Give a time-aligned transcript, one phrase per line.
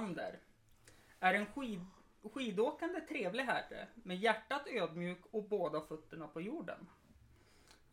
[0.00, 0.04] C.O.
[0.04, 0.38] Olander
[1.20, 1.80] är en skid,
[2.34, 6.86] skidåkande trevlig herre med hjärtat ödmjuk och båda fötterna på jorden.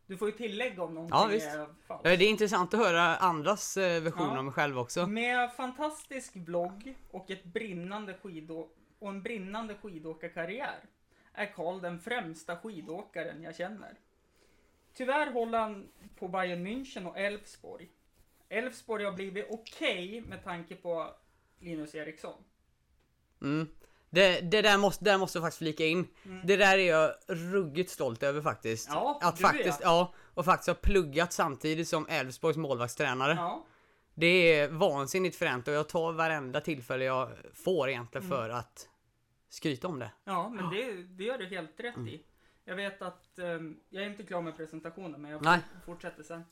[0.07, 1.47] Du får ju tillägga om någonting Ja, visst.
[1.47, 2.03] är falskt.
[2.03, 4.37] det är intressant att höra andras eh, version Ja.
[4.37, 5.07] av mig själv också.
[5.07, 8.69] Med fantastisk vlogg och, ett brinnande skidå-
[8.99, 10.79] och en brinnande skidåkarkarriär
[11.33, 13.95] är Karl den främsta skidåkaren jag känner.
[14.93, 15.87] Tyvärr håller han
[16.19, 17.89] på Bayern München och Elfsborg.
[18.49, 21.13] Elfsborg har blivit okej med tanke på
[21.59, 22.43] Linus Eriksson.
[23.41, 23.67] Mm.
[24.09, 26.07] Det, det där måste, där måste jag faktiskt flika in.
[26.25, 26.47] Mm.
[26.47, 28.89] Det där är jag ruggigt stolt över faktiskt.
[28.91, 29.47] Ja, att du är.
[29.49, 33.33] faktiskt, ja, och faktiskt ha pluggat samtidigt som Elfsborgs målvaktstränare.
[33.33, 33.65] Ja,
[34.13, 38.37] Det är vansinnigt fränt och jag tar varenda tillfälle jag får egentligen Mm.
[38.37, 38.89] för att
[39.49, 40.11] skryta om det.
[40.23, 42.23] ja men det, det gör du helt rätt i.
[42.65, 45.59] Jag vet att, ehm, jag är inte klar med presentationen men jag Nej.
[45.85, 46.43] fortsätter sen.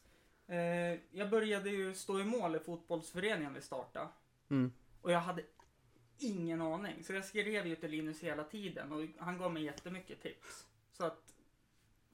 [0.48, 4.08] Eh, jag började ju stå i mål i fotbollsföreningen vi startade.
[4.50, 4.72] Mm.
[5.06, 5.44] Och jag hade
[6.18, 7.04] ingen aning.
[7.04, 10.68] Så jag skrev ju till Linus hela tiden och han gav mig jättemycket tips.
[10.92, 11.36] Så att,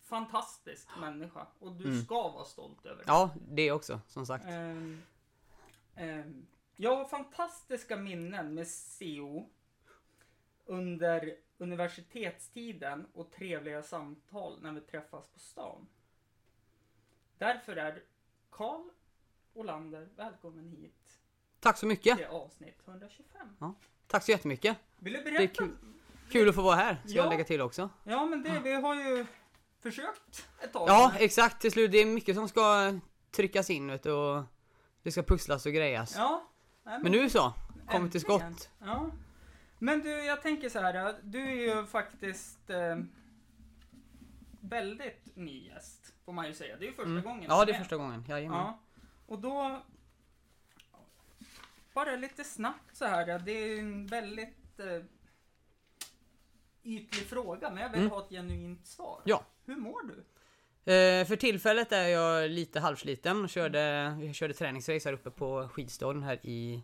[0.02, 1.48] fantastisk människa.
[1.60, 2.02] Och du Mm.
[2.04, 3.04] ska vara stolt över det.
[3.08, 4.46] Ja, det också, som sagt.
[4.48, 5.02] Ehm,
[5.96, 8.68] ehm, jag har fantastiska minnen med
[9.00, 9.50] CO
[10.66, 15.88] under universitetstiden och trevliga samtal när vi träffas på stan.
[17.38, 18.04] Därför är
[18.50, 18.90] Karl
[19.54, 21.21] Olander välkommen hit
[21.62, 22.18] Tack så mycket!
[22.18, 23.48] till avsnitt 125.
[24.08, 24.78] Tack så jättemycket!
[25.00, 25.54] Vill du Det är berätta?
[25.54, 25.78] kul,
[26.32, 27.24] kul att få vara här, ska Ja.
[27.24, 27.90] jag lägga till också.
[28.04, 29.26] Ja, men det, vi har ju
[29.82, 30.90] försökt ett tag.
[30.90, 31.62] Ja, men- exakt.
[31.62, 32.94] Till slut, det är mycket som ska
[33.32, 34.44] tryckas in vet du, och
[35.04, 36.14] det ska pusslas och grejas.
[36.18, 36.48] ja.
[36.84, 37.54] Nej, Men nu så,
[37.90, 38.70] kommer till skott.
[38.80, 39.10] Ja.
[39.80, 41.16] Men du, jag tänker så här.
[41.24, 42.98] Du är ju faktiskt eh,
[44.62, 46.76] väldigt ny gäst, får man ju säga.
[46.78, 47.24] Det är ju första Mm.
[47.24, 47.46] gången.
[47.50, 47.82] Ja, det är med.
[47.82, 48.26] första gången.
[48.30, 48.58] Jajamän.
[48.60, 48.80] Ja.
[49.28, 49.82] Och då...
[51.94, 53.40] Bara lite snabbt så här.
[53.40, 55.04] Det är en väldigt eh,
[56.84, 58.12] ytlig fråga, men jag vill Mm.
[58.12, 59.22] ha ett genuint svar.
[59.26, 59.46] Ja.
[59.66, 60.14] Hur mår du?
[60.94, 63.48] Eh, för tillfället är jag lite halvsliten.
[63.48, 63.80] Körde,
[64.22, 66.84] jag körde träningsrace här uppe på skidstaden här i,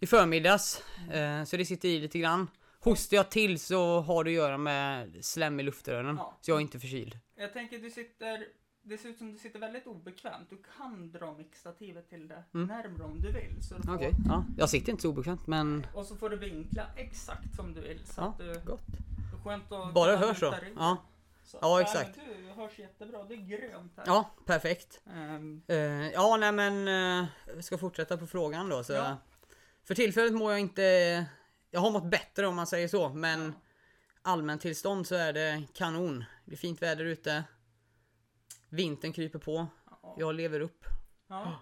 [0.00, 0.82] i förmiddags.
[1.12, 2.50] Eh, så det sitter i lite grann.
[2.80, 6.16] Hostar jag till så har det att göra med slem i luftrören.
[6.16, 6.38] Ja.
[6.40, 7.18] Så jag är inte förkyld.
[7.34, 8.46] Jag tänker du sitter,
[8.82, 10.50] det ser ut som du sitter väldigt obekvämt.
[10.50, 12.66] Du kan dra mixstativet till det Mm.
[12.66, 13.62] närmare om du vill.
[13.62, 14.44] Så du får, Okej, ja.
[14.58, 15.86] Jag sitter inte så obekvämt men...
[15.94, 18.00] Och så får du vinkla exakt som du vill.
[18.06, 18.86] Så Ja, du, gott.
[18.86, 20.54] det är skönt att Bara hörs så.
[20.76, 20.96] Ja.
[21.44, 22.14] Så, Ja, exakt.
[22.14, 23.24] du hörs jättebra.
[23.24, 23.36] Det är
[23.70, 24.04] grönt här.
[24.06, 25.00] Ja, perfekt.
[25.14, 25.76] Ehm, Eh,
[26.10, 26.88] ja, nej men...
[26.88, 27.26] Uh,
[27.56, 28.84] vi ska fortsätta på frågan då.
[28.84, 29.16] Så, Ja.
[29.84, 30.82] För tillfället mår jag inte...
[31.70, 33.44] Jag har mått bättre om man säger så, men...
[33.44, 33.52] ja.
[34.22, 36.24] allmäntillstånd så är det kanon.
[36.44, 37.44] Det är fint väder ute.
[38.72, 39.66] Vintern kryper på.
[40.02, 40.14] Ja.
[40.18, 40.84] Jag lever upp.
[41.26, 41.58] Ja.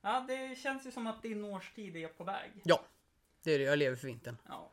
[0.00, 2.50] ja, det känns ju som att din årstid är på väg.
[3.42, 4.36] Det är det, jag lever för vintern.
[4.48, 4.72] Ja,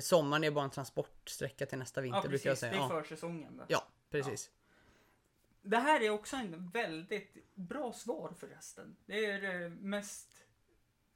[0.00, 2.60] Sommaren är bara en transportsträcka till nästa vinter ja brukar jag precis.
[2.60, 2.84] Det säga.
[2.84, 3.56] är Ja, försäsongen.
[3.56, 3.64] Då.
[3.68, 4.50] ja precis.
[5.62, 8.96] Det här är också en väldigt bra svar förresten.
[9.06, 10.44] Det är det mest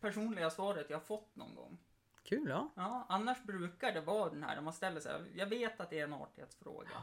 [0.01, 1.79] personliga svaret jag har fått någon gång.
[2.23, 2.71] Kul ja.
[2.75, 6.05] Ja, annars brukar det vara den här, man ställer sig, jag vet att det är
[6.05, 7.03] en artighetsfråga.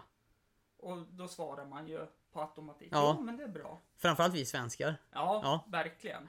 [0.77, 3.15] Och då svarar man ju på automatik, Ja.
[3.17, 3.81] ja men det är bra.
[3.97, 4.95] Framförallt vi svenskar.
[5.11, 5.65] Ja, Ja.
[5.71, 6.27] verkligen.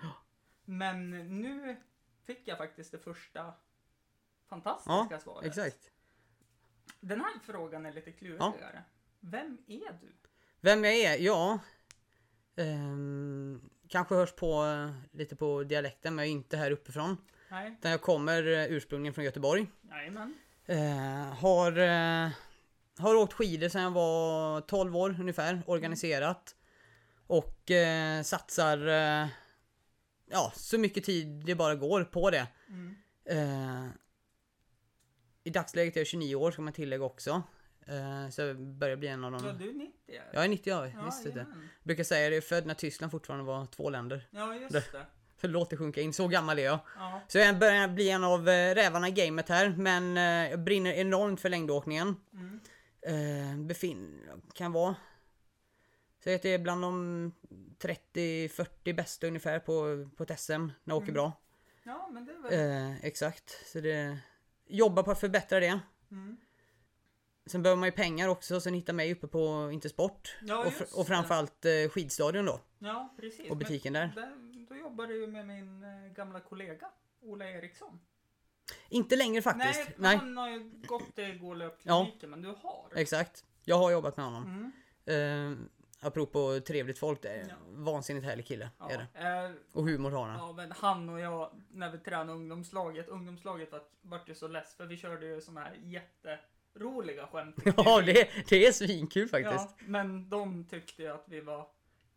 [0.65, 1.77] Men nu
[2.25, 3.55] fick jag faktiskt det första
[4.49, 5.47] fantastiska Ja, svaret.
[5.47, 5.91] Exakt.
[7.01, 8.83] Den här frågan är lite klurigare.
[9.21, 10.13] Vem är du?
[10.61, 11.19] Vem jag är?
[11.19, 11.59] Ja.
[12.57, 17.17] Ehm, kanske hörs på eh, lite på dialekten men jag är inte här uppifrån.
[17.51, 19.67] Nej, Utan jag kommer eh, ursprungligen från Göteborg.
[19.83, 20.35] jajamän.
[20.67, 22.31] Eh, har, eh,
[23.01, 26.55] har åkt skidor sedan jag var 12 år ungefär, organiserat.
[27.27, 29.27] Och eh, satsar eh,
[30.31, 32.47] ja, så mycket tid det bara går på det.
[32.69, 32.97] Mm.
[33.25, 33.89] Eh,
[35.45, 37.43] I dagsläget är jag 29 år ska man tillägga också.
[37.87, 39.59] Eh, så jag börjar bli en av Ja, dem.
[39.59, 41.29] du är 90 är Jag är 90 år, Ja, du.
[41.31, 41.69] jajamän.
[41.83, 44.29] Brukar säga det, jag är född när Tyskland fortfarande var två länder.
[44.31, 45.07] Ja, just det.
[45.41, 46.79] Så låt det sjunka in, så gammal är jag.
[46.97, 50.61] Ja, Så jag börjar bli en av eh, rävarna i gamet här, men eh, jag
[50.61, 52.17] brinner enormt för längdåkningen.
[52.33, 52.61] mm.
[53.03, 54.21] Eh, befin...
[54.55, 54.97] kan vara...
[56.25, 57.33] Så att det är bland de
[57.79, 61.15] 30-40 bästa ungefär på, på ett SM när jag åker Mm.
[61.15, 61.33] bra.
[61.83, 62.91] ja men det är väl...
[62.93, 64.19] Eh, exakt, så det...
[64.67, 65.81] Jobba på att förbättra det.
[66.11, 66.37] Mm.
[67.47, 70.37] Sen behöver man ju pengar också, sen hitta mig uppe på Intersport.
[70.43, 71.09] Ja, och, fr- och det.
[71.09, 72.61] framförallt eh, skidstadion då.
[72.79, 73.51] Ja, precis.
[73.51, 74.13] Och butiken där.
[74.17, 78.01] Men då jobbar du med min eh, gamla kollega, Ola Eriksson.
[78.89, 79.79] Inte längre faktiskt.
[79.87, 82.89] Nej, Nej, han har ju gått till gå löpkliniken, men du har.
[82.95, 83.45] exakt.
[83.65, 84.73] Jag har jobbat med honom.
[85.07, 85.53] Mm.
[85.53, 85.59] Eh,
[86.07, 87.55] apropå trevligt folk, det är Ja.
[87.69, 88.71] vansinnigt härlig kille.
[88.79, 89.29] Ja, Är det.
[89.47, 90.39] eh, Och humor har han.
[90.39, 94.75] ja, men han och jag, när vi tränade ungdomslaget, ungdomslaget vart, vart ju så less
[94.75, 97.57] för vi körde ju såna här jätteroliga skämt.
[97.77, 99.75] Ja, det, det är svinkul faktiskt.
[99.79, 101.67] Ja, men de tyckte ju att vi var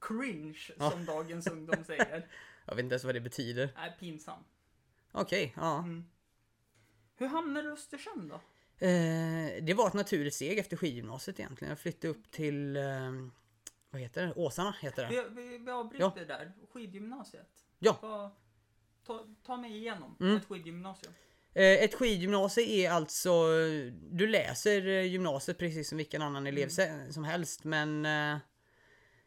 [0.02, 0.92] cringe, Ja.
[0.92, 2.28] som dagens ungdom säger.
[2.66, 3.70] Jag vet inte ens vad det betyder.
[3.76, 4.40] Nej, pinsam.
[5.12, 5.78] Okej, ja.
[5.78, 6.06] Mm.
[7.24, 8.36] Hur hamnade du i Östersund då?
[8.86, 11.70] Eh, det var ett naturligt steg efter skidgymnasiet egentligen.
[11.70, 12.84] Jag flyttade upp till, eh,
[13.90, 14.34] vad heter det?
[14.36, 15.30] Åsarna heter det.
[15.30, 16.52] Vi, vi, vi avbryter där.
[16.74, 17.50] Skidgymnasiet.
[17.80, 18.32] Ja.
[19.08, 20.38] Ta, ta mig igenom Mm.
[20.38, 21.14] ett skidgymnasium.
[21.54, 23.48] Eh, ett skidgymnasium är alltså,
[24.12, 28.38] du läser eh, gymnasiet precis som vilken annan elev se- som helst men eh,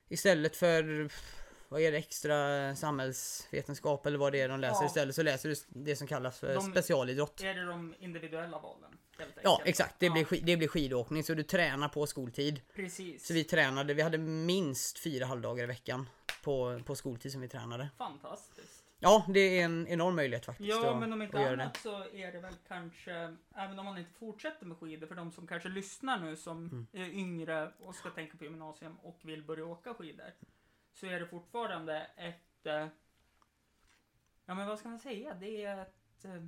[0.08, 1.10] istället för
[1.68, 4.86] vad är det, extra samhällsvetenskap eller vad det är de läser Ja.
[4.86, 7.40] istället så läser du det som kallas för De- specialidrott.
[7.40, 8.98] Är det de individuella valen?
[9.42, 12.60] Ja exakt, det, Ja, blir, det blir skidåkning så du tränar på skoltid.
[12.74, 13.26] Precis.
[13.26, 16.08] Så vi tränade, vi hade minst fyra halvdagar i veckan
[16.44, 17.88] på, på skoltid som vi tränade.
[17.98, 18.82] Fantastiskt.
[18.98, 21.62] Ja, det är en enorm möjlighet faktiskt Ja, att, men om inte göra det.
[21.62, 25.32] annat så är det väl kanske, även om man inte fortsätter med skidor, för de
[25.32, 26.86] som kanske lyssnar nu som Mm.
[26.92, 30.26] är yngre och ska tänka på gymnasium och vill börja åka skidor.
[31.00, 32.86] Så är det fortfarande ett, eh,
[34.46, 36.44] ja men vad ska man säga, det är ett eh,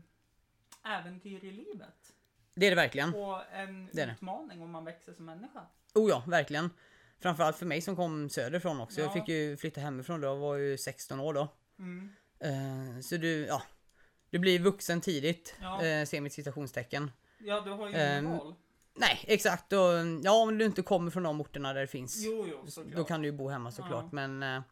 [0.98, 2.12] äventyr i livet.
[2.54, 3.14] Det är det verkligen.
[3.14, 5.66] Och en Det utmaning om man växer som människa.
[5.94, 6.70] Oh ja, verkligen.
[7.20, 9.00] Framförallt för mig som kom söderifrån också.
[9.00, 9.12] Jag Ja.
[9.12, 11.48] fick ju flytta hemifrån då, jag var ju 16 år då.
[11.78, 12.14] Mm.
[12.38, 13.62] Eh, så du, ja.
[14.30, 15.84] Du blir vuxen tidigt, Ja.
[15.84, 17.10] eh, ser mitt citationstecken.
[17.38, 18.54] Ja, du har ju Ehm, inga val.
[18.98, 19.72] Nej, exakt.
[19.72, 19.78] Och,
[20.22, 22.24] ja, om du inte kommer från de orterna där det finns.
[22.24, 22.96] Jo, jo, såklart.
[22.96, 24.04] Då kan du ju bo hemma såklart.
[24.04, 24.08] Ja.
[24.12, 24.62] Men eh,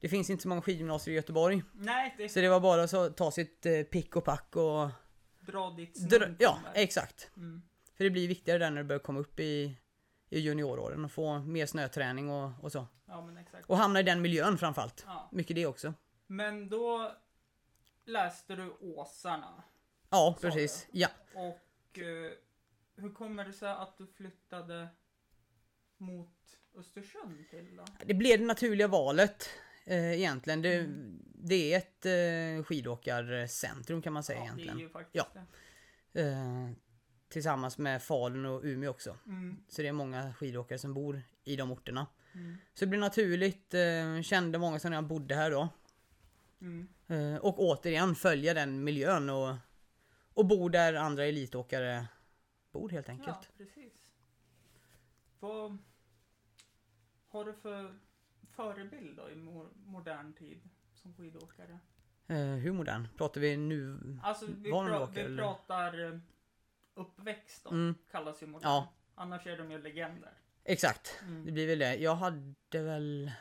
[0.00, 1.62] det finns inte så många skidgymnasier i Göteborg.
[1.72, 4.90] Nej, det Så det var bara att ta sitt eh, pick och pack och...
[5.40, 7.30] dra ditt Dra, ja, exakt.
[7.36, 7.62] Mm.
[7.96, 9.76] För det blir viktigare där när du börjar komma upp i,
[10.30, 12.86] i junioråren och få mer snöträning och, och så.
[13.06, 13.70] Ja, men exakt.
[13.70, 15.04] Och hamna i den miljön framförallt.
[15.06, 15.28] Ja.
[15.32, 15.94] Mycket det också.
[16.26, 17.12] Men då
[18.04, 19.62] läste du Åsarna.
[20.10, 20.86] Ja, precis.
[20.90, 21.08] Ja.
[21.34, 22.32] Och eh,
[22.98, 24.88] hur kommer det sig att du flyttade
[25.96, 26.34] mot
[26.76, 27.84] Östersund till då?
[28.06, 29.48] Det blev det naturliga valet
[29.84, 30.62] eh, egentligen.
[30.62, 31.18] Det, Mm.
[31.34, 34.76] det är ett eh, skidåkarcentrum kan man säga Ja, egentligen.
[34.76, 35.42] det är ju faktiskt Ja.
[36.12, 36.22] det.
[36.22, 36.70] Eh,
[37.28, 39.16] tillsammans med Falun och Umeå också.
[39.26, 42.06] Mm, Så det är många skidåkare som bor i de orterna.
[42.34, 43.74] mm, Så det blev naturligt.
[43.74, 45.68] Eh, kände många som jag bodde här då.
[46.60, 46.88] mm.
[47.08, 49.54] Eh, och återigen följa den miljön och,
[50.34, 52.06] och bo där andra elitåkare
[52.80, 53.36] bor helt enkelt.
[53.42, 54.12] Ja, precis.
[55.40, 55.78] Vad
[57.28, 57.98] har du för
[58.50, 60.60] förebild då i mo- modern tid
[60.94, 61.78] som skidåkare?
[62.28, 63.08] Eh, hur modern?
[63.16, 63.98] Pratar vi nu?
[64.22, 65.42] Alltså vi, pra- åker, vi eller?
[65.42, 66.18] pratar eh,
[66.94, 68.68] uppväxt då, Mm, kallas ju modern.
[68.70, 70.32] ja, Annars är de ju legender.
[70.64, 71.18] exakt.
[71.22, 71.44] Mm.
[71.46, 71.94] Det blir väl det.
[71.96, 73.32] Jag hade väl...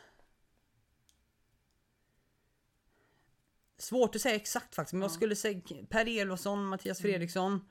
[3.78, 5.14] Svårt att säga exakt faktiskt, men jag Ja.
[5.16, 7.12] skulle säga Per Elofsson, Mattias Mm.
[7.12, 7.70] Fredriksson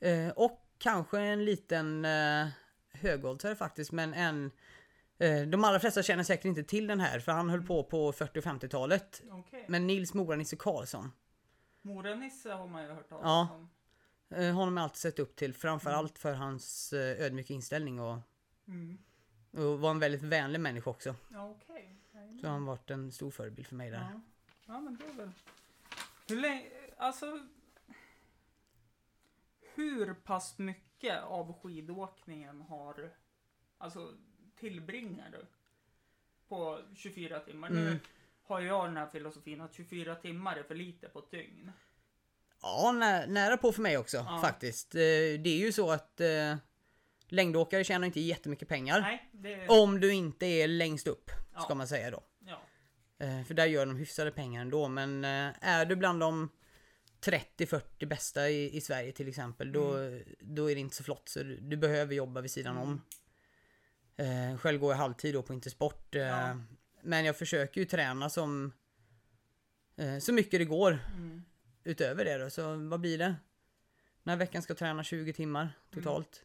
[0.00, 2.46] eh, och kanske en liten eh,
[2.92, 4.50] högoddsare faktiskt, men en
[5.18, 8.12] eh, de allra flesta känner säkert inte till den här för han höll på på
[8.12, 9.22] 40 och 50-talet.
[9.30, 9.64] Okej.
[9.68, 11.12] Men Nils Mora-Nisse Karlsson,
[11.82, 13.48] Mora-Nisse har man ju hört talas Ja.
[13.54, 13.68] om.
[14.38, 18.18] eh, honom har jag alltid sett upp till framförallt för hans eh, ödmjuka inställning och,
[18.68, 18.98] Mm.
[19.52, 21.14] och var en väldigt vänlig människa också.
[21.28, 21.56] Ja.
[22.14, 22.38] Jajamän.
[22.40, 23.98] Så han har varit en stor förebild för mig där.
[24.12, 24.20] Ja.
[24.66, 25.30] ja, men det är väl...
[26.28, 26.62] Hur länge...
[26.96, 27.26] Alltså...
[29.78, 33.10] Hur pass mycket av skidåkningen har...
[33.78, 34.14] Alltså,
[34.60, 35.46] tillbringar du?
[36.48, 37.70] På 24 timmar.
[37.70, 37.98] Nu Mm.
[38.42, 41.72] har jag den här filosofin att 24 timmar är för lite på ett dygn.
[42.62, 44.38] Ja, nä, nära på för mig också Ja.
[44.42, 44.94] faktiskt.
[44.94, 46.56] Eh, Det är ju så att eh,
[47.28, 49.00] längdåkare tjänar inte jättemycket pengar.
[49.00, 49.68] Nej, det...
[49.68, 51.60] Om du inte är längst upp, Ja.
[51.60, 52.22] ska man säga då.
[52.38, 52.60] Ja.
[53.18, 54.88] Eh, För där gör de hyfsade pengar ändå.
[54.88, 56.48] Men eh, är du bland de
[57.20, 59.92] 30-40 bästa i, i Sverige till exempel, då,
[60.40, 61.28] då är det inte så flott.
[61.28, 62.88] Så du, du behöver jobba vid sidan Mm.
[62.88, 63.00] om.
[64.16, 66.14] Eh, själv går jag halvtid då på Intersport.
[66.14, 66.58] Eh, Ja.
[67.02, 68.72] Men jag försöker ju träna som
[69.96, 71.42] eh, så mycket det går Mm.
[71.84, 72.50] utöver det då.
[72.50, 73.34] Så vad blir det?
[74.22, 76.44] Den här veckan ska jag träna 20 timmar totalt.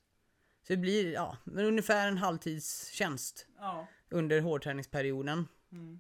[0.67, 3.87] Så det blir ja, men ungefär en halvtidstjänst Ja.
[4.09, 5.47] under hårdträningsperioden.
[5.71, 5.99] Mm.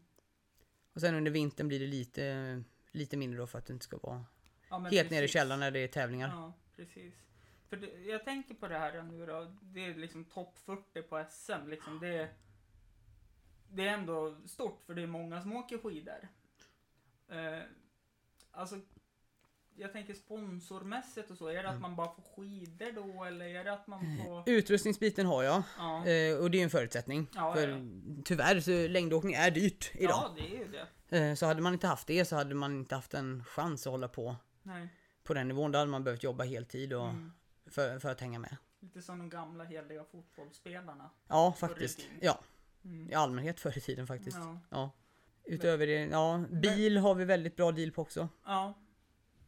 [0.93, 3.97] Och sen under vintern blir det lite, lite mindre då för att det inte ska
[3.97, 4.25] vara
[4.83, 5.33] ja helt nere i precis.
[5.33, 6.27] källaren när det är tävlingar.
[6.29, 7.13] Ja, precis.
[7.69, 9.55] För det, jag tänker på det här nu då.
[9.61, 11.67] Det är liksom topp 40 på SM.
[11.69, 12.29] Liksom det,
[13.67, 16.27] det är ändå stort för det är många som åker skidor.
[17.29, 17.61] Eh,
[18.51, 18.75] alltså,
[19.75, 21.47] jag tänker sponsormässigt och så.
[21.47, 21.75] Är det Mm.
[21.75, 24.49] att man bara får skidor då eller är det att man får...
[24.49, 25.63] Utrustningsbiten har jag.
[25.77, 27.27] Ja, Eh, och det är en förutsättning.
[27.35, 27.77] Ja, för ja,
[28.25, 30.09] tyvärr så längdåkning är dyrt idag.
[30.23, 31.17] ja det är ju det.
[31.17, 33.91] Eh, så hade man inte haft det så hade man inte haft en chans att
[33.91, 34.87] hålla på Nej.
[35.23, 35.71] på den nivån.
[35.71, 37.31] Då hade man behövt jobba heltid och, Mm.
[37.65, 38.57] för, för att hänga med.
[38.79, 41.09] Lite som de gamla heliga fotbollsspelarna.
[41.27, 41.99] Ja, faktiskt.
[42.21, 42.39] Ja,
[42.85, 43.09] Mm.
[43.11, 44.37] i allmänhet förr i tiden faktiskt.
[44.37, 44.59] Ja.
[44.69, 44.91] Ja.
[45.45, 48.29] Utöver det, ja, bil har vi väldigt bra deal på också.
[48.45, 48.73] Ja.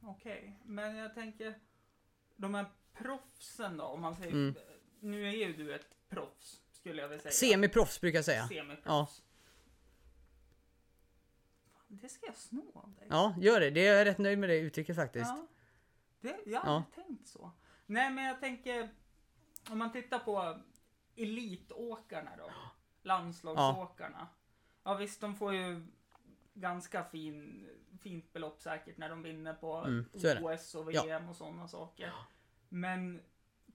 [0.01, 1.59] Okej, men jag tänker
[2.35, 4.55] de här proffsen då, om man säger, Mm.
[4.99, 7.31] nu är ju du ett proffs, skulle jag vilja säga.
[7.31, 8.47] Semiproffs brukar jag säga.
[8.47, 8.85] Semiproffs.
[8.85, 9.07] Fan,
[12.01, 13.07] det ska jag sno av dig.
[13.09, 13.69] Ja, gör det.
[13.69, 15.29] Det är jag rätt nöjd med det uttrycket faktiskt.
[15.35, 15.47] Ja,
[16.21, 16.83] det, jag har Ja.
[16.95, 17.51] tänkt så.
[17.85, 18.89] Nej, men jag tänker,
[19.69, 20.59] om man tittar på
[21.15, 22.51] elitåkarna då,
[23.01, 24.27] landslagsåkarna.
[24.83, 24.95] Ja.
[24.95, 25.87] visst, de får ju
[26.53, 27.67] ganska fin,
[28.01, 30.43] fint belopp säkert när de vinner på Mm, är.
[30.45, 31.03] OS och Ja.
[31.03, 32.11] VM och sådana saker.
[32.69, 33.21] Men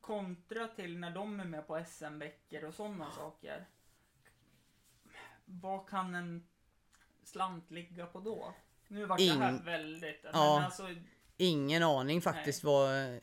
[0.01, 3.67] kontra till när de är med på SM-veckor och sådana saker.
[5.45, 6.47] Vad kan en
[7.25, 8.55] slant ligga på då?
[8.89, 10.21] Nu vart det här väldigt...
[10.33, 10.63] Ja.
[10.65, 10.89] alltså,
[11.37, 13.15] Ingen aning faktiskt vad...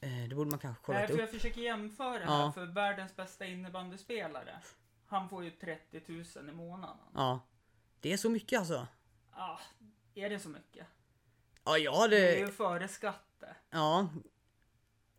[0.00, 1.20] Eh, det borde man kanske för upp.
[1.20, 2.30] jag försöker jämföra Ja.
[2.30, 4.58] här för världens bästa innebandyspelare.
[5.06, 6.96] Han får ju 30 000 i månaden.
[7.14, 7.40] Ja.
[8.00, 8.86] Det är så mycket alltså.
[9.30, 9.58] Ah,
[10.14, 10.86] är det så mycket?
[11.64, 12.38] Ja, jag Det är hade...
[12.38, 13.56] ju före skatter.
[13.70, 14.08] Ja.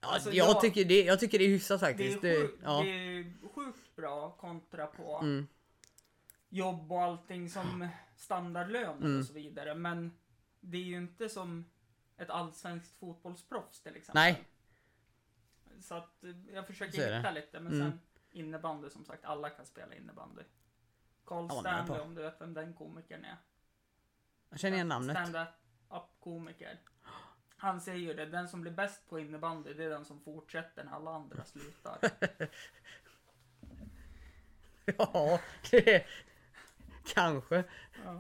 [0.01, 2.21] ja Alltså, jag, jag- tycker det, jag tycker det är hyfsat Det är, faktiskt.
[2.21, 2.81] sjukt, ja.
[2.83, 5.47] det är sjukt bra kontra på Mm.
[6.57, 9.19] Jobb och allting som standardlön Mm.
[9.19, 9.75] och så vidare.
[9.75, 10.17] Men
[10.59, 11.65] det är ju inte som
[12.17, 14.21] ett allsvenskt fotbollsproffs till exempel.
[14.21, 14.43] Nej.
[15.81, 17.59] Så att eh, jag försöker hitta lite.
[17.59, 17.91] Men Mm.
[17.91, 17.99] sen
[18.31, 20.41] innebandy som sagt, alla kan spela innebandy.
[21.25, 23.37] Carl Ja, Stanley om du vet vem den komikern är.
[24.49, 25.17] Jag känner igen namnet.
[25.29, 26.79] Stand-up komiker.
[27.57, 30.83] Han säger ju det, den som blir bäst på innebandy det är den som fortsätter
[30.83, 31.97] när alla andra slutar.
[34.97, 35.39] Ja,
[35.71, 36.05] det...
[37.13, 37.63] Kanske.
[38.05, 38.19] ja.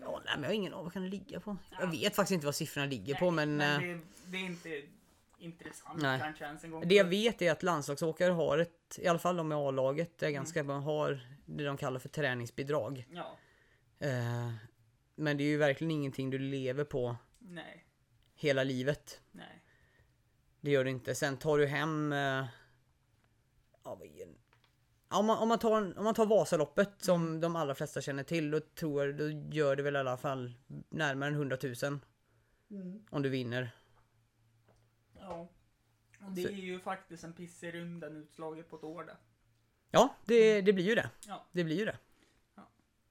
[0.00, 0.84] Ja, nej, men jag har ingen aning.
[0.84, 1.56] Vad kan det ligga på?
[1.70, 1.76] Ja.
[1.80, 3.56] Jag vet faktiskt inte vad siffrorna ligger på, men...
[3.58, 4.82] Nej, eh, det, det är inte
[5.38, 6.20] intressant Nej.
[6.20, 6.88] kanske ens en gång.
[6.88, 10.26] Det jag vet är att landslagsåkare har ett, i alla fall de i A-laget, är
[10.26, 10.34] Mm.
[10.34, 13.06] ganska bra, har det de kallar för träningsbidrag.
[13.10, 13.36] Ja,
[13.98, 14.52] Eh,
[15.14, 17.84] men det är ju verkligen ingenting du lever på nej,
[18.34, 19.20] hela livet.
[19.30, 19.62] nej.
[20.60, 21.14] Det gör det inte.
[21.14, 22.12] Sen tar du hem...
[22.12, 24.32] Eh, ja, vad är det?
[25.01, 27.40] Ja, Om man, om, man tar, om man tar Vasaloppet som Mm.
[27.40, 30.52] de allra flesta känner till, då tror jag, då gör det väl i alla fall
[30.88, 32.00] närmare än 100 000
[33.10, 33.70] om du vinner.
[35.20, 35.48] Ja.
[36.26, 39.16] Och det är ju faktiskt en piss i rymden utslaget på ett år det.
[39.90, 41.10] Ja, det, det blir ju det.
[41.26, 41.46] Ja.
[41.52, 41.98] Det blir ju det.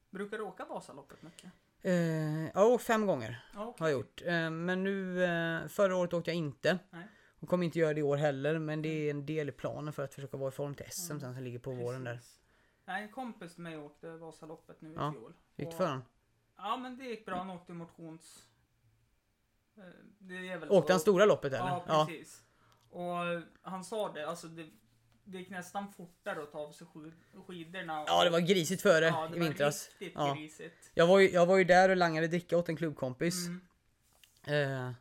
[0.09, 1.51] Brukar du åka Vasaloppet mycket?
[1.81, 3.45] Eh, åkt fem gånger.
[3.53, 3.75] Ja, okej.
[3.79, 4.21] Har jag gjort.
[4.25, 6.79] Eh, men nu, eh, förra året åkte jag inte.
[6.89, 7.07] Nej.
[7.41, 9.93] Och kommer inte göra det i år heller, men det är en del i planen
[9.93, 11.19] för att försöka vara i form till SM Mm.
[11.21, 12.15] sen som ligger på våren där.
[12.15, 12.39] Precis.
[12.85, 15.11] Nej, en kompis till mig åkte Vasaloppet nu i Ja.
[15.11, 15.33] fjol.
[15.55, 16.03] Gick det Och- för honom?
[16.57, 17.35] Ja, men det gick bra.
[17.37, 18.47] Han åkte motions...
[19.77, 19.83] eh,
[20.19, 21.65] Det är väl Åkte han stora loppet eller?
[21.87, 22.43] Ja, precis.
[22.89, 23.15] Och
[23.61, 24.69] han sa det, alltså det,
[25.23, 28.03] det gick nästan fortare att ta av sig skid- skidorna.
[28.07, 29.89] Ja, det var grisigt före Ja, det i var vintras.
[29.89, 30.33] riktigt Ja.
[30.33, 30.91] grisigt.
[30.93, 33.47] Jag var, ju, jag var ju där och langade dricka åt en klubbkompis.
[33.47, 34.87] Mm.
[34.87, 34.93] Eh,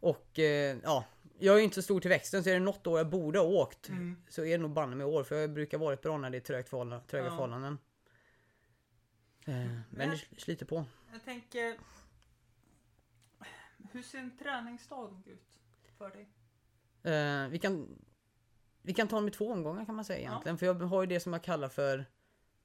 [0.00, 1.04] och eh, ja,
[1.38, 3.38] jag är ju inte så stor till växten så är det något år jag borde
[3.38, 4.22] ha åkt Mm.
[4.28, 6.40] så är det nog banne med år för jag brukar vara bra när det är
[6.40, 7.30] trögt förhållanden, tröga Ja.
[7.30, 7.78] förhållanden.
[9.44, 10.84] Eh, men Men- det sl- sliter på.
[11.12, 11.76] Jag tänker...
[13.92, 15.58] Hur ser en träningsdag ut
[15.98, 16.28] för dig?
[17.14, 17.98] Eh, vi, kan,
[18.82, 20.30] vi kan ta dem i två omgångar kan man säga Ja.
[20.30, 20.58] egentligen.
[20.58, 22.04] För jag har ju det som jag kallar för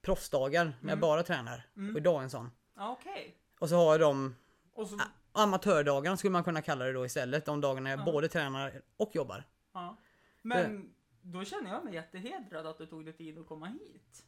[0.02, 1.00] proffsdagar när jag Mm.
[1.00, 1.66] bara tränar.
[1.76, 1.94] Mm.
[1.94, 2.50] Och idag är en sån.
[2.76, 3.36] Ja, okej.
[3.58, 4.34] Och så har jag de
[4.72, 5.00] Och så...
[5.34, 7.44] Amatördagarna skulle man kunna kalla det då istället.
[7.44, 8.04] De dagarna jag Ja.
[8.04, 9.44] både tränar och jobbar.
[9.72, 9.96] Ja.
[10.42, 10.90] Men
[11.22, 14.24] då känner jag mig jättehedrad att du tog dig tid att komma hit.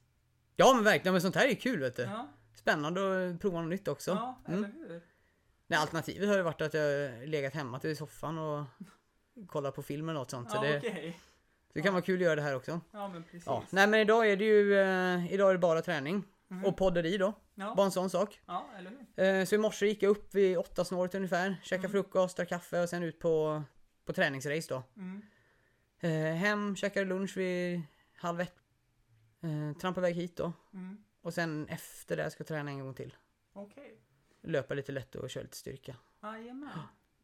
[0.57, 2.03] Ja men verkligen, men sånt här är kul vet du.
[2.03, 4.11] Ja, Spännande att prova något nytt också.
[4.11, 4.65] ja Mm.
[4.65, 5.01] eller hur?
[5.67, 8.65] Nej, alternativet har ju varit att jag legat hemma till soffan och
[9.49, 10.51] kollat på film eller något sånt.
[10.51, 11.21] Så Ja, det, okej.
[11.73, 12.81] det kan vara kul att göra det här också.
[12.91, 13.49] Ja, men precis.
[13.71, 16.25] Nej men idag är det ju eh, idag är det bara träning.
[16.49, 16.65] Mhm.
[16.65, 17.35] Och podderi då.
[17.55, 17.75] ja.
[17.77, 18.41] Bara en sån sak.
[18.47, 19.25] ja, eller hur?
[19.25, 21.57] Eh, så i morse gick jag upp vid åtta snåret ungefär.
[21.63, 21.91] Käkade Mm.
[21.91, 23.63] frukost, drack kaffe och sen ut på,
[24.05, 24.83] på träningsrace då.
[24.97, 25.23] Mm.
[26.01, 27.83] Eh, hem, käkade lunch vid
[28.17, 28.55] halv ett.
[29.43, 30.53] Eh, trampade iväg hit då.
[30.73, 31.05] Mm.
[31.23, 33.15] Och sen efter det ska jag träna en gång till.
[33.53, 34.01] Okej.
[34.43, 35.97] Löpa lite lätt och köra lite styrka.
[36.23, 36.71] Jajamän.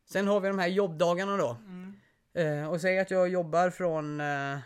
[0.05, 1.50] Sen har vi de här jobbdagarna då.
[1.67, 1.95] Mm.
[2.33, 4.21] Eh, och säg att jag jobbar från...
[4.21, 4.59] Eh,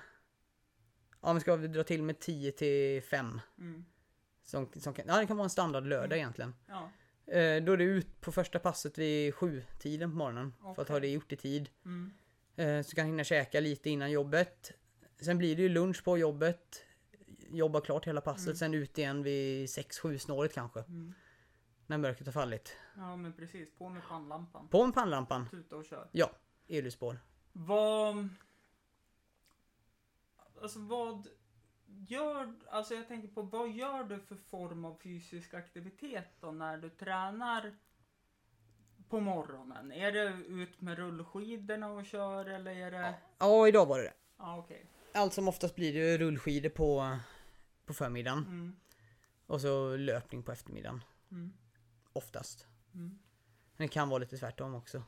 [1.23, 3.41] ja men ska vi dra till med 10 till 5.
[4.47, 6.19] Som, som kan, ja det kan vara en standard lördag Mm.
[6.19, 6.55] egentligen.
[6.67, 6.91] Ja.
[7.33, 10.55] Eh, då är det ut på första passet vid sju tiden på morgonen.
[10.75, 11.69] För att ha det gjort i tid.
[11.85, 12.12] Mm.
[12.57, 14.73] Eh, så kan hinna käka lite innan jobbet.
[15.21, 16.83] Sen blir det ju lunch på jobbet.
[17.50, 18.47] Jobba klart hela passet.
[18.47, 18.57] Mm.
[18.57, 20.81] Sen ut igen vid 6-7 snåret kanske.
[20.81, 21.15] Mm.
[21.87, 22.76] När mörkret har fallit.
[22.97, 24.69] Ja men precis, på med pannlampan.
[24.69, 25.49] På med pannlampan.
[25.49, 26.09] Tuta och kör.
[26.12, 26.31] Ja,
[26.69, 27.19] elljusspår.
[27.53, 28.29] Vad...
[30.62, 31.29] Alltså vad
[32.09, 32.55] gör...
[32.71, 36.91] Alltså jag tänker på vad gör du för form av fysisk aktivitet då när du
[36.91, 37.76] tränar
[39.09, 39.93] på morgonen?
[39.93, 43.15] Är det ut med rullskidorna och kör eller är det...
[43.38, 44.15] Ja, idag var det det.
[44.38, 44.91] Ja okej.
[45.15, 47.19] Allt som oftast blir det ju rullskidor på,
[47.87, 48.38] på förmiddagen.
[48.38, 48.76] Mm.
[49.47, 51.05] Och så löpning på eftermiddagen.
[51.31, 51.53] Mm.
[52.12, 52.67] Oftast.
[52.95, 53.19] Mm.
[53.76, 55.03] Men det kan vara lite tvärtom också.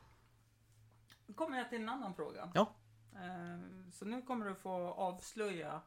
[1.25, 2.51] Nu kommer jag till en annan fråga.
[2.55, 2.75] Ja.
[3.13, 5.81] Eh, Så nu kommer du få avslöja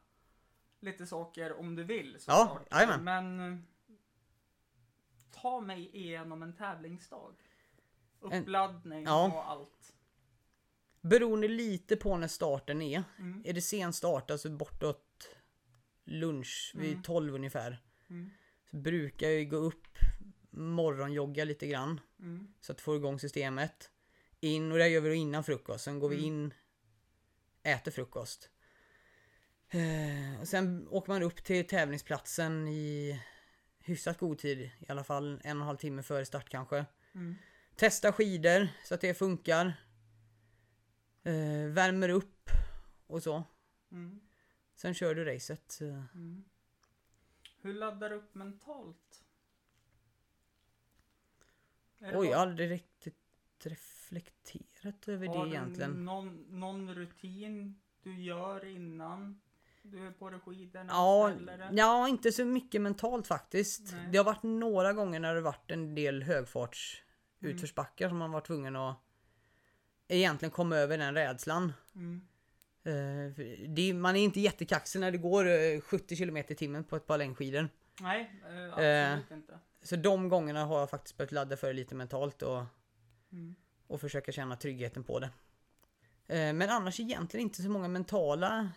[0.83, 2.67] lite saker om du vill Ja, såklart.
[2.71, 3.03] jajamän.
[3.35, 3.59] Men eh,
[5.31, 7.33] ta mig igenom en tävlingsdag.
[8.31, 9.25] En- Uppladdning ja.
[9.33, 9.93] och allt.
[11.01, 13.03] Beroende lite på när starten är.
[13.19, 13.41] Mm.
[13.45, 15.29] Är det sen start, alltså bortåt
[16.03, 17.03] lunch vid Mm.
[17.03, 17.83] 12 ungefär.
[18.09, 18.29] Mm.
[18.71, 19.87] Så brukar jag ju gå upp,
[20.49, 21.99] morgonjogga lite grann.
[22.19, 22.53] Mm.
[22.61, 23.89] Så att få igång systemet.
[24.39, 25.83] In, och det gör vi då innan frukost.
[25.83, 26.25] Sen går vi Mm.
[26.27, 26.53] in,
[27.63, 28.49] äter frukost.
[29.73, 33.19] Eh, sen åker man upp till tävlingsplatsen i
[33.79, 34.59] hyfsat god tid.
[34.79, 36.85] I alla fall en och en halv timme före start kanske.
[37.15, 37.35] Mm.
[37.75, 39.65] Testa skidor så att det funkar.
[41.23, 42.49] Eh, värmer upp
[43.07, 43.43] och så.
[43.91, 44.21] Mm.
[44.75, 45.79] Sen kör du racet.
[45.81, 46.43] Mm.
[47.61, 49.23] Hur laddar du upp mentalt?
[51.99, 53.15] Är Oj, jag har aldrig riktigt
[53.63, 56.05] reflekterat över har det du egentligen.
[56.05, 59.41] Någon, någon rutin du gör innan
[59.83, 60.85] du är på dig skidorna?
[60.93, 61.31] Ja,
[61.71, 63.81] ja, inte så mycket mentalt faktiskt.
[63.93, 64.07] Nej.
[64.11, 66.99] Det har varit några gånger när det varit en del högfarts
[67.41, 67.55] Mm.
[67.55, 68.95] utförsbackar som man varit tvungen att
[70.07, 71.73] egentligen komma över den rädslan.
[71.95, 72.21] Mm.
[72.83, 76.83] Eh, för det, man är inte jättekaxig när det går eh, 70 km i timmen
[76.83, 77.69] på ett par längdskidor.
[78.01, 78.41] Nej,
[78.77, 79.59] eh, absolut inte.
[79.81, 82.63] Så de gångerna har jag faktiskt börjat ladda för det lite mentalt och,
[83.31, 83.55] Mm.
[83.87, 85.29] och försöka känna tryggheten på det.
[86.27, 88.69] Eh, Men annars egentligen inte så många mentala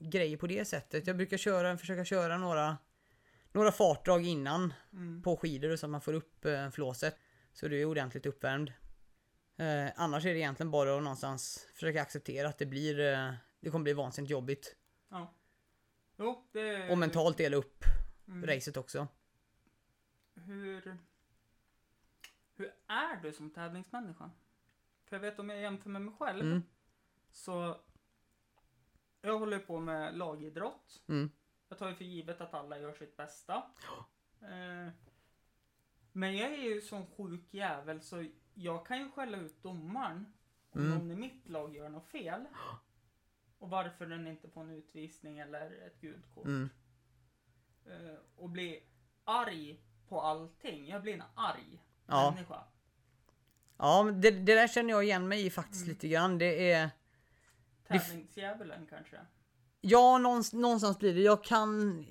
[0.00, 1.06] grejer på det sättet.
[1.06, 2.78] Jag brukar köra, försöka köra några,
[3.52, 5.22] några fartdrag innan Mm.
[5.22, 7.16] på skidor så att man får upp eh, flåset.
[7.52, 8.72] Så du är ordentligt uppvärmd.
[9.56, 13.70] Eh, annars är det egentligen bara att någonstans försöka acceptera att det blir eh, det
[13.70, 14.76] kommer bli vansinnigt jobbigt.
[15.08, 15.34] Ja.
[16.18, 16.90] Jo, det...
[16.90, 17.84] Och mentalt dela upp
[18.28, 18.46] Mm.
[18.46, 19.08] racet också.
[20.34, 20.98] Hur...
[22.56, 24.30] Hur är du som tävlingsmänniska?
[25.04, 26.62] För jag vet om jag jämför med mig själv Mm,
[27.30, 27.80] så...
[29.22, 31.02] Jag håller på med lagidrott.
[31.08, 31.30] mm,
[31.68, 33.62] Jag tar ju för givet att alla gör sitt bästa.
[34.42, 34.92] Eh,
[36.12, 40.32] men jag är ju sån sjuk jävel så jag kan ju skälla ut domaren
[40.70, 40.98] om Mm.
[40.98, 42.44] någon i mitt lag gör något fel.
[43.58, 46.44] Och varför den inte får en utvisning eller ett gult kort.
[46.44, 46.70] mm.
[47.86, 48.82] Eh, och bli
[49.24, 50.88] arg på allting.
[50.88, 52.30] Jag blir en arg Ja.
[52.34, 52.64] människa.
[53.76, 55.88] Ja, det, det där känner jag igen mig i faktiskt Mm.
[55.94, 56.38] lite grann.
[56.38, 56.90] Det är...
[57.98, 59.16] Tävlingsdjävulen kanske.
[59.80, 60.18] Ja,
[60.52, 61.20] någonstans, blir det.
[61.20, 62.04] Jag kan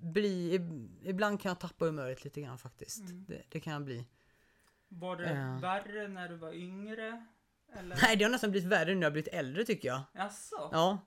[0.00, 0.58] bli...
[0.58, 3.00] ib- Ibland kan jag tappa humöret lite grann faktiskt.
[3.10, 3.24] Mm.
[3.28, 4.06] Det, det kan jag bli.
[4.88, 5.58] Var det Ja.
[5.62, 7.26] värre när du var yngre?
[7.72, 7.98] Eller?
[8.02, 10.00] Nej, det har nästan blivit värre när jag har blivit äldre tycker jag.
[10.12, 10.68] Jaså?
[10.72, 10.98] Ja.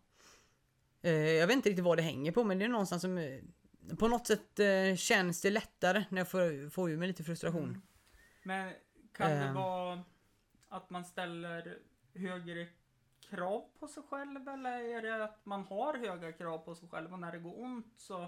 [1.01, 3.17] Eh, jag vet inte riktigt vad det hänger på, men det är någonstans som...
[3.17, 3.39] eh,
[3.99, 4.59] På något sätt
[4.99, 7.63] känns det lättare när jag får, får ur mig lite frustration.
[7.69, 7.81] Mm.
[8.43, 8.73] Men
[9.13, 10.03] kan det vara
[10.69, 11.77] att man ställer
[12.15, 12.67] högre
[13.31, 17.13] krav på sig själv eller är det att man har höga krav på sig själv
[17.13, 18.27] och när det går ont så...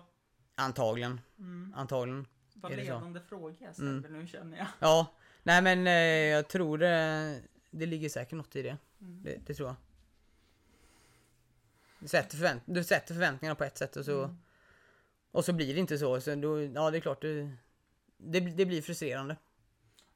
[0.56, 1.22] Antagligen.
[1.40, 2.28] Mm, Antagligen.
[2.56, 2.94] vad Är det så?
[2.94, 4.14] ledande fråga jag ställer Mm.
[4.20, 4.68] nu känner jag.
[4.80, 5.08] Ja.
[5.44, 5.94] Nej men eh,
[6.34, 7.42] jag tror det...
[7.72, 8.78] Det ligger säkert något i det.
[9.02, 9.24] Mm.
[9.24, 9.76] Det, det tror jag.
[12.00, 14.38] Du sätter, förvänt du sätter förväntningarna på ett sätt och så, Mm.
[15.32, 16.22] och så blir det inte så.
[16.22, 17.52] så då, ja, det är klart det,
[18.18, 19.38] det, det blir frustrerande.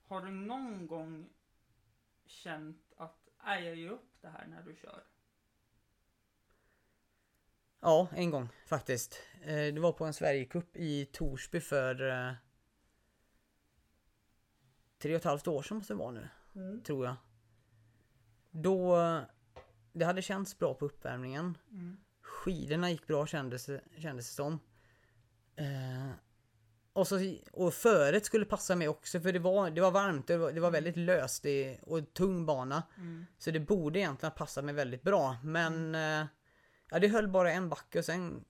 [0.07, 1.29] Har du någon gång
[2.25, 5.03] känt att, är jag ger upp det här när du kör?
[7.79, 9.21] Ja, en gång faktiskt.
[9.41, 12.33] Eh, det var på en Sverigecup i Torsby för eh,
[14.99, 17.15] tre och ett halvt år sedan måste det vara nu, tror jag.
[18.51, 18.97] Då,
[19.93, 21.57] det hade känts bra på uppvärmningen.
[21.71, 21.97] Mm.
[22.21, 24.59] Skidorna gick bra kändes, kändes det som.
[25.55, 26.09] Eh,
[26.97, 30.37] och, så, och föret skulle passa mig också för det var, det var varmt, det
[30.37, 32.83] var, det var väldigt löst det, och tung bana.
[32.97, 33.25] Mm.
[33.37, 35.37] Så det borde egentligen ha passat mig väldigt bra.
[35.43, 36.25] Men eh,
[36.89, 38.45] ja, det höll bara en backe och sen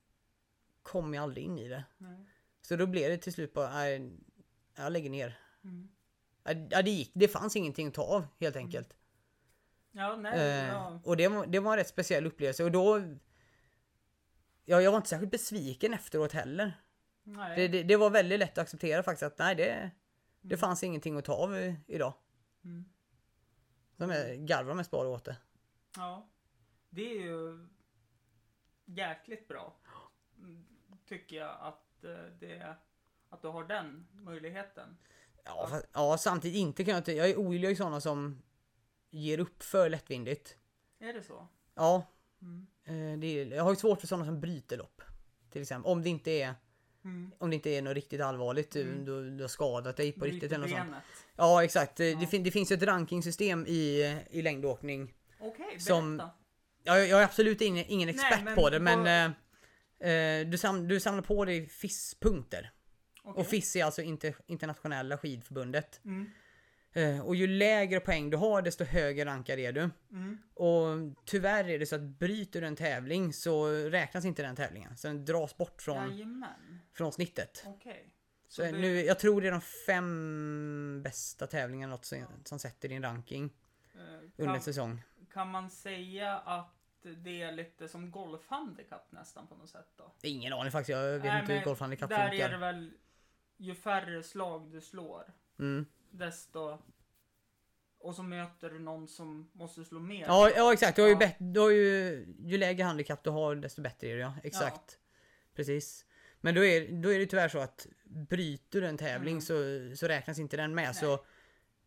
[0.84, 1.84] kom jag aldrig in i det.
[1.98, 2.26] Nej.
[2.62, 4.12] Så då blev det till slut bara, nej,
[4.76, 5.40] jag lägger ner.
[5.64, 5.90] Mm.
[6.44, 8.94] Ja, ja, det gick, det fanns ingenting att ta av helt enkelt.
[9.92, 11.02] Ja, nej, Eh, ja.
[11.04, 13.02] och det var, det var en rätt speciell upplevelse och då...
[14.66, 16.74] Ja, jag var inte särskilt besviken efteråt heller.
[17.28, 17.56] Nej.
[17.56, 19.92] Det, det, det var väldigt lätt att acceptera faktiskt att nej, det,
[20.42, 20.58] det Mm.
[20.60, 22.14] fanns ingenting att ta av i- idag.
[22.64, 22.86] Mm.
[23.98, 25.38] De är- garvar mest bara åt det.
[25.96, 26.30] Ja,
[26.90, 27.68] det är ju
[28.86, 29.78] jäkligt bra.
[31.06, 32.76] Tycker jag att eh, det
[33.30, 34.98] att du har den möjligheten.
[35.44, 37.12] Ja, fast, ja samtidigt inte kan jag inte...
[37.12, 38.42] Jag är ogillar ju sådana som
[39.10, 40.58] ger upp för lättvindigt.
[41.00, 41.48] Är det så?
[41.76, 42.08] Ja,
[42.42, 42.68] Mm.
[42.84, 45.02] eh, det är, jag har ju svårt för sådana som bryter lopp.
[45.50, 45.92] Till exempel.
[45.92, 46.56] Om det inte är,
[47.08, 47.32] Mm.
[47.38, 48.72] om det inte är något riktigt allvarligt.
[48.72, 49.06] du- Mm.
[49.06, 51.04] Du, du har skadat dig på riktigt Bryter eller något sånt.
[51.36, 51.96] Ja exakt.
[51.96, 52.18] Det, Ja.
[52.20, 55.14] det, fin, det finns ett rankingsystem i, i längdåkning.
[55.40, 55.80] Okej, berätta.
[55.84, 56.22] Som-
[56.84, 60.58] Ja, jag, är absolut ingen, ingen expert men på det men vad- eh, eh, du,
[60.58, 62.72] sam, du samlar på dig FIS-punkter.
[63.24, 63.42] Okej.
[63.42, 66.00] Och FIS är alltså inte, internationella skidförbundet.
[66.06, 66.30] Mm.
[66.98, 69.90] Eh, och ju lägre poäng du har desto högre rankad är du.
[70.12, 70.38] Mm.
[70.54, 70.86] Och
[71.26, 74.98] tyvärr är det så att bryter du en tävling så räknas inte den tävlingen.
[74.98, 76.80] Så den dras bort från, Jajamän.
[76.94, 77.64] från snittet.
[77.68, 78.14] Okej.
[78.48, 82.90] Så det- nu, jag tror det är de fem bästa tävlingarna något som, som sätter
[82.90, 83.54] din ranking
[83.96, 84.00] eh,
[84.38, 85.04] under kan, säsong.
[85.34, 86.74] kan man säga att
[87.18, 90.14] det är lite som golfhandikapp nästan på något sätt då?
[90.24, 92.50] Ingen aning faktiskt, jag vet Nej, inte hur golfhandikapp Där är funkar.
[92.50, 92.92] det väl
[93.58, 95.86] ju färre slag du slår Mm.
[96.18, 96.78] Desto
[98.00, 100.26] och så möter du någon som måste slå mer.
[100.28, 101.30] Ja, ja exakt, du har ju, Ja.
[101.40, 104.34] du har ju, ju lägre handikapp du har desto bättre är det ja.
[104.44, 105.00] Exakt.
[105.56, 106.06] Precis.
[106.42, 109.42] Men då är, då är det tyvärr så att bryter du en tävling Mm.
[109.42, 109.56] så,
[109.98, 110.86] så räknas inte den med.
[110.86, 110.94] Nej.
[110.96, 111.26] Så,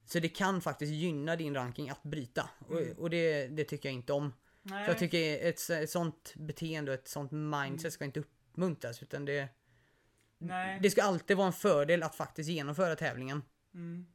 [0.05, 2.51] så det kan faktiskt gynna din ranking att bryta.
[2.71, 2.91] Mm.
[2.93, 4.33] Och, och det, det tycker jag inte om.
[4.63, 4.85] Nej.
[4.85, 7.91] För jag tycker ett, ett sånt beteende och ett sånt mindset Mm.
[7.91, 9.03] ska inte uppmuntras.
[9.03, 9.49] Utan det,
[10.39, 10.79] Nej.
[10.83, 13.43] det ska alltid vara en fördel att faktiskt genomföra tävlingen.
[13.75, 14.07] Mm.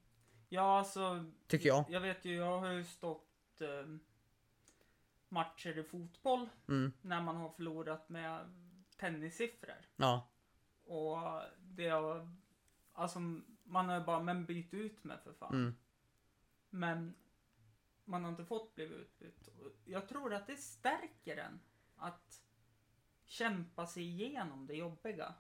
[0.56, 1.26] Ja, alltså.
[1.48, 1.86] Tycker jag.
[1.90, 3.86] Jag vet ju, jag har ju stått eh,
[5.30, 6.94] matcher i fotboll Mm.
[7.02, 8.40] när man har förlorat med
[8.98, 9.76] tennissiffror.
[9.96, 10.28] Ja.
[10.86, 11.18] Och
[11.60, 12.30] det har,
[12.94, 13.20] alltså
[13.64, 15.54] man har ju bara, men byt ut med för fan.
[15.54, 15.76] Mm.
[16.70, 17.16] Men
[18.06, 19.50] man har inte fått bli utbytt.
[19.86, 21.60] Jag tror att det stärker en
[21.98, 22.42] att
[23.26, 25.34] kämpa sig igenom det jobbiga.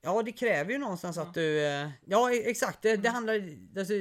[0.00, 1.22] Ja, det kräver ju någonstans Ja.
[1.22, 1.66] att du...
[1.66, 2.82] eh, Ja, e- exakt.
[2.82, 3.14] Det, det Mm.
[3.14, 3.34] handlar...
[3.78, 3.94] Alltså,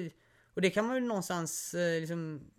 [0.54, 2.52] och det kan man ju någonstans eh, liksom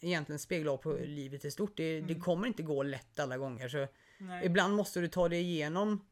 [0.00, 1.76] egentligen spegla på livet i stort.
[1.76, 2.20] Det, det Mm.
[2.20, 3.68] kommer inte gå lätt alla gånger.
[3.68, 3.86] Så
[4.18, 6.06] Nej, ibland måste du ta dig igenom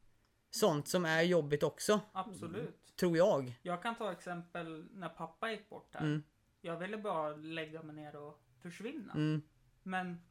[0.49, 1.99] sånt som är jobbigt också.
[2.11, 2.95] absolut.
[2.99, 3.59] Tror jag.
[3.61, 6.01] Jag kan ta exempel när pappa gick bort här.
[6.01, 6.23] Mm.
[6.61, 9.13] Jag ville bara lägga mig ner och försvinna.
[9.13, 9.41] Mm.
[9.83, 10.21] Men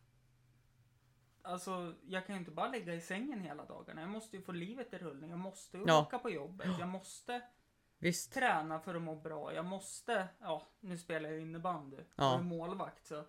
[1.42, 4.00] Alltså, jag kan ju inte bara ligga i sängen hela dagarna.
[4.00, 5.30] Jag måste ju få livet i rullning.
[5.30, 6.02] Jag måste ju Ja.
[6.02, 6.68] åka på jobbet.
[6.78, 7.42] Jag måste
[8.04, 8.32] Visst.
[8.32, 9.54] träna för att må bra.
[9.54, 11.96] Jag måste, ja, nu spelar jag innebandy.
[11.96, 12.04] Ja.
[12.30, 13.24] Jag är målvakt så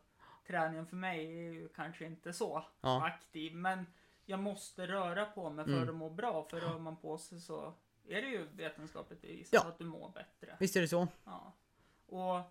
[0.48, 3.06] träningen för mig är ju kanske inte så Ja.
[3.06, 3.56] aktiv.
[3.56, 3.86] Men
[4.26, 5.90] jag måste röra på mig för Mm.
[5.90, 6.48] att må bra.
[6.50, 7.74] För rör man på sig så
[8.08, 9.70] är det ju vetenskapligt bevisat Ja.
[9.70, 10.58] att du mår bättre.
[10.60, 11.08] Visst är det så.
[11.24, 11.54] Ja.
[12.06, 12.42] Och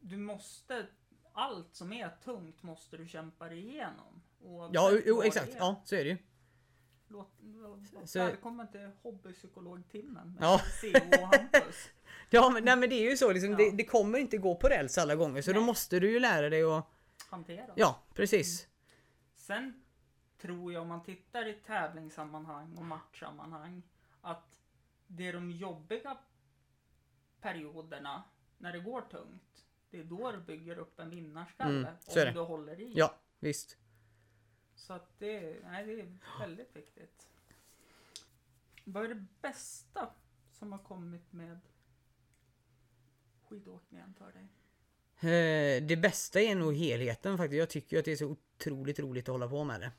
[0.00, 0.86] du måste,
[1.32, 4.22] allt som är tungt måste du kämpa dig igenom.
[4.72, 5.54] Ja, jo, exakt.
[5.58, 6.16] Ja, så är det ju.
[7.08, 7.28] Låt,
[8.04, 10.60] Så- Välkommen till hobbypsykologtimmen med Ja.
[10.80, 11.90] CO och Hampus.
[12.30, 13.32] Ja, men, nej, men det är ju så.
[13.32, 13.56] Liksom, Ja.
[13.56, 15.42] det, det kommer inte gå på räls alla gånger.
[15.42, 15.66] Så då Nej.
[15.66, 16.86] måste du ju lära dig att...
[17.30, 17.72] Hantera.
[17.76, 18.68] Ja, precis.
[19.36, 19.82] Sen
[20.38, 23.82] tror jag om man tittar i tävlingssammanhang och matchsammanhang
[24.20, 24.60] att
[25.06, 26.16] det är de jobbiga
[27.40, 28.22] perioderna
[28.58, 29.64] när det går tungt.
[29.90, 31.88] Det är då du bygger upp en vinnarskalle.
[32.14, 32.92] Mm, om du håller i.
[32.96, 33.76] Ja, visst.
[34.86, 36.06] Så att det, nej, det är
[36.40, 37.28] väldigt viktigt.
[38.84, 40.10] Vad är det bästa
[40.52, 41.60] som har kommit med
[43.48, 44.48] skidåkningen för dig?
[45.32, 47.58] Eh, det bästa är nog helheten faktiskt.
[47.58, 49.92] Jag tycker att det är så otroligt roligt att hålla på med det.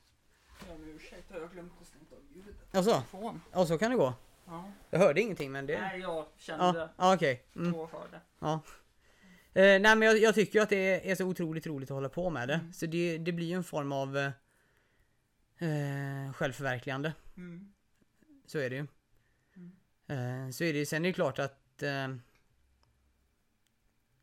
[0.66, 2.56] Jag om ursäkt, jag har glömt att stänga av ljudet.
[2.70, 3.02] Alltså,
[3.52, 4.14] ja så kan det gå.
[4.46, 4.72] Ja.
[4.90, 5.80] Jag hörde ingenting men det...
[5.80, 7.44] Nej, jag kände Ja, ja okej.
[7.56, 7.74] Mm.
[7.74, 8.20] och hörde.
[9.54, 12.30] Eh, nej men jag, jag tycker att det är så otroligt roligt att hålla på
[12.30, 12.54] med det.
[12.54, 12.72] Mm.
[12.72, 14.32] Så det, det blir ju en form av
[15.58, 17.12] eh, självförverkligande.
[17.36, 17.72] Mm.
[18.46, 18.86] Så är det ju.
[19.56, 20.46] Mm.
[20.46, 20.86] Eh, så är det ju.
[20.86, 22.16] Sen är det klart att eh,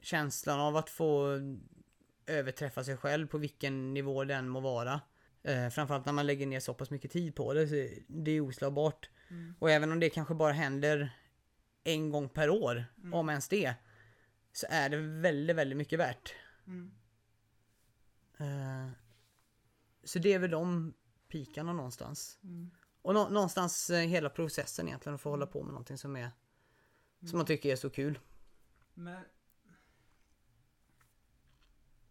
[0.01, 1.39] känslan av att få
[2.25, 5.01] överträffa sig själv på vilken nivå den må vara.
[5.43, 7.67] Eh, framförallt när man lägger ner så pass mycket tid på det.
[7.67, 9.09] Så det är oslagbart.
[9.29, 9.55] Mm.
[9.59, 11.17] Och även om det kanske bara händer
[11.83, 13.13] en gång per år, Mm.
[13.13, 13.73] om ens det.
[14.51, 16.35] Så är det väldigt, väldigt mycket värt.
[16.67, 16.91] Mm.
[18.37, 18.89] Eh,
[20.03, 20.93] så det är väl de
[21.33, 22.39] pikarna någonstans.
[22.43, 22.71] Mm.
[23.01, 26.31] Och nå- någonstans eh, hela processen egentligen att få hålla på med någonting som är
[27.29, 28.19] som man tycker är så kul.
[28.93, 29.21] Men...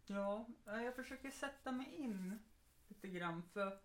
[0.05, 2.39] Ja, jag försöker sätta mig in
[2.87, 3.79] lite grann för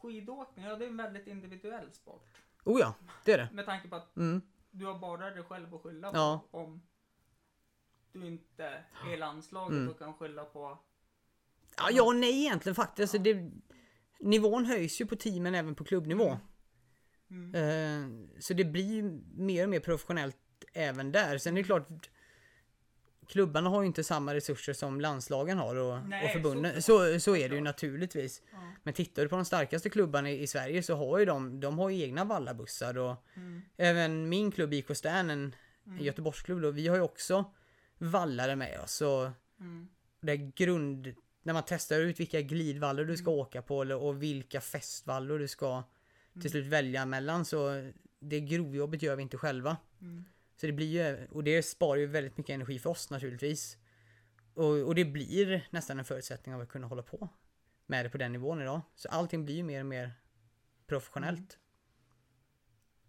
[0.00, 2.28] skidåkning, ja det är en väldigt individuell sport.
[2.64, 3.48] Oh ja, det är det.
[3.52, 4.42] Med tanke på att Mm.
[4.70, 6.40] du har bara dig själv att skylla på Ja.
[6.50, 6.82] om
[8.12, 9.88] du inte är landslaget Mm.
[9.88, 10.78] och kan skylla på...
[11.76, 13.14] Ja, ja och nej egentligen faktiskt.
[13.14, 13.50] Alltså, det,
[14.22, 16.38] nivån höjs ju på teamen även på klubbnivå.
[17.30, 17.54] Mm.
[17.54, 19.02] Eh, så det blir
[19.36, 20.36] mer och mer professionellt
[20.72, 21.38] även där.
[21.38, 22.10] Sen är det klart
[23.28, 26.82] Klubbarna har ju inte samma resurser som landslagen har och, Nej, och förbunden.
[26.82, 28.42] så- Så, så är det ju naturligtvis.
[28.52, 28.58] Ja.
[28.82, 31.78] Men tittar du på de starkaste klubbarna i, i Sverige så har ju de, de
[31.78, 33.62] har ju egna vallabussar och Mm.
[33.76, 35.54] även min klubb IK Stern, en, en
[35.86, 36.04] Mm.
[36.04, 37.44] Göteborgsklubb då, vi har ju också
[37.98, 39.00] vallare med oss.
[39.00, 39.28] Och
[39.60, 39.88] Mm.
[40.20, 43.40] det är grund, när man testar ut vilka glidvallor du ska Mm.
[43.40, 46.40] åka på eller, och vilka fästvallor du ska Mm.
[46.42, 49.76] till slut välja mellan så det grovjobbet gör vi inte själva.
[50.00, 50.24] Mm.
[50.56, 53.76] Så det blir ju, och det sparar ju väldigt mycket energi för oss naturligtvis.
[54.54, 57.28] Och, och det blir nästan en förutsättning av att kunna hålla på
[57.86, 58.80] med det på den nivån idag.
[58.94, 60.12] Så allting blir ju mer och mer
[60.86, 61.38] professionellt.
[61.38, 61.48] Mm.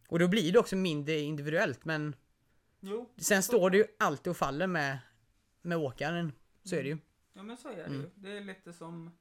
[0.08, 2.16] Och då blir det också mindre individuellt men
[2.80, 5.00] Jo, sen står det ju alltid och faller med,
[5.62, 6.32] med åkaren.
[6.64, 6.98] Så är det ju.
[7.34, 8.02] Ja men så är det Mm.
[8.02, 8.10] ju.
[8.16, 9.18] Det är lite som,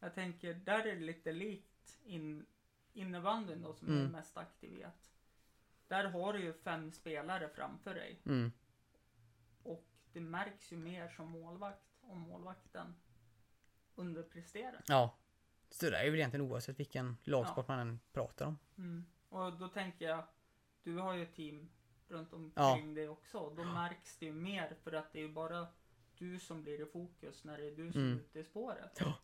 [0.00, 2.46] jag tänker, där är det lite likt in,
[2.92, 4.12] innebandyn då som jag är Mm.
[4.12, 4.84] mest aktiv i.
[4.84, 5.10] Att
[5.88, 8.52] där har du ju fem spelare framför dig Mm.
[9.62, 12.94] och det märks ju mer som målvakt om målvakten
[13.94, 14.82] underpresterar.
[14.86, 15.16] Ja.
[15.70, 18.58] Så det är väl egentligen oavsett vilken lagsport man än pratar om.
[18.78, 19.04] Mm.
[19.28, 20.24] Och då tänker jag,
[20.82, 21.68] du har ju ett team
[22.08, 22.94] runt omkring Ja.
[22.94, 23.50] dig också.
[23.50, 25.66] Då märks det ju mer för att det är ju bara
[26.22, 28.12] du som blir i fokus när det är du som Mm.
[28.18, 28.96] är ute i spåret.
[29.00, 29.14] Ja.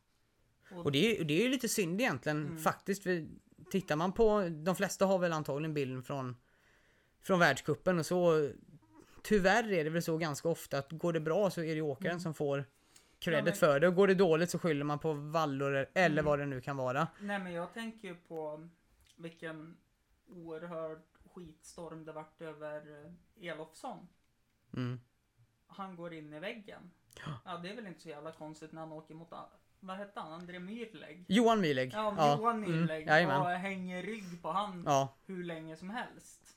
[0.70, 2.58] Och, Och det är, det är ju lite synd egentligen Mm.
[2.58, 3.02] faktiskt.
[3.02, 3.26] För
[3.70, 6.36] tittar man på, de flesta har väl antagligen bilden från,
[7.20, 8.50] från världskuppen och så
[9.22, 12.10] Tyvärr är det väl så ganska ofta att går det bra så är det åkaren
[12.10, 12.20] Mm.
[12.20, 12.64] som får Ja,
[13.18, 16.24] credit men- för det och går det dåligt så skyller man på vallor eller Mm.
[16.24, 17.08] vad det nu kan vara.
[17.20, 18.68] Nej men jag tänker ju på
[19.16, 19.76] vilken
[20.26, 20.98] oerhörd
[21.34, 24.08] skitstorm det vart över eh, Elofsson.
[24.76, 25.00] Mm.
[25.68, 26.90] Han går in i väggen.
[27.44, 29.32] Ja det är väl inte så jävla konstigt när han åker mot,
[29.80, 31.24] vad hette han, André Myrlägg?
[31.28, 31.92] Johan Myhlegg.
[31.94, 33.06] Ja, Johan mm, Myrlägg.
[33.06, 33.40] jajamän.
[33.40, 35.14] och hänger rygg på han Ja.
[35.26, 36.56] hur länge som helst.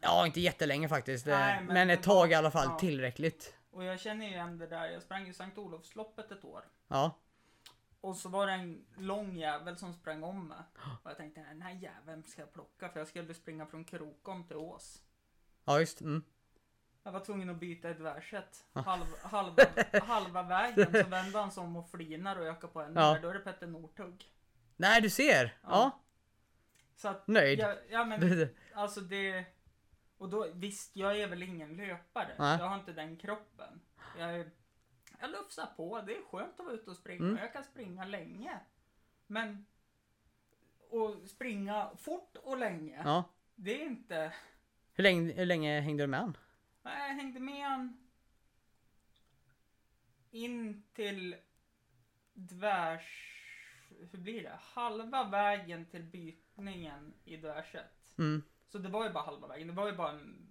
[0.00, 1.26] ja, inte jättelänge faktiskt.
[1.26, 2.78] Nej, men, men men ett tag i alla fall ja.
[2.78, 3.54] tillräckligt.
[3.70, 6.62] Och jag känner ju igen det där, jag sprang ju Sankt Olofsloppet ett år.
[6.88, 7.18] Ja.
[8.00, 10.58] Och så var det en lång jävel som sprang om mig.
[11.02, 14.44] Och jag tänkte, den här jäveln ska jag plocka för jag skulle springa från Krokom
[14.44, 15.02] till Ås.
[15.64, 16.00] Ja, just.
[16.00, 16.22] Mm.
[17.02, 18.64] Jag var tvungen att byta ett dvärset.
[18.72, 18.80] Ja.
[18.80, 19.62] Halv, halva,
[20.02, 23.18] halva vägen så vände han sig om och flinar och ökade på en Ja.
[23.22, 24.32] Då är det Petter Northug.
[24.76, 25.58] Nej, du ser.
[25.62, 25.68] Ja.
[25.70, 26.00] Ja.
[26.96, 27.58] Så att, Nöjd.
[27.58, 29.44] ja, ja men alltså det...
[30.18, 32.34] Och då, visst, jag är väl ingen löpare.
[32.38, 32.58] Nej.
[32.58, 33.80] Jag har inte den kroppen.
[34.18, 34.50] Jag,
[35.20, 37.24] jag lufsar på, det är skönt att vara ute och springa.
[37.24, 37.36] Mm.
[37.36, 38.58] Jag kan springa länge.
[39.26, 39.66] Men...
[40.90, 43.02] Och springa fort och länge.
[43.04, 43.24] Ja.
[43.54, 44.32] Det är inte...
[44.92, 46.36] Hur länge, hur länge hängde du med han?
[46.82, 47.98] Nej, jag hängde med han
[50.30, 51.36] in till
[52.34, 53.28] dvärs...
[54.10, 54.58] Hur blir det?
[54.60, 57.86] Halva vägen till bytningen i dvärset.
[58.18, 58.42] Mm.
[58.68, 59.66] Så det var ju bara halva vägen.
[59.66, 60.48] Det var ju bara en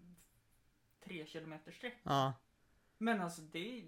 [1.04, 1.98] tre kilometer sträck.
[2.04, 2.34] Ja.
[2.98, 3.84] Men alltså det.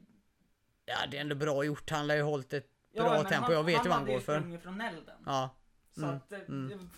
[0.86, 1.90] Ja, det är ändå bra gjort.
[1.90, 3.52] Han lär ju hållit ett Ja, bra tempo.
[3.52, 4.40] Jag vet ju vad han hade går för.
[4.40, 5.24] sprungit från elden.
[5.26, 5.56] Ja.
[5.92, 6.90] Så Mm, att det, mm.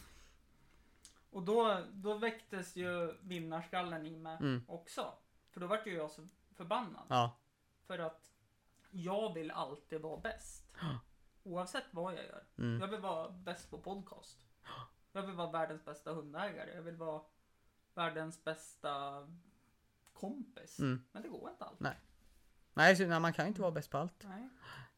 [1.30, 4.64] Och då, då väcktes ju vinnarskallen i mig Mm.
[4.68, 5.14] också.
[5.56, 7.04] För då vart ju jag så förbannad.
[7.10, 7.38] Ja.
[7.88, 8.32] För att
[8.92, 10.72] jag vill alltid vara bäst.
[11.44, 12.44] Oavsett vad jag gör.
[12.58, 12.82] Mm.
[12.82, 14.46] Jag vill vara bäst på podcast.
[15.12, 16.76] Jag vill vara världens bästa hundägare.
[16.76, 17.22] Jag vill vara
[17.94, 19.28] världens bästa
[20.14, 20.80] kompis.
[20.80, 21.04] Mm.
[21.12, 21.82] Men det går inte alltid.
[21.82, 22.00] Nej.
[22.74, 24.24] Nej, så, nej, man kan ju inte vara bäst på allt.
[24.24, 24.50] Nej.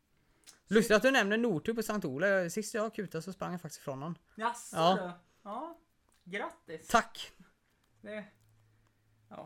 [0.67, 2.49] Lustigt att du nämner Nortur på Sankt Ola.
[2.49, 4.15] Sist jag kutade så sprang jag faktiskt ifrån honom.
[4.35, 4.95] Jaså Ja.
[4.95, 5.11] du?
[5.49, 5.77] Ja.
[6.23, 6.87] Grattis.
[6.87, 7.31] Tack!
[8.01, 8.25] Det,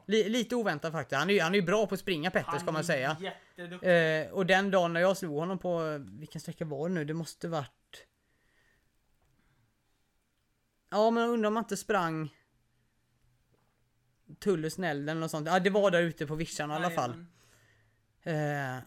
[0.08, 1.20] Li, lite oväntat faktiskt.
[1.20, 3.18] Han är ju han är ju bra på att springa Petter ska man säga.
[3.82, 7.06] Eh, och den dagen när jag slog honom på, vilken sträcka var det nu?
[7.06, 8.08] Det måste varit...
[10.90, 12.36] Ja men undrar om man inte sprang
[14.40, 15.48] Tullesnälden eller något sånt.
[15.48, 17.26] Ja det var där ute på vischan i alla fall.
[18.24, 18.78] Eh,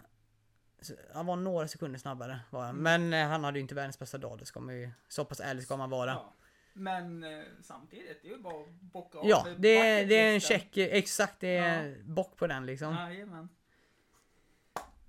[1.15, 2.79] han var några sekunder snabbare var han.
[2.79, 2.83] Mm.
[3.11, 4.39] Men eh, han hade ju inte världens bästa dag.
[4.39, 6.11] Det ska man ju, så pass ärlig ska man vara.
[6.11, 6.34] Ja, Ja.
[6.77, 9.27] Men eh, samtidigt, det är ju bara att bocka av
[9.59, 10.77] det, är, det är en check.
[10.77, 12.95] Exakt, det är bock på den liksom.
[12.95, 13.49] Jajamän.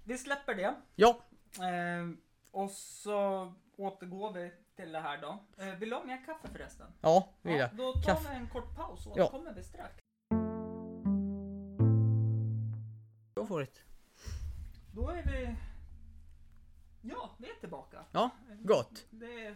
[0.04, 0.76] Vi släpper det.
[0.96, 1.20] Ja,
[1.60, 2.10] Eh,
[2.52, 5.44] och så återgår vi till det här då.
[5.64, 6.88] Eh, vill du ha mer kaffe förresten?
[7.02, 7.76] ja, vill Ja, jag.
[7.76, 8.30] då tar Kaffe.
[8.30, 9.24] vi en kort paus och Ja.
[9.24, 9.94] återkommer vi strax.
[13.36, 13.82] Go for it.
[14.94, 15.56] Då är vi...
[17.02, 18.06] Ja, vi är tillbaka.
[18.12, 18.30] Ja,
[18.64, 19.06] gott.
[19.10, 19.56] Det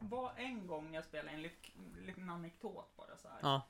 [0.00, 3.38] var en gång jag spelade en lit- liten anekdot bara så här.
[3.42, 3.62] Ja.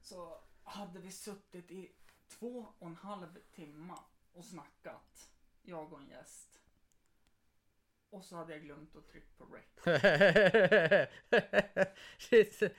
[0.00, 1.92] Så hade vi suttit i
[2.28, 3.94] två och en halv timme
[4.32, 5.30] och snackat.
[5.62, 6.60] Jag och en gäst.
[8.10, 9.64] Och så hade jag glömt att trycka på rec.
[12.18, 12.62] Shit.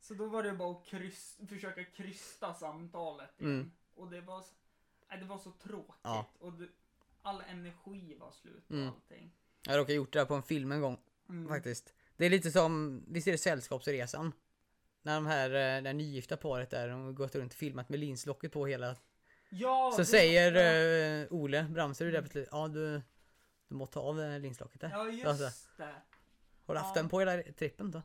[0.00, 3.52] Så då var det bara att kryss, försöka krysta samtalet igen.
[3.54, 3.72] Mm.
[3.94, 4.44] Och det var,
[5.08, 6.00] nej, det var så tråkigt.
[6.02, 6.26] Ja.
[6.38, 6.68] Och det,
[7.22, 8.88] all energi var slut och Mm.
[8.88, 9.30] allting.
[9.62, 10.98] Jag råkade gjort det här på en film en gång
[11.28, 11.48] Mm.
[11.48, 11.94] faktiskt.
[12.16, 14.32] Det är lite som, visst är det Sällskapsresan?
[15.02, 17.88] När de här, eh, det här nygifta paret där, de har gått runt och filmat
[17.88, 18.96] med linslocket på hela.
[19.50, 23.02] Ja, Så det- säger ja, eh, Ole Bramser där på slutet, ja du,
[23.68, 24.90] du måste ta av eh, linslocket där.
[24.90, 25.68] ja, just alltså.
[25.76, 25.94] det.
[26.66, 27.02] Har du haft ja.
[27.02, 28.02] den på hela trippen då?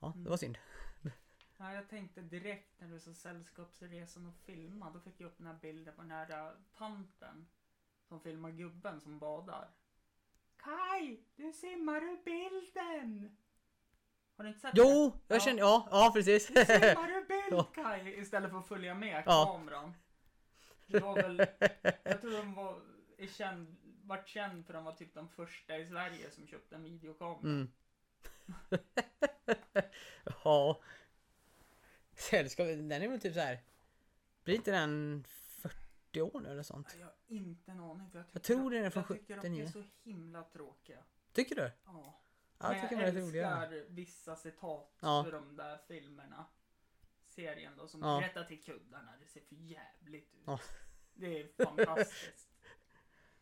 [0.00, 0.30] Ja, det Mm.
[0.30, 0.58] var synd.
[1.58, 5.46] Ja, jag tänkte direkt när du sa Sällskapsresan och filma, då fick jag upp den
[5.46, 7.46] här bilden på den här äh, tanten
[8.08, 9.68] som filmar gubben som badar.
[10.64, 13.36] Kai, du simmar ur bilden!
[14.36, 14.80] Har du inte sett det?
[14.80, 15.40] Jo, jag Ja.
[15.40, 16.46] känner, ja, ja precis.
[16.46, 17.74] Du simmar ur bild.
[17.74, 19.46] Kai istället för att följa med Ja.
[19.46, 19.94] kameran.
[20.86, 21.46] Det var väl,
[22.02, 22.80] jag tror de var,
[23.18, 26.82] är känd, vart känd för de var typ de första i Sverige som köpte en
[26.82, 27.40] videokamera.
[27.42, 27.68] Mm.
[30.44, 30.80] ja.
[32.16, 33.58] Sällskap, den är väl typ så här.
[34.44, 35.24] Blir inte den
[36.14, 36.96] 40 år nu eller sånt?
[36.98, 38.10] Jag har inte en aning.
[38.10, 39.62] För jag, Jag tror den är från Jag tycker de 79.
[39.64, 40.98] är så himla tråkiga.
[41.32, 41.70] Tycker du?
[41.84, 42.20] Ja.
[42.58, 45.24] Ja, Men jag älskar vissa citat Ja.
[45.26, 46.46] ur de där filmerna.
[47.26, 48.20] Serien då som Ja.
[48.20, 49.12] berättar till kuddarna.
[49.20, 50.42] Det ser för jävligt ut.
[50.46, 50.60] Ja.
[51.14, 52.48] Det är fantastiskt.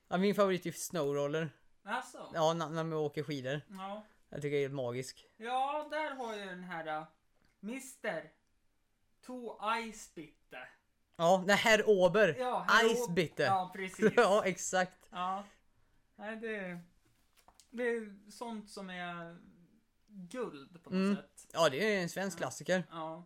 [0.09, 1.51] Ja, min favorit är Snowroller.
[1.83, 2.31] alltså?
[2.35, 3.61] Ja, när, när man åker skidor.
[3.69, 4.07] Ja.
[4.29, 5.27] Jag tycker det är helt magisk.
[5.37, 7.07] Ja, där har jag den här
[7.63, 8.31] Mr.
[9.21, 9.59] To
[9.93, 10.42] Ice Bitte.
[11.23, 12.37] Ja, det herr Ober.
[12.39, 13.43] Ja, här Ice Bitte.
[13.43, 14.13] Ja, precis.
[14.17, 14.99] Ja, exakt.
[15.11, 15.45] Ja.
[16.17, 16.81] Nej, det,
[17.71, 19.37] det är sånt som är
[20.07, 21.17] guld på något Mm.
[21.17, 21.47] sätt.
[21.53, 22.85] Ja, det är en svensk klassiker.
[22.91, 23.25] Ja.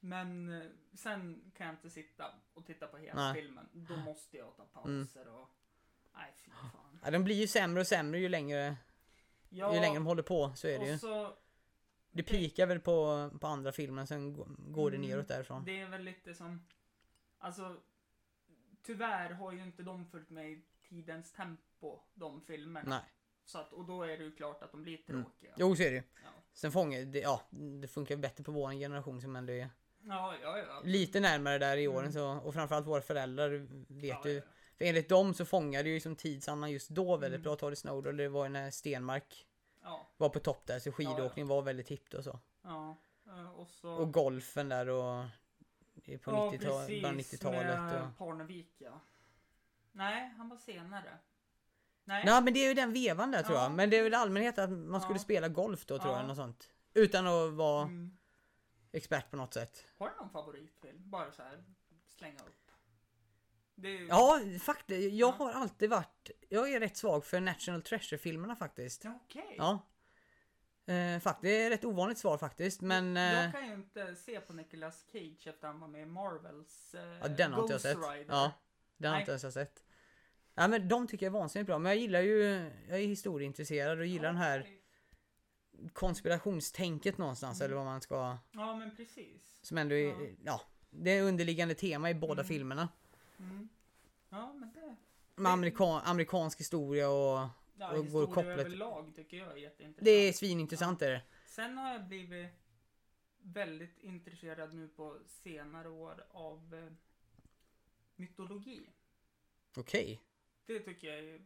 [0.00, 3.42] Men eh, sen kan jag inte sitta och titta på hela Nej.
[3.42, 3.68] filmen.
[3.72, 5.48] Då måste jag ta pauser och...
[6.14, 7.00] Nej, fy fan.
[7.04, 8.76] Ja, den blir ju sämre och sämre ju längre,
[9.48, 10.52] Ja, ju längre de håller på.
[10.56, 10.98] Så är det ju.
[10.98, 11.36] så...
[12.14, 15.64] Det pikar väl på, på andra filmen, sen gå- går det Mm, neråt därifrån.
[15.64, 16.66] Det är väl lite som...
[17.42, 17.76] Alltså...
[18.82, 22.90] Tyvärr har ju inte de följt med i tidens tempo, de filmerna.
[22.90, 23.00] Nej.
[23.44, 25.22] Så att, och då är det ju klart att de blir Mm.
[25.24, 25.52] tråkiga.
[25.56, 26.02] Jo, så är det ju.
[26.24, 26.28] Ja.
[26.52, 27.42] Sen fångar det, ja,
[27.80, 29.70] det funkar bättre på vår generation som ändå är
[30.04, 30.80] Ja, ja, ja.
[30.84, 32.12] lite närmare där i åren Mm.
[32.12, 34.42] så, och framförallt våra föräldrar vet ja, ju.
[34.78, 37.42] För enligt dem så fångade ju som tidsandan just då väldigt Mm.
[37.42, 37.56] bra.
[37.56, 39.46] Ta det Snowder, det var ju när Stenmark
[40.16, 42.40] var på topp där så skidåkning var väldigt hippt och så.
[42.62, 42.96] ja.
[43.26, 43.90] Eh, Och så...
[43.92, 45.24] Och golfen där och
[46.04, 47.66] på ja, 90-talet, början av precis, 90-talet.
[47.80, 48.18] med Och...
[48.18, 49.00] Parnevik, ja.
[49.92, 51.18] Nej, han var senare.
[52.04, 52.24] Nej.
[52.24, 53.62] Nej men det är ju den vevan där tror Ja.
[53.62, 53.72] jag.
[53.72, 55.22] Men det är väl allmänhet att man skulle Ja.
[55.22, 56.18] spela golf då tror Ja.
[56.18, 56.68] jag, något sånt.
[56.94, 58.16] Utan att vara Mm.
[58.92, 59.84] expert på något sätt.
[59.98, 61.10] Har du någon favoritfilm?
[61.10, 61.64] Bara så här
[62.08, 62.70] slänga upp.
[63.84, 64.08] Är...
[64.08, 65.14] Ja, faktiskt.
[65.14, 65.34] Jag Ja.
[65.38, 69.04] har alltid varit, jag är rätt svag för National Treasure-filmerna faktiskt.
[69.06, 69.54] Okej.
[69.58, 69.78] Ja.
[70.86, 73.16] Eh, fakt, det är ett ovanligt svar faktiskt, men...
[73.16, 76.94] Eh, Jag kan ju inte se på Nicolas Cage efter han var med i Marvels
[76.94, 77.96] eh, ja, den har inte jag Ghost sett.
[77.98, 78.24] Rider.
[78.34, 78.52] Ja,
[78.96, 79.22] den har Nej.
[79.22, 79.84] inte ens jag sett.
[80.54, 82.42] Ja, men de tycker jag är vansinnigt bra, men jag gillar ju,
[82.88, 84.66] jag är historieintresserad och gillar den här
[85.92, 87.64] konspirationstänket någonstans, Mm.
[87.66, 88.36] eller vad man ska...
[88.52, 89.58] Ja, men precis.
[89.62, 90.26] Som ändå är, Ja.
[90.44, 90.60] ja.
[90.90, 92.44] det är underliggande tema i båda Mm.
[92.48, 92.88] filmerna.
[93.38, 93.68] Mm.
[94.30, 94.96] Ja, men det...
[95.36, 97.48] Med amerikan, amerikansk historia och...
[97.74, 100.04] Ja, Och går kopplat- överlag tycker jag är jätteintressant.
[100.04, 101.22] Det är svinintressant är det.
[101.46, 102.50] Sen har jag blivit
[103.42, 106.92] väldigt intresserad nu på senare år av eh,
[108.16, 108.90] mytologi.
[109.76, 110.22] Okej.
[110.66, 111.40] Det tycker jag är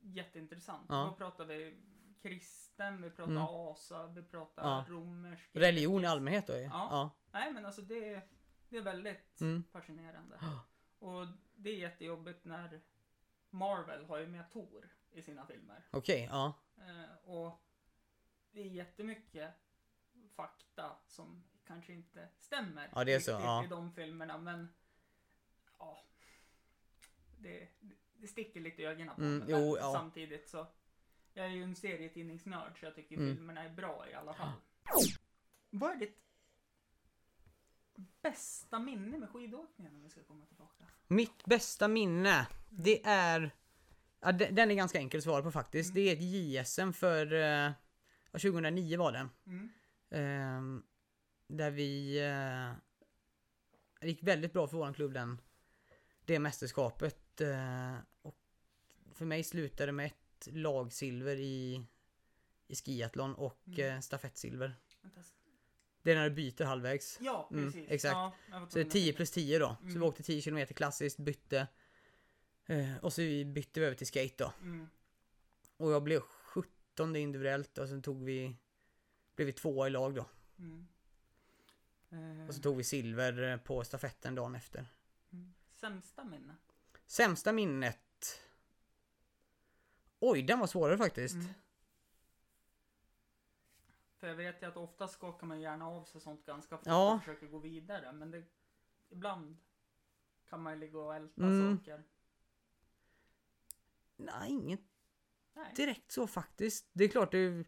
[0.00, 0.86] jätteintressant.
[0.88, 1.04] Ja.
[1.10, 1.76] Då pratar vi
[2.22, 3.42] kristen, vi pratar Mm.
[3.42, 4.84] asa, vi pratar Ja.
[4.88, 5.48] romersk.
[5.52, 6.62] Religion i allmänhet då ju.
[6.62, 6.70] Ja.
[6.90, 7.10] Ja.
[7.32, 8.22] Nej men alltså det, är-
[8.68, 9.64] det är väldigt Mm.
[9.72, 10.38] fascinerande.
[10.40, 10.64] Ja.
[11.06, 11.26] Och
[11.56, 12.80] det är jättejobbigt när
[13.50, 15.86] Marvel har ju med Tor i sina filmer.
[15.90, 16.52] Okej, ja.
[16.76, 17.62] Eh, och
[18.50, 19.50] det är jättemycket
[20.34, 23.64] fakta som kanske inte stämmer Ja, det är så, ja.
[23.64, 24.38] i de filmerna.
[24.38, 24.68] Men
[25.78, 26.04] ja,
[27.38, 27.68] det,
[28.14, 29.46] det sticker lite i ögonen på Mm, mig.
[29.50, 29.92] jo, ja.
[29.92, 30.66] Samtidigt så,
[31.32, 33.36] jag är ju en serietidningsnörd så jag tycker Mm.
[33.36, 34.52] filmerna är bra i alla fall.
[35.70, 36.20] Vad är ditt
[38.22, 40.84] bästa minne med skidåkningen om vi ska komma tillbaka?
[41.08, 43.50] Mitt bästa minne, det är...
[44.20, 45.90] Ja, de- den är ganska enkel att svara på faktiskt.
[45.90, 46.04] Mm.
[46.04, 47.32] Det är ett JSM för...
[47.32, 47.72] eh,
[48.32, 49.28] ja, 2009 var det.
[49.46, 49.70] Mm.
[50.10, 50.82] Ehm,
[51.48, 52.18] där vi...
[52.18, 52.72] eh,
[54.00, 55.40] det gick väldigt bra för våran klubb den,
[56.24, 57.40] det mästerskapet.
[57.40, 58.36] Eh, och
[59.12, 61.84] för mig slutade det med ett lagsilver i,
[62.68, 63.94] i skiathlon och Mm.
[63.94, 64.74] eh, stafettsilver.
[66.02, 67.18] Det är när du byter halvvägs.
[67.20, 67.90] Ja, Mm, precis.
[67.90, 68.12] exakt.
[68.12, 69.16] Ja, Så det är tvungen att 10 tänka.
[69.16, 69.76] plus 10 då.
[69.80, 69.94] Så Mm.
[70.00, 71.66] vi åkte 10 km klassiskt, bytte.
[72.70, 74.52] Eh, och så bytte vi över till skate då.
[74.62, 74.88] Mm.
[75.76, 78.56] Och jag blev 17 individuellt och sen tog vi...
[79.36, 80.26] Blev vi tvåa i lag då.
[80.58, 80.86] Mm.
[82.10, 84.86] Eh, Och så tog vi silver eh, på stafetten dagen efter.
[85.32, 85.54] mm.
[85.70, 86.56] Sämsta minne?
[87.06, 88.40] Sämsta minnet...
[90.22, 91.34] Oj, den var svårare faktiskt.
[91.34, 91.46] Mm.
[94.16, 97.14] För jag vet ju att ofta skakar man gärna av sig sånt ganska fort Ja.
[97.14, 98.12] och försöker gå vidare.
[98.12, 98.42] Men det,
[99.08, 99.56] ibland
[100.48, 101.78] kan man ju ligga och älta Mm.
[101.78, 102.02] saker.
[104.20, 104.80] Nej, inget
[105.56, 105.72] Nej.
[105.76, 106.90] direkt så faktiskt.
[106.92, 107.64] Det är klart det...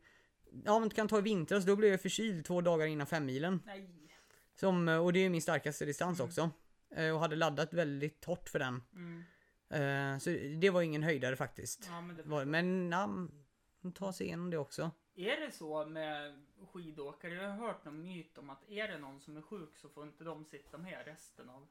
[0.64, 3.62] Ja men du kan ta i vintras, då blev jag förkyld två dagar innan femmilen.
[3.66, 3.88] Nej.
[4.54, 6.28] Som, eh, och det är min starkaste distans Mm.
[6.28, 6.50] också.
[6.96, 8.82] Eh, Och hade laddat väldigt hårt för den.
[8.92, 9.24] Mm.
[10.14, 10.30] Eh, Så
[10.60, 11.86] det var ingen höjdare faktiskt.
[11.90, 13.06] Ja, men Var- Men ja,
[13.80, 14.90] man tar sig igenom det också.
[15.14, 17.34] Är det så med skidåkare?
[17.34, 20.04] Jag har hört någon myt om att är det någon som är sjuk så får
[20.04, 21.68] inte de sitta med resten av...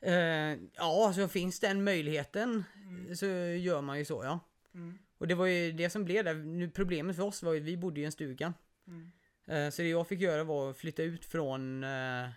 [0.00, 3.16] Eh, Ja, så finns den möjligheten Mm.
[3.16, 4.40] så gör man ju så ja.
[4.74, 4.98] Mm.
[5.18, 6.34] Och det var ju det som blev där.
[6.34, 8.54] Nu, problemet för oss var ju att vi bodde i en stuga.
[8.86, 9.12] Mm.
[9.46, 12.28] Eh, Så det jag fick göra var att flytta ut från eh,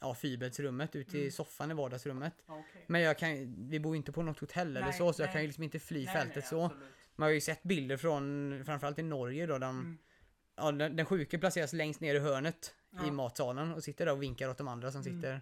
[0.00, 1.30] ja, fyrbäddsrummet ut till Mm.
[1.32, 2.34] soffan i vardagsrummet.
[2.46, 2.84] Okej.
[2.86, 5.26] Men jag kan, vi bor ju inte på något hotell eller Nej, så, så jag
[5.26, 5.32] nej.
[5.32, 6.64] kan ju liksom inte fly Nej, fältet nej, så.
[6.64, 6.88] absolut.
[7.16, 9.98] Man har ju sett bilder från framförallt i Norge då, de, Mm.
[10.56, 13.06] ja, den, den sjuke placeras längst ner i hörnet Ja.
[13.06, 15.14] i matsalen och sitter där och vinkar åt de andra som Mm.
[15.14, 15.40] sitter.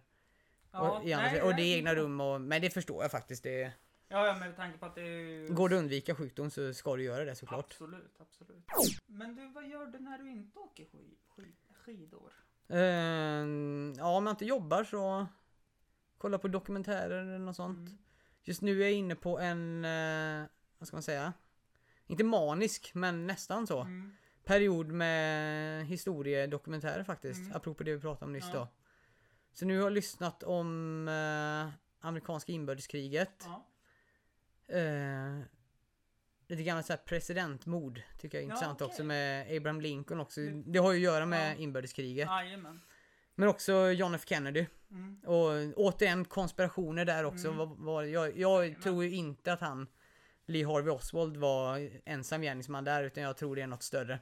[0.73, 3.11] Ja, och, i andra, nej, och det är egna rum och, men det förstår jag
[3.11, 3.43] faktiskt.
[3.43, 3.73] Det,
[4.09, 5.49] Ja, ja, med tanke på att det är...
[5.49, 7.65] går det att undvika sjukdom så ska du göra det såklart.
[7.65, 8.65] Absolut, absolut.
[9.07, 11.55] Men du, vad gör du när du inte åker skid, skid,
[11.85, 12.33] skidor?
[12.69, 12.79] Eh,
[13.99, 15.27] ja, om jag inte jobbar så
[16.19, 17.89] kolla på dokumentärer eller något sånt.
[17.89, 17.99] Mm.
[18.43, 20.47] Just nu är jag inne på en, eh,
[20.79, 21.33] vad ska man säga?
[22.07, 23.81] Inte manisk, men nästan så.
[23.81, 24.13] Mm.
[24.45, 27.41] Period med historiedokumentärer faktiskt.
[27.41, 27.57] Mm.
[27.57, 28.59] Apropå det vi pratade om nyss Ja.
[28.59, 28.69] då.
[29.53, 31.71] Så nu har jag lyssnat om eh,
[32.07, 33.45] amerikanska inbördeskriget.
[33.45, 33.67] Ja.
[34.77, 35.41] Eh,
[36.49, 38.87] lite grann så här presidentmord tycker jag är Ja, intressant okej.
[38.91, 40.41] också med Abraham Lincoln också.
[40.41, 41.55] Det- har ju att göra med Ja.
[41.63, 42.29] inbördeskriget.
[42.29, 42.81] Jajamän.
[43.35, 44.67] Men också John F Kennedy.
[44.91, 45.21] Mm.
[45.27, 47.47] Och återigen konspirationer där också.
[47.49, 47.59] Mm.
[47.59, 49.87] Vad, vad, jag jag tror ju inte att han
[50.47, 54.19] Lee Harvey Oswald var ensam gärningsman där utan jag tror det är något större.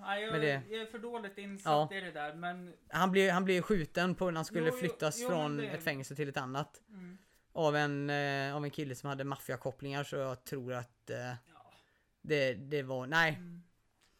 [0.00, 1.96] Ja, jag, det- jag är för dåligt insatt Ja.
[1.96, 2.74] i det där, men...
[2.88, 5.82] Han blev, han blev skjuten på när han skulle Jo, flyttas jo, från det- ett
[5.84, 6.82] fängelse till ett annat.
[6.88, 7.18] Mm.
[7.52, 11.34] Av en, eh, av en kille som hade maffiakopplingar så jag tror att eh, Ja.
[12.22, 13.34] det, det var, nej.
[13.34, 13.62] Mm.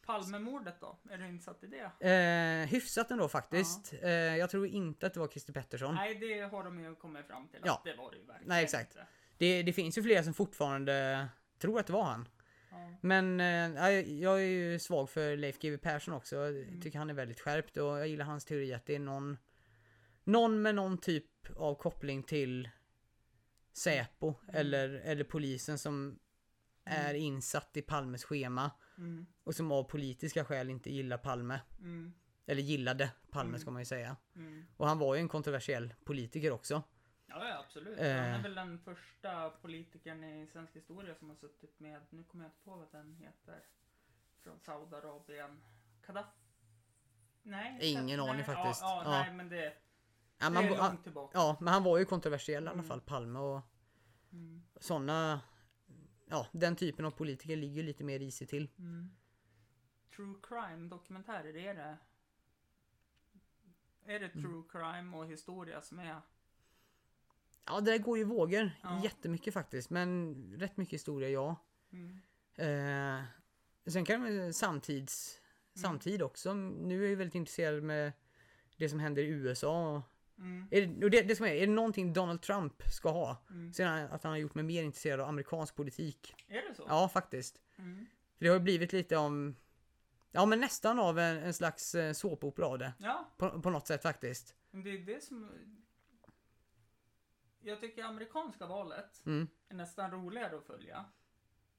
[0.07, 0.99] Palmemordet då?
[1.11, 2.07] Är du insatt i det?
[2.11, 3.95] Eh, hyfsat ändå faktiskt.
[4.03, 5.95] Eh, jag tror inte att det var Christer Pettersson.
[5.95, 7.83] Nej, det har de ju kommit fram till att Ja.
[7.85, 8.91] det var det ju verkligen Nej, exakt.
[8.97, 9.07] inte.
[9.39, 11.27] Det, det finns ju flera som fortfarande
[11.59, 12.29] tror att det var han.
[13.01, 16.37] Men eh, jag, är ju svag för Leif GW Persson också.
[16.37, 16.81] Jag Mm.
[16.81, 19.37] tycker han är väldigt skärpt och jag gillar hans teori att det är någon
[20.25, 22.69] Någon med någon typ av koppling till
[23.73, 24.55] Säpo Mm.
[24.57, 26.19] eller, eller polisen som
[26.85, 29.27] är insatt i Palmes schema Mm.
[29.45, 31.61] och som av politiska skäl inte gillar Palme.
[31.79, 32.13] Mm.
[32.47, 33.61] Eller gillade Palme Mm.
[33.61, 34.17] ska man ju säga.
[34.37, 34.65] Mm.
[34.77, 36.83] Och han var ju en kontroversiell politiker också.
[37.41, 37.99] Ja, ja, absolut.
[37.99, 38.17] Eh.
[38.17, 42.45] Han är väl den första politikern i svensk historia som har suttit med, nu kommer
[42.45, 43.65] jag inte på vad den heter,
[44.43, 45.63] från Saudiarabien.
[46.07, 46.27] Kadaf?
[47.43, 47.79] Nej.
[47.93, 48.81] Ingen aning faktiskt.
[48.81, 49.77] Ja, ja, nej, men det,
[50.39, 51.39] Ja, det man, är ja, långt tillbaka.
[51.39, 52.85] ja, men han var ju kontroversiell i alla Mm.
[52.87, 53.61] fall, Palme och
[54.33, 54.63] Mm.
[54.77, 55.41] sådana
[56.29, 58.71] Ja, den typen av politiker ligger lite mer i sig till.
[58.79, 59.17] Mm.
[60.17, 61.97] True crime dokumentärer, är det?
[64.05, 64.43] Är det Mm.
[64.43, 66.21] true crime och historia som är?
[67.67, 69.01] Ja, det där går ju vågor Ja.
[69.05, 69.91] jättemycket faktiskt.
[69.91, 71.57] Men rätt mycket historia, ja.
[71.93, 72.19] Mm.
[73.19, 73.25] Eh,
[73.87, 75.41] sen kan man samtids,
[75.77, 75.83] Mm.
[75.83, 76.55] samtid också.
[76.55, 78.13] Nu är jag ju väldigt intresserad med
[78.77, 80.03] det som händer i USA.
[80.39, 80.69] Mm.
[80.71, 83.45] Är det, det, det som är, är det någonting Donald Trump ska ha?
[83.51, 83.73] Mm.
[83.77, 86.35] Det att han har gjort mig mer intresserad av amerikansk politik.
[86.49, 86.85] Är det så?
[86.89, 87.61] Ja, faktiskt.
[87.79, 88.07] Mm.
[88.39, 89.57] För det har ju blivit lite om,
[90.31, 92.93] ja men nästan av en, en slags eh, såpopera av det.
[92.99, 94.55] Ja, På, på något sätt faktiskt.
[94.71, 95.51] men det är det som...
[97.67, 99.49] Jag tycker amerikanska valet Mm.
[99.69, 101.05] är nästan roligare att följa.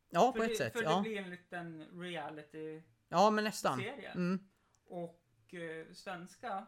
[0.09, 0.73] Ja, för på det, ett sätt.
[0.73, 1.01] För det Ja.
[1.01, 2.83] blir en liten reality-serie.
[3.09, 3.79] ja, men nästan.
[3.81, 4.39] Mm.
[4.85, 6.65] Och eh, svenska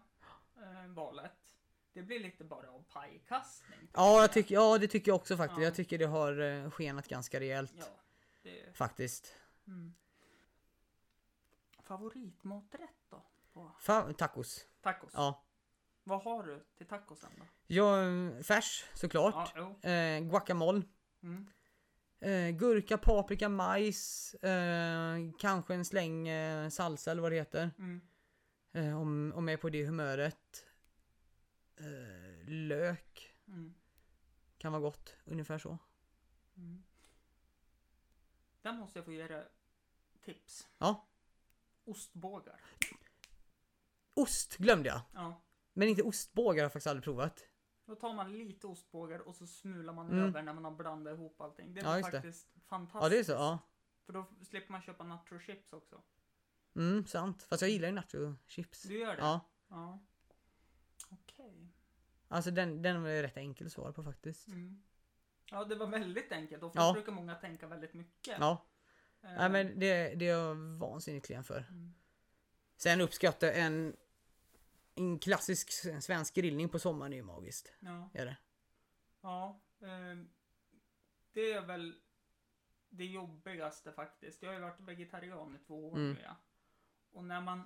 [0.62, 1.56] eh, valet,
[1.94, 3.90] det blir lite bara av pajkastning.
[3.94, 5.58] Ja, jag tycker, ja, det tycker jag också faktiskt.
[5.60, 5.64] Ja.
[5.64, 7.74] Jag tycker det har eh, skenat ganska rejält.
[7.78, 7.86] Ja,
[8.44, 8.78] det...
[8.78, 9.36] Faktiskt.
[9.68, 9.94] Mm.
[11.84, 13.26] Favoritmaträtt då?
[13.80, 14.66] Fa- tacos.
[14.82, 15.12] tacos?
[15.16, 15.44] Ja.
[16.10, 17.46] Vad har du till tacosen då?
[17.68, 17.98] Ja,
[18.44, 19.52] färs såklart.
[19.56, 19.90] Ja, jo.
[19.90, 20.82] Eh, guacamole.
[21.24, 21.48] Mm.
[22.20, 24.34] Eh, gurka, paprika, majs.
[24.34, 27.72] Eh, kanske en släng eh, salsa eller vad det heter.
[27.78, 28.02] Mm.
[28.72, 30.66] Eh, om, om jag är på det humöret.
[31.78, 33.36] Eh, lök.
[33.48, 33.76] Mm.
[34.58, 35.16] Kan vara gott.
[35.26, 35.78] Ungefär så.
[36.58, 36.84] Mm.
[38.62, 39.48] Där måste jag få ge dig
[40.22, 40.68] tips.
[40.78, 41.08] Ja.
[41.86, 42.62] Ostbågar.
[44.14, 45.02] Ost glömde jag.
[45.14, 45.42] Ja.
[45.80, 47.46] Men inte ostbågar har jag faktiskt aldrig provat.
[47.86, 50.20] Då tar man lite ostbågar och så smular man Mm.
[50.24, 51.74] över när man har blandat ihop allting.
[51.74, 52.18] Det Ja, är just det.
[52.22, 53.04] faktiskt fantastiskt.
[53.04, 53.60] Ja det är så, ja.
[54.06, 56.02] För då slipper man köpa nacho chips också.
[56.76, 57.44] Mm, sant.
[57.44, 58.84] Fast jag gillar ju nacho chips.
[58.84, 59.22] Du gör det?
[59.22, 59.42] Ja.
[59.70, 60.00] Ja.
[61.10, 61.68] Okej.
[62.28, 64.48] Alltså den, den var ju rätt enkel att svara på faktiskt.
[64.48, 64.82] Mm.
[65.52, 66.64] Ja, det var väldigt enkelt.
[66.64, 66.94] Ofta Ja.
[66.94, 68.38] brukar många tänka väldigt mycket.
[68.40, 68.66] Ja,
[69.22, 71.66] Eh, nej, men det, det är jag vansinnigt klen för.
[71.70, 71.94] mm.
[72.78, 73.96] Sen uppskattar jag en,
[75.00, 75.72] en klassisk
[76.04, 77.74] svensk grillning på sommaren är ju magiskt.
[77.80, 78.10] Ja.
[78.14, 78.38] Är det?
[79.22, 79.60] Ja.
[79.82, 80.18] Eh,
[81.34, 81.96] det är väl
[82.90, 84.42] det jobbigaste faktiskt.
[84.44, 86.14] Jag har ju varit vegetarian i två år Mm.
[86.14, 86.36] nu ja.
[87.12, 87.64] Och när man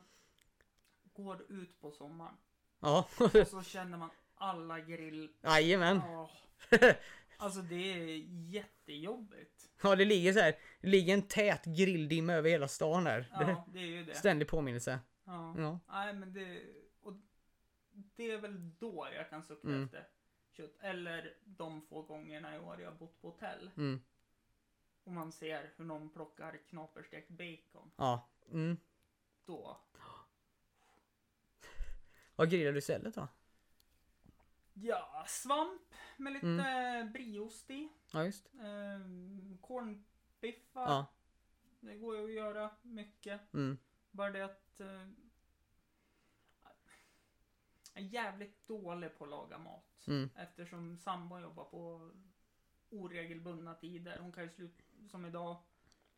[1.13, 2.35] går ut på sommaren
[2.79, 5.29] Ja, och så känner man alla grill...
[5.41, 6.01] jajamän.
[7.37, 8.07] Alltså det är
[8.51, 9.69] jättejobbigt.
[9.83, 10.55] Ja, det ligger så här.
[10.81, 13.29] Det ligger en tät grilldimma över hela stan här.
[13.31, 14.15] Ja, det är ju det.
[14.15, 14.99] ständig påminnelse.
[15.25, 15.55] Ja.
[15.57, 15.79] Ja.
[15.87, 16.61] Nej men det...
[18.15, 19.83] Det är väl då jag kan sukta Mm.
[19.83, 20.07] efter
[20.51, 20.77] kött.
[20.79, 23.71] Eller de få gångerna i år jag har bott på hotell.
[23.77, 24.01] Mm.
[25.03, 27.91] Och man ser hur någon plockar knaperstekt bacon.
[27.95, 28.29] Ja.
[28.51, 28.77] Mm.
[29.45, 29.77] Då.
[32.35, 33.27] Vad grillar du istället då?
[34.73, 35.81] Ja, svamp
[36.17, 37.11] med lite Mm.
[37.11, 37.89] brieost i.
[38.11, 38.47] Ja, just.
[38.61, 39.57] Ehm.
[40.73, 41.05] Ja.
[41.79, 43.53] Det går ju att göra mycket.
[43.53, 43.77] Mm.
[44.11, 44.81] Bara det att...
[47.93, 50.03] Är jävligt dålig på att laga mat.
[50.07, 50.29] Mm.
[50.35, 52.11] Eftersom sambo jobbar på
[52.89, 54.17] oregelbundna tider.
[54.19, 55.57] Hon kan ju sluta, som idag,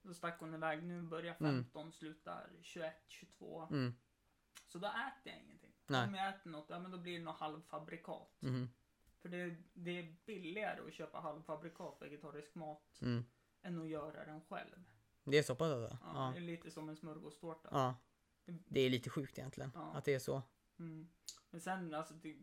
[0.01, 0.83] då stack hon iväg.
[0.83, 1.63] Nu börjar Mm.
[1.63, 3.67] 15, slutar 21, 22.
[3.71, 3.93] Mm.
[4.65, 5.73] Så då äter jag ingenting.
[5.87, 6.07] Nej.
[6.07, 8.41] Om jag äter något, ja men då blir det något halvfabrikat.
[8.43, 8.69] Mm.
[9.21, 13.25] För det, det är billigare att köpa halvfabrikat vegetarisk mat Mm.
[13.61, 14.83] än att göra den själv.
[15.23, 15.97] Det är så pass alltså?
[16.01, 16.31] Ja, Ja.
[16.33, 17.69] Det är lite som en smörgåstårta.
[17.71, 17.95] ja.
[18.45, 19.71] Det är lite sjukt egentligen.
[19.75, 19.93] Ja.
[19.93, 20.41] Att det är så.
[20.79, 21.07] Mm.
[21.55, 22.35] Men sen alltså, det,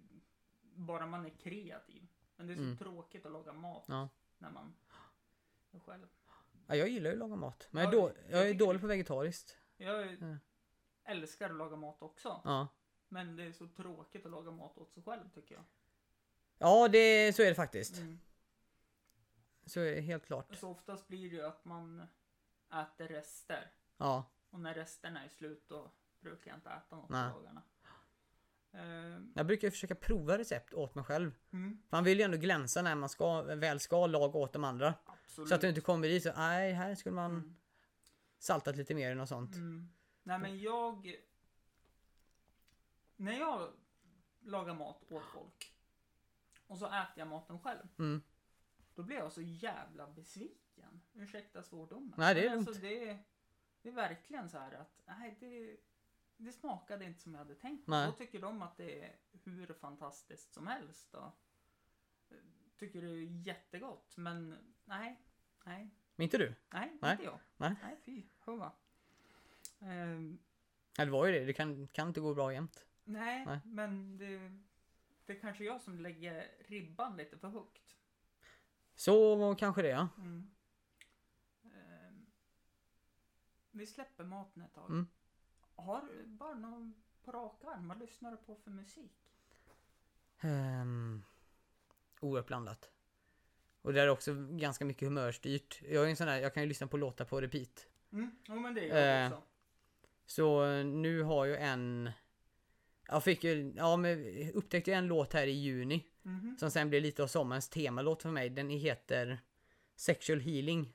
[0.74, 2.06] bara man är kreativ.
[2.36, 2.76] Men det är så Mm.
[2.76, 4.08] tråkigt att laga mat Ja.
[4.38, 4.74] när man
[5.72, 6.06] är själv.
[6.66, 7.68] Ja, jag gillar ju att laga mat.
[7.70, 8.80] Men jag är, Ja, då, jag jag är tycker dålig det.
[8.80, 9.58] på vegetariskt.
[9.76, 10.36] Jag Ja.
[11.04, 12.40] älskar att laga mat också.
[12.44, 12.68] Ja.
[13.08, 15.64] Men det är så tråkigt att laga mat åt sig själv tycker jag.
[16.58, 17.98] Ja, det, så är det faktiskt.
[17.98, 18.18] Mm.
[19.66, 20.54] Så är det helt klart.
[20.56, 22.06] Så oftast blir det ju att man
[22.72, 23.70] äter rester.
[23.96, 24.24] Ja.
[24.50, 25.90] Och när resterna är slut då
[26.20, 27.32] brukar jag inte äta något Nej.
[27.32, 27.62] på dagarna.
[28.72, 31.34] Ehm, Jag brukar försöka prova recept åt mig själv.
[31.52, 34.94] mm, Man vill ju ändå glänsa när man ska, väl ska laga åt de andra.
[35.06, 35.48] absolut.
[35.48, 37.56] Så att du inte kommer dit så, nej, här skulle man Mm.
[38.38, 39.54] saltat lite mer eller något sånt.
[39.56, 39.88] Mm.
[40.22, 41.16] Nej men jag...
[43.16, 43.72] När jag
[44.40, 45.74] lagar mat åt folk
[46.66, 47.88] och så äter jag maten själv.
[47.98, 48.22] Mm.
[48.94, 51.00] Då blir jag så jävla besviken.
[51.14, 52.14] Ursäkta svordomen.
[52.16, 52.82] Nej, det är alltså, lugnt.
[52.82, 53.18] det, är,
[53.82, 55.76] det är verkligen så här att nej, det,
[56.44, 57.86] det smakade inte som jag hade tänkt.
[57.86, 58.06] Nej.
[58.06, 61.14] Då tycker de att det är hur fantastiskt som helst.
[61.14, 61.30] Och
[62.76, 64.16] tycker det är jättegott.
[64.16, 65.20] Men nej,
[65.64, 66.54] nej, Men inte du?
[66.70, 67.12] nej, Nej.
[67.12, 67.38] inte jag.
[67.56, 67.74] Nej.
[67.82, 68.72] nej fy, hurra.
[69.80, 70.38] Ehm,
[70.96, 71.44] Ja, det var ju det.
[71.44, 72.86] Det kan, kan inte gå bra jämt.
[73.04, 73.60] nej, Nej.
[73.64, 74.58] men det,
[75.26, 77.96] det är kanske jag som lägger ribban lite för högt.
[78.94, 80.08] Så kanske det ja.
[80.18, 80.50] Mm.
[81.64, 82.26] Ehm,
[83.70, 84.90] vi släpper maten ett tag.
[84.90, 85.06] Mm.
[85.82, 89.12] Har du bara någon på rak arm, vad lyssnar du på för musik?
[90.42, 91.24] Um,
[92.20, 92.90] oerhört blandat.
[93.82, 95.82] Och det är också ganska mycket humörstyrt.
[95.88, 97.86] Jag är en sån där, jag kan ju lyssna på låtar på repeat.
[98.12, 99.42] Mm, jo men det gör jag Eh, också.
[100.26, 102.10] Så eh, nu har jag en...
[103.08, 104.24] Jag fick ju, ja men
[104.54, 106.06] upptäckte en låt här i juni.
[106.22, 106.56] Mhm.
[106.58, 108.50] Som sen blev lite av sommarens temalåt för mig.
[108.50, 109.40] Den heter
[109.96, 110.94] Sexual Healing.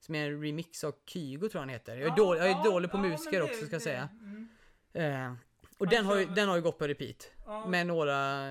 [0.00, 1.92] Som är en remix av Kygo tror jag han heter.
[1.96, 4.08] Jag är, Ja, dålig, jag är ja, dålig på ja, musiker också ska jag säga.
[4.20, 4.48] Mm,
[4.92, 5.32] Eh,
[5.78, 7.30] och den har, ju, den har ju gått på repeat.
[7.46, 8.46] ja, Med några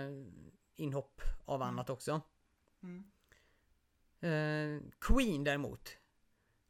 [0.75, 1.67] inhopp av Mm.
[1.67, 2.21] annat också.
[2.83, 3.03] mm,
[4.21, 5.89] Eh, Queen däremot.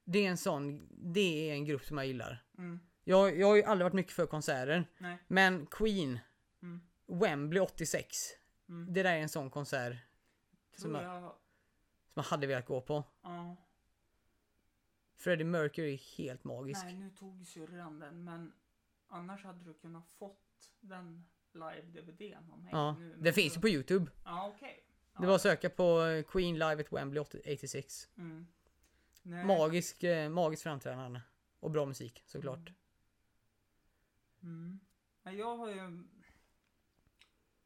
[0.03, 2.43] Det är en sån, det är en grupp som jag gillar.
[2.57, 4.85] mm, Jag, jag har ju aldrig varit mycket för konserter.
[4.97, 6.19] nej, Men Queen,
[6.61, 8.17] mm, Wembley 86.
[8.69, 8.93] mm.
[8.93, 9.97] Det där är en sån konsert
[10.77, 11.33] som jag- jag, som
[12.13, 13.03] jag hade velat gå på.
[13.23, 13.55] ja.
[15.19, 16.83] Freddie Mercury är helt magisk.
[16.83, 18.53] Nej, nu tog syrran den, men
[19.07, 23.15] annars hade du kunnat fått den live-DVD om Ja, nu.
[23.19, 24.11] det finns ju på Youtube.
[24.25, 24.83] Ja, okej.
[25.19, 28.09] Det var att söka på eh, Queen live at Wembley 86.
[28.17, 28.47] Mm.
[29.47, 31.21] Magisk, eh, magiskt framträdande.
[31.59, 32.73] Och bra musik såklart.
[34.43, 34.79] Mm.
[35.23, 36.03] Nej, Jag har ju...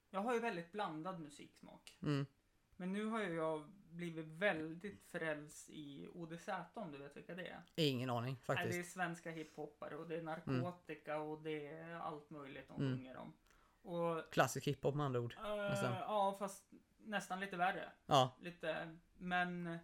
[0.09, 1.97] Jag har ju väldigt blandad musiksmak.
[2.01, 2.25] Mm.
[2.75, 7.47] Men nu har ju jag blivit väldigt frälst i ODZ om du vet vilka det
[7.47, 7.63] är.
[7.75, 8.93] Ingen aning Nej, det är faktiskt.
[8.93, 12.97] svenska hiphoppare och det är narkotika och det är allt möjligt de Mm.
[12.97, 13.33] sjunger om.
[13.81, 14.33] Och...
[14.33, 15.35] Klassisk hiphop med andra ord.
[15.69, 15.91] Nästan.
[15.93, 17.91] ja, fast nästan lite värre.
[18.05, 19.77] Ja, Lite, men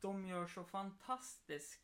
[0.00, 1.80] de gör så fantastisk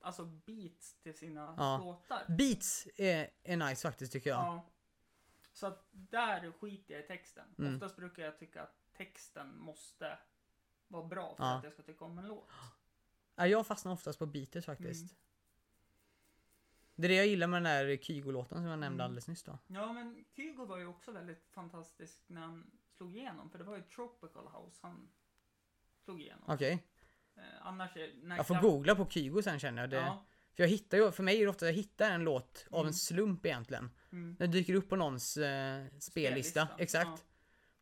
[0.00, 1.78] alltså beats till sina Ja.
[1.78, 2.24] låtar.
[2.38, 4.38] beats är, är nice faktiskt tycker jag.
[4.38, 4.70] Ja.
[5.52, 7.54] Så att där skiter jag i texten.
[7.58, 7.74] Mm.
[7.74, 10.18] Oftast brukar jag tycka att texten måste
[10.88, 11.54] vara bra för Ja.
[11.58, 12.48] att jag ska tycka om en låt.
[13.36, 15.02] Ja, jag fastnar oftast på beatet faktiskt.
[15.12, 15.14] Mm.
[16.94, 19.04] Det är det jag gillar med den där Kygo-låten som jag nämnde Mm.
[19.04, 19.58] alldeles nyss då.
[19.66, 23.50] Ja, men Kygo var ju också väldigt fantastisk när han slog igenom.
[23.50, 25.08] För det var ju Tropical House han
[26.04, 26.44] slog igenom.
[26.48, 26.84] Okej.
[27.36, 28.12] Eh, annars är...
[28.22, 29.90] när Jag får klapp- googla på Kygo sen känner jag.
[29.90, 30.24] Det, Ja.
[30.54, 32.78] För jag hittar ju, för mig är det ofta att jag hittar en låt av
[32.80, 32.86] Mm.
[32.88, 33.90] en slump egentligen.
[34.12, 34.36] Mm.
[34.38, 36.68] Den dyker upp på någons eh, spellista.
[36.78, 37.24] Exakt.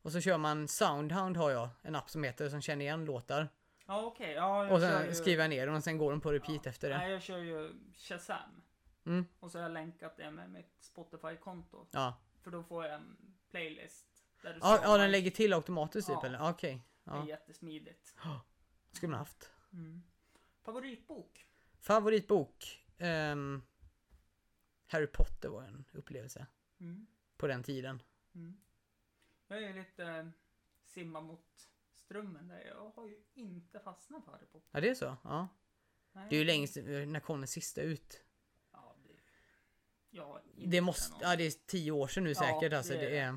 [0.06, 3.48] Och så kör man Soundhound har jag, en app som heter som känner igen låtar.
[3.86, 4.32] Ja, okej.
[4.32, 5.14] Ja, jag Och sen ju...
[5.14, 6.70] skriver jag ner den och sen går den på repeat Ja.
[6.70, 6.98] efter det.
[6.98, 8.62] Nej, jag kör ju Shazam.
[9.06, 9.26] Mm.
[9.40, 11.86] Och så har jag länkat det med mitt Spotify-konto.
[11.90, 12.20] Ja.
[12.42, 13.16] För då får jag en
[13.50, 14.06] playlist.
[14.42, 16.26] Där det Ja, ja, den lägger till automatiskt typ Ja.
[16.26, 16.50] eller?
[16.50, 16.82] Okej.
[17.04, 17.28] Det är Ja.
[17.28, 18.16] jättesmidigt.
[18.92, 19.50] Skulle man haft.
[19.72, 20.02] Mm.
[20.62, 21.46] Favoritbok?
[21.80, 22.84] Favoritbok?
[22.98, 23.62] Ehm,
[24.86, 26.46] Harry Potter var en upplevelse.
[26.80, 27.06] Mm.
[27.36, 28.02] På den tiden.
[28.34, 28.56] Mm.
[29.48, 30.26] Jag är lite eh,
[30.84, 32.64] simma mot strömmen där.
[32.66, 34.68] Jag har ju inte fastnat för Harry Potter.
[34.72, 35.16] Ja det är så?
[35.24, 35.48] Ja.
[36.12, 36.26] Nej.
[36.30, 36.76] Det är ju längst,
[37.06, 38.22] när kom den sista ut?
[38.72, 39.10] Ja, det...
[40.10, 41.20] Ja, Det måste, någon.
[41.22, 42.92] ja det är tio år sedan nu Ja, säkert alltså.
[42.92, 43.28] det är Det är...
[43.28, 43.34] Eh,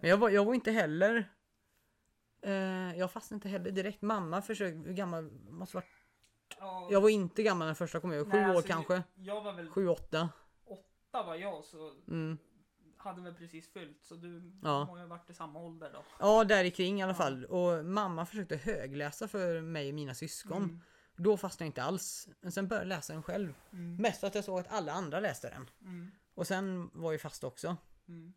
[0.00, 1.30] Men jag var, jag var inte heller...
[2.42, 2.52] Eh,
[2.98, 4.02] jag fastnade inte heller direkt.
[4.02, 5.88] Mamma försökte, hur gammal, måste varit...
[6.58, 8.26] ja, Jag var inte gammal när första kom ut.
[8.26, 8.94] Sju nej, år alltså, kanske.
[8.94, 10.28] Jag, jag var väl Sju, åtta.
[10.64, 12.38] åtta var jag så Mm.
[13.02, 14.02] Hade väl precis fyllt.
[14.04, 14.84] Så du Ja.
[14.84, 16.04] må ju varit i samma ålder då.
[16.18, 17.16] Ja, där i kring i alla Ja.
[17.16, 17.44] fall.
[17.44, 20.62] Och mamma försökte högläsa för mig och mina syskon.
[20.62, 20.80] Mm.
[21.16, 22.28] Då fastnade jag inte alls.
[22.40, 23.54] Men sen började jag läsa den själv.
[23.72, 23.96] Mm.
[23.96, 25.70] Mest för att jag såg att alla andra läste den.
[25.80, 26.10] Mm.
[26.34, 27.76] Och sen var jag fast också.
[28.08, 28.32] Mm.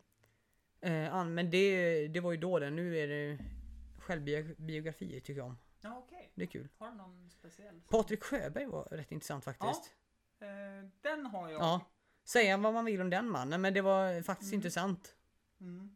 [0.82, 2.70] Eh, men det, det var ju då det.
[2.70, 3.40] Nu är det
[4.00, 5.58] självbiografier tycker jag om.
[5.82, 6.32] Ja, okej.
[6.36, 6.68] Det är kul.
[6.78, 7.82] Har du någon speciell?
[7.90, 9.94] Patrik Sjöberg var rätt intressant faktiskt.
[10.40, 10.48] Eh,
[11.02, 11.62] den har jag.
[11.62, 11.82] Ja.
[12.24, 14.58] Säga vad man vill om den mannen, men det var faktiskt Mm.
[14.60, 15.16] intressant.
[15.62, 15.96] Mm.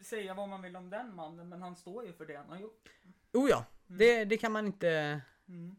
[0.00, 2.58] Säga vad man vill om den mannen, men han står ju för det han har
[2.58, 2.88] gjort.
[3.32, 3.98] Oh ja, Mm.
[3.98, 5.76] det, det kan man inte Mm.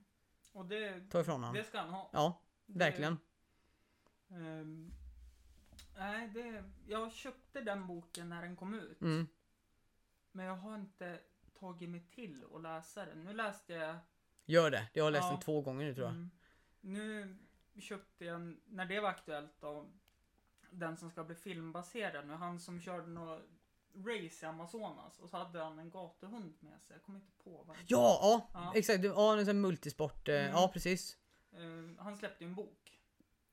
[0.52, 1.56] Och det, ta ifrån honom.
[1.56, 2.10] det ska han ha.
[2.14, 3.18] Ja, Det- verkligen.
[4.30, 4.92] Ehm,
[5.98, 9.02] nej, det, jag köpte den boken när den kom ut.
[9.02, 9.28] Mm.
[10.32, 11.20] Men jag har inte
[11.60, 13.24] tagit mig till att läsa den.
[13.24, 13.96] Nu läste jag...
[14.46, 14.88] Gör det.
[14.94, 15.32] Jag har läst Ja.
[15.32, 16.14] den två gånger nu tror jag.
[16.16, 16.30] Mm,
[16.82, 17.38] nu
[17.82, 19.90] köpte jag, när det var aktuellt då,
[20.72, 22.34] den som ska bli filmbaserad nu.
[22.34, 23.42] Han som körde något
[23.96, 26.96] race i Amazonas och så hade han en gatuhund med sig.
[26.96, 28.72] Jag kommer inte på vad Ja, ja, Ja.
[28.76, 29.04] exakt.
[29.04, 30.28] Ja, en sån multisport.
[30.30, 30.52] eh, Mm.
[30.52, 31.18] Ja, precis.
[31.52, 33.00] Ehm, han släppte ju en bok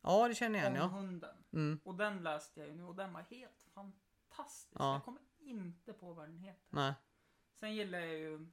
[0.02, 0.96] Ja, det känner jag om igen ja.
[0.98, 1.36] hunden.
[1.52, 1.80] Mm.
[1.84, 4.76] Och den läste jag ju nu och den var helt fantastisk.
[4.80, 4.92] Ja.
[4.92, 6.62] Jag kommer inte på vad den heter.
[6.70, 6.92] Nej.
[7.54, 8.46] Sen gillar jag ju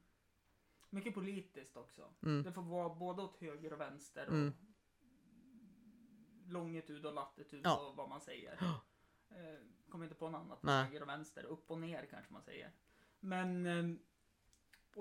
[0.90, 2.08] mycket politiskt också.
[2.22, 2.42] Mm.
[2.42, 4.54] Det får vara både åt höger och vänster och Mm.
[6.48, 7.88] Longitud och latitud Ja.
[7.88, 8.58] och vad man säger.
[9.30, 10.62] Eh, kommer inte på något annat.
[10.62, 10.84] Nej.
[10.84, 12.72] Höger och vänster, upp och ner kanske man säger.
[13.20, 13.96] Men eh,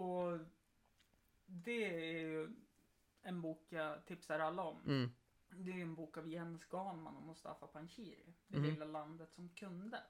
[0.01, 0.39] och
[1.45, 1.85] det
[2.15, 2.49] är ju
[3.21, 4.81] en bok jag tipsar alla om.
[4.85, 5.09] Mm.
[5.49, 8.33] Det är en bok av Jens Ganman och Mustafa Panshiri.
[8.47, 8.69] Det Mhm.
[8.69, 10.03] lilla landet som kunde.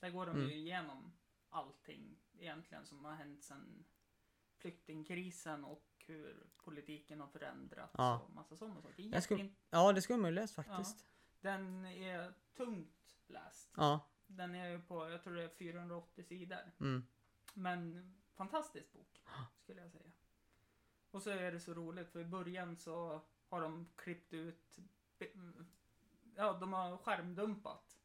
[0.00, 0.48] Där går de Mm.
[0.48, 1.12] ju igenom
[1.48, 3.84] allting egentligen som har hänt sedan
[4.56, 8.20] flyktingkrisen och hur politiken har förändrats Ja.
[8.20, 9.02] och massa sådana saker.
[9.02, 11.06] Jag skulle- Ja, det skulle man ju läst faktiskt.
[11.40, 13.70] Den är tungt läst.
[13.76, 14.00] Ja.
[14.26, 16.72] Den är ju på, jag tror det är 480 sidor.
[16.80, 17.02] Mm.
[17.54, 19.22] Men fantastisk bok,
[19.62, 20.10] skulle jag säga.
[21.10, 24.78] Och så är det så roligt, för i början så har de klippt ut,
[26.36, 27.98] ja, de har skärmdumpat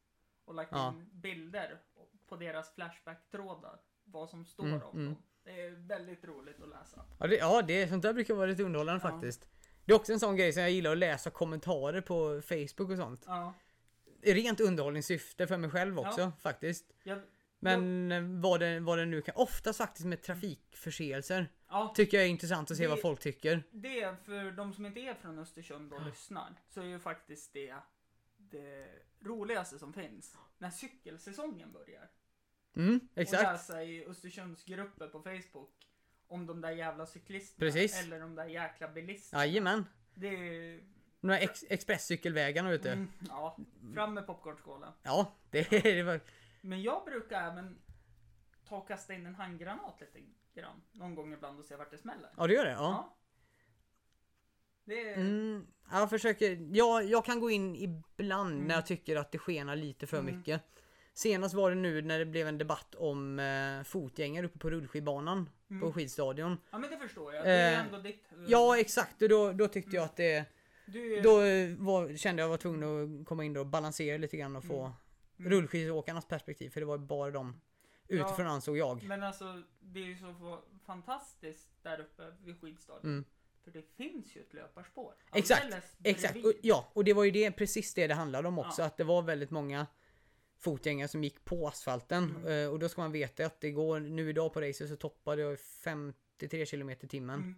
[0.46, 0.88] och lagt Ja.
[0.94, 1.82] in bilder
[2.26, 5.06] på deras Flashback-trådar, vad som står Mm, om mm.
[5.14, 5.24] dem.
[5.44, 7.06] Det är väldigt roligt att läsa.
[7.20, 9.10] Ja, det, ja det, sånt där brukar vara lite underhållande Ja.
[9.12, 9.48] faktiskt.
[9.86, 12.98] Det är också en sån grej som jag gillar att läsa kommentarer på Facebook och
[12.98, 13.24] sånt.
[13.28, 13.54] Ja,
[14.22, 16.32] Rent underhållningssyfte för mig själv också Ja.
[16.42, 16.86] faktiskt.
[17.04, 17.20] jag,
[17.60, 21.48] Men eh, vad det, vad det nu kan, oftast faktiskt med trafikförseelser.
[21.70, 23.64] ja, Tycker jag är intressant att se Det- vad folk tycker.
[23.72, 27.54] det är för de som inte är från Östersund och lyssnar, så är ju faktiskt
[27.54, 27.76] det
[28.38, 28.88] det
[29.20, 30.38] roligaste som finns.
[30.58, 32.10] När cykelsäsongen börjar.
[32.76, 33.44] Mm, Och exakt.
[33.44, 35.88] läsa i Östersundsgrupper på Facebook.
[36.28, 37.60] Om de där jävla cyklisterna.
[37.72, 38.02] Precis.
[38.04, 39.46] Eller de där jäkla bilisterna.
[39.46, 39.86] Jajamän.
[40.16, 40.84] Det är...
[41.22, 42.92] De här ex expresscykelvägarna ute.
[42.92, 43.58] Mm, ja,
[43.94, 44.92] fram med popcornskålen.
[45.04, 46.20] Ja, det, det var...
[46.62, 47.78] Men jag brukar även
[48.68, 50.20] ta och kasta in en handgranat lite
[50.54, 50.82] grann.
[50.92, 52.30] Någon gång ibland och se vart det smäller.
[52.38, 52.72] Ja, det gör det?
[52.72, 53.18] Ja.
[54.86, 55.18] Det är...
[55.18, 58.68] Mm, jag försöker, ja, jag kan gå in ibland Mm.
[58.68, 60.38] när jag tycker att det skenar lite för Mm.
[60.38, 60.62] mycket.
[61.14, 65.50] Senast var det nu när det blev en debatt om eh, fotgängare uppe på rullskidbanan
[65.70, 65.82] Mm.
[65.82, 66.58] på skidstadion.
[66.72, 67.46] Ja men det förstår jag.
[67.46, 68.24] Det är Eh, ändå ditt...
[68.48, 70.46] Ja exakt, och då, då tyckte jag att det,
[70.86, 72.84] Du, då eh, var, kände jag var tvungen
[73.22, 74.94] att komma in och balansera lite grann och få
[75.40, 75.52] Mm.
[75.52, 77.62] rullskidåkarnas perspektiv för det var bara de
[78.08, 79.04] utifrån ansåg jag.
[79.04, 83.12] Men alltså, det är ju så fa- fantastiskt där uppe vid skidstadion.
[83.12, 83.26] Mm.
[83.64, 85.14] För det finns ju ett löparspår.
[85.34, 85.66] Exakt,
[86.04, 88.86] Exakt, och, ja och det var ju det, precis det det handlade om också Ja.
[88.86, 89.88] att det var väldigt många
[90.64, 92.48] fotgängare som gick på asfalten Mm.
[92.66, 95.42] Eh, och då ska man veta att det går nu idag på racet så toppade
[95.42, 97.40] jag 53 km i timmen.
[97.40, 97.56] Mm.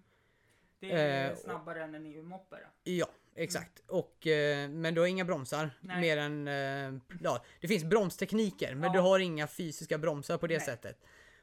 [0.79, 2.55] Det är Eh, och- snabbare än en EU-moppe.
[2.83, 3.83] Ja, exakt.
[3.87, 5.69] Och, eh, men du har inga bromsar.
[5.81, 6.01] Nej.
[6.01, 8.93] Mer än, eh, ja, det finns bromstekniker men Ja.
[8.93, 10.65] du har inga fysiska bromsar på det Nej.
[10.65, 10.97] sättet.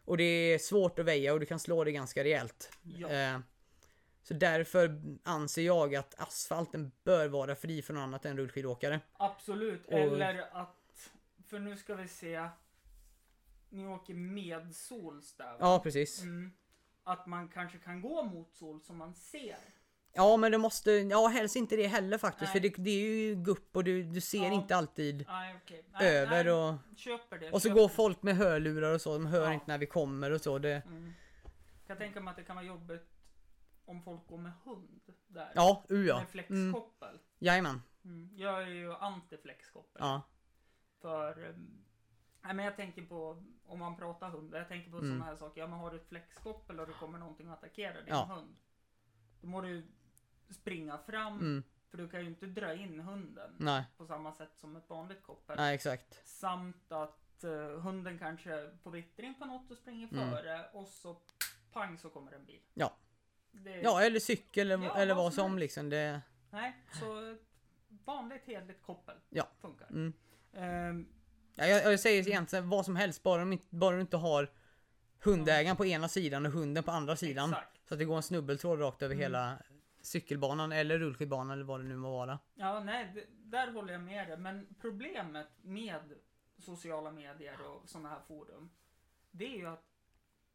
[0.04, 2.70] Och det är svårt att väja och du kan slå det ganska rejält.
[2.82, 3.08] Ja.
[3.08, 3.38] Eh,
[4.22, 9.00] så därför anser jag att asfalten bör vara fri från annat än rullskidåkare.
[9.12, 9.86] Absolut.
[9.86, 10.76] Och- Eller att,
[11.52, 12.48] för nu ska vi se.
[13.68, 15.56] Ni åker medsols där va?
[15.60, 16.22] Ja, precis.
[16.22, 16.52] Mm.
[17.04, 19.56] Att man kanske kan gå mot sol som man ser.
[20.12, 22.54] Ja, men det måste, ja helst inte det heller faktiskt.
[22.54, 22.62] Nej.
[22.62, 24.52] För det, det är ju gupp och du, du ser Ja.
[24.52, 25.84] inte alltid Nej, okej.
[25.92, 26.98] Nej, över och...
[26.98, 27.50] Köper det.
[27.52, 27.94] Och så går det.
[27.94, 29.52] folk med hörlurar och så, de hör Ja.
[29.52, 30.58] inte när vi kommer och så.
[30.58, 31.12] Det, Mm.
[31.86, 33.08] Jag tänker mig att det kan vara jobbigt
[33.84, 35.52] om folk går med hund där.
[35.54, 36.18] ja, uh, ja.
[36.18, 37.18] Med flexkoppel.
[37.38, 37.82] Jajamän.
[38.04, 38.30] Mm.
[38.36, 39.98] Jag är ju anti-flexkoppel.
[39.98, 40.22] Ja.
[41.02, 41.48] För...
[41.48, 41.84] Um,
[42.42, 45.08] nej, men jag tänker på, om man pratar hund, jag tänker på Mm.
[45.10, 45.60] sådana här saker.
[45.60, 48.24] Ja, men har du ett flexkoppel och det kommer någonting att attackera din Ja.
[48.24, 48.56] hund.
[49.40, 49.86] Då må du
[50.50, 54.50] springa fram, Mm, för du kan ju inte dra in hunden nej, på samma sätt
[54.56, 55.56] som ett vanligt koppel.
[55.56, 56.28] nej exakt.
[56.28, 60.30] Samt att eh, hunden kanske får vittring på något och springer Mm.
[60.30, 61.16] före och så
[61.72, 62.60] pang så kommer en bil.
[62.74, 62.92] Ja.
[63.50, 65.90] Det, Ja, eller cykel eller, Ja, eller vad som som liksom.
[65.90, 67.36] Det, Nej, så
[67.88, 69.48] vanligt hederligt koppel Ja.
[69.60, 70.12] funkar.
[70.52, 71.06] Ehm,
[71.54, 74.50] ja, jag, jag säger egentligen vad som helst, bara, de bara du inte har
[75.24, 77.50] hundägaren på ena sidan och hunden på andra sidan.
[77.50, 77.88] Exakt.
[77.88, 79.22] Så att det går en snubbeltråd rakt över Mm.
[79.22, 79.58] hela
[80.00, 82.38] cykelbanan eller rullskidbanan eller vad det nu må vara.
[82.54, 84.36] Ja, nej, det, där håller jag med dig.
[84.36, 86.00] Men problemet med
[86.58, 88.70] sociala medier och sådana här forum,
[89.30, 89.84] det är ju att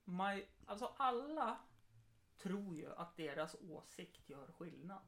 [0.03, 1.57] man, alltså alla
[2.41, 5.01] tror ju att deras åsikt gör skillnad.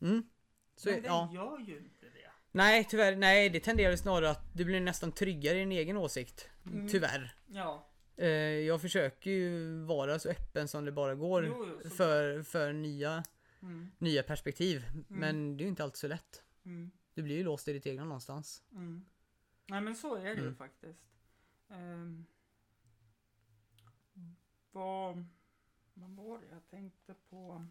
[0.00, 0.22] Mm.
[0.76, 1.30] Så, Men den ja.
[1.34, 2.30] gör ju inte det.
[2.52, 3.16] Nej, tyvärr.
[3.16, 6.48] Nej, det tenderar snarare att du blir nästan tryggare i din egen åsikt.
[6.66, 6.88] Mm.
[6.88, 7.34] Tyvärr.
[7.46, 12.42] Ja, Eh, jag försöker ju vara så öppen som det bara går Jo, så- för,
[12.42, 13.24] för nya,
[13.62, 14.84] mm, nya perspektiv.
[15.08, 16.42] Men det är ju inte alltid så lätt.
[16.64, 18.62] mm, Du blir ju låst i ditt egna någonstans.
[18.72, 19.04] mm.
[19.66, 20.56] Nej men så är det ju Mm.
[20.56, 21.00] faktiskt.
[21.68, 22.26] Um,
[24.72, 25.24] vad,
[25.94, 27.66] vad var det jag tänkte på?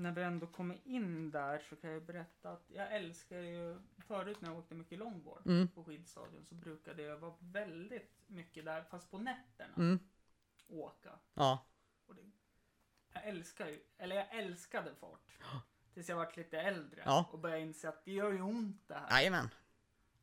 [0.00, 4.40] När vi ändå kommer in där så kan jag berätta att jag älskar ju, förut
[4.40, 5.68] när jag åkte mycket longboard Mm.
[5.68, 9.98] på skidstadion så brukade jag vara väldigt mycket där, fast på nätterna, Mm.
[10.68, 11.10] åka.
[11.34, 11.66] Ja.
[12.06, 12.30] Och det,
[13.12, 15.30] jag älskar ju, eller jag älskade fart.
[15.94, 17.28] Tills jag vart lite äldre Ja.
[17.32, 19.10] och började inse att det gör ju ont det här.
[19.18, 19.48] Jajamän.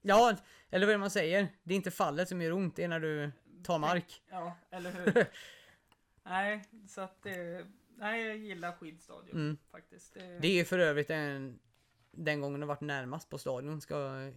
[0.02, 0.36] Ja,
[0.70, 1.48] eller vad är det man säger?
[1.64, 3.32] Det är inte fallet som gör ont, det är när du
[3.64, 4.24] tar mark.
[4.30, 5.26] Ja, eller hur?
[6.24, 7.68] nej, så att det,
[7.98, 9.58] nej jag gillar skidstadion Mm.
[9.72, 10.14] faktiskt.
[10.14, 11.60] Det, Det är ju för övrigt en,
[12.12, 14.32] den gången jag varit närmast på stadion, ska,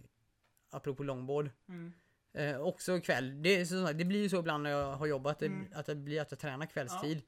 [0.69, 1.49] apropå longboard.
[1.69, 1.93] mm,
[2.33, 3.41] Eh, också kväll.
[3.41, 5.67] Det, är så, det blir ju så ibland när jag har jobbat, det, Mm.
[5.73, 7.21] att det blir att jag tränar kvällstid.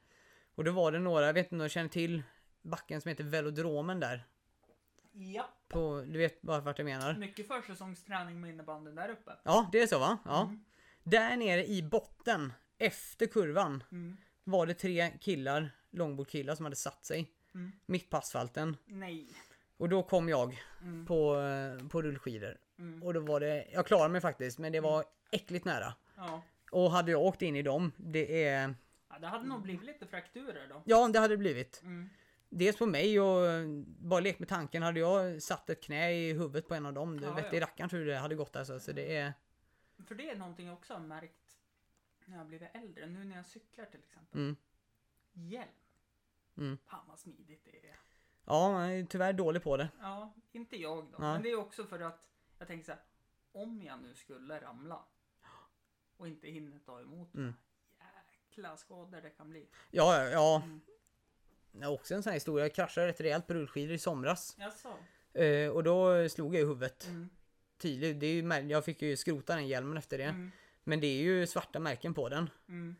[0.56, 2.24] Och då var det några, jag vet inte om du känner till
[2.62, 4.24] backen som heter Velodromen där.
[5.12, 7.14] ja, På, du vet bara vart jag menar?
[7.18, 9.32] mycket försäsongsträning med innebandyn där uppe.
[9.44, 10.18] Ja, det är så va?
[10.26, 10.42] Ja.
[10.44, 10.64] Mm,
[11.04, 17.06] Där nere i botten, efter kurvan, mm, var det tre killar, långbordkillar som hade satt
[17.06, 17.32] sig.
[17.56, 17.72] Mm.
[17.86, 18.78] Mitt på asfalten.
[18.86, 19.28] nej.
[19.78, 22.58] Och då kom jag Mm, på, eh, på rullskidor.
[22.80, 25.94] mm, Och då var det, jag klarade mig faktiskt, men det var äckligt nära.
[26.18, 26.42] ja.
[26.72, 28.76] Och hade jag åkt in i dem, det är...
[29.10, 30.82] ja, det hade nog blivit lite frakturer då.
[30.86, 31.82] Ja, det hade det blivit.
[31.84, 32.10] Mm,
[32.50, 34.84] Dels på mig och eh, bara lek med tanken.
[34.84, 37.60] Hade jag satt ett knä i huvudet på en av dem, det Ja, vette i
[37.60, 37.66] ja.
[37.66, 38.80] rackaren tror det hade gått alltså.
[38.80, 39.34] Så det är...
[40.08, 41.34] för det är någonting jag också har märkt
[42.28, 44.40] när jag blivit äldre, nu när jag cyklar till exempel.
[44.42, 44.56] Mm.
[45.34, 45.72] Hjälm.
[46.58, 46.78] Mm.
[46.86, 47.96] Fan vad smidigt det är.
[48.46, 49.90] Ja, jag är tyvärr dålig på det.
[50.02, 51.18] Ja, inte jag då.
[51.20, 51.34] Nej.
[51.34, 53.02] Men det är också för att Jag tänker så här,
[53.52, 55.06] om jag nu skulle ramla
[56.18, 57.54] och inte hinner ta emot Mm.
[58.50, 59.68] jäkla skador det kan bli.
[59.92, 60.62] Ja, ja.
[60.66, 60.82] Mm.
[61.72, 62.66] Jag har också en sån här historia.
[62.66, 64.56] Jag kraschade rätt rejält på rullskidor i somras.
[64.60, 64.94] Jaså?
[65.34, 67.08] Eh, och då slog jag i huvudet.
[67.08, 67.30] Mm.
[67.78, 68.20] Tydligt.
[68.20, 70.24] Det är ju, jag fick ju skrota den hjälmen efter det.
[70.24, 70.52] Mm.
[70.84, 72.50] Men det är ju svarta märken på den.
[72.68, 72.96] Mm.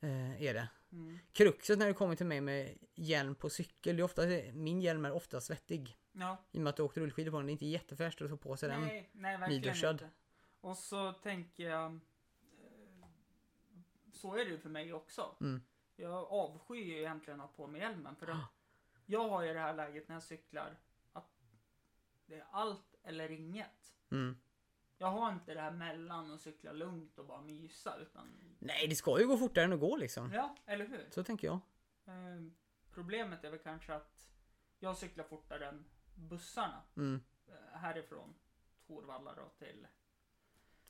[0.00, 0.68] Eh, är det.
[0.92, 1.18] Mm.
[1.32, 3.96] Kruxet när det kommer till mig med hjälm på cykel.
[3.96, 5.96] Det är ofta, min hjälm är ofta svettig.
[6.12, 6.36] Ja.
[6.52, 7.46] I och med att du åkte rullskidor på den.
[7.46, 8.80] Det är inte jättefräscht att ta på sig den.
[8.80, 9.92] Nej, nej, verkligen nyduschad.
[9.92, 10.10] inte.
[10.60, 13.08] Och så tänker jag, eh,
[14.12, 15.36] så är det ju för mig också.
[15.40, 15.62] Mm.
[15.96, 18.16] Jag avskyr ju egentligen att ha på mig hjälmen.
[18.16, 18.38] För att
[19.06, 20.76] jag har ju det här läget när jag cyklar
[21.12, 21.42] att
[22.26, 23.94] det är allt eller inget.
[24.10, 24.36] Mm.
[24.98, 27.96] Jag har inte det här mellan och cykla lugnt och bara mysa.
[27.96, 28.28] Utan,
[28.58, 30.32] Nej, det ska ju gå fortare än att gå liksom.
[30.32, 31.06] ja, eller hur?
[31.10, 31.60] Så tänker jag.
[32.06, 32.42] Eh,
[32.90, 34.28] problemet är väl kanske att
[34.78, 35.84] jag cyklar fortare än
[36.14, 37.20] bussarna Mm.
[37.46, 38.34] eh, härifrån
[38.86, 39.86] Torvalla då till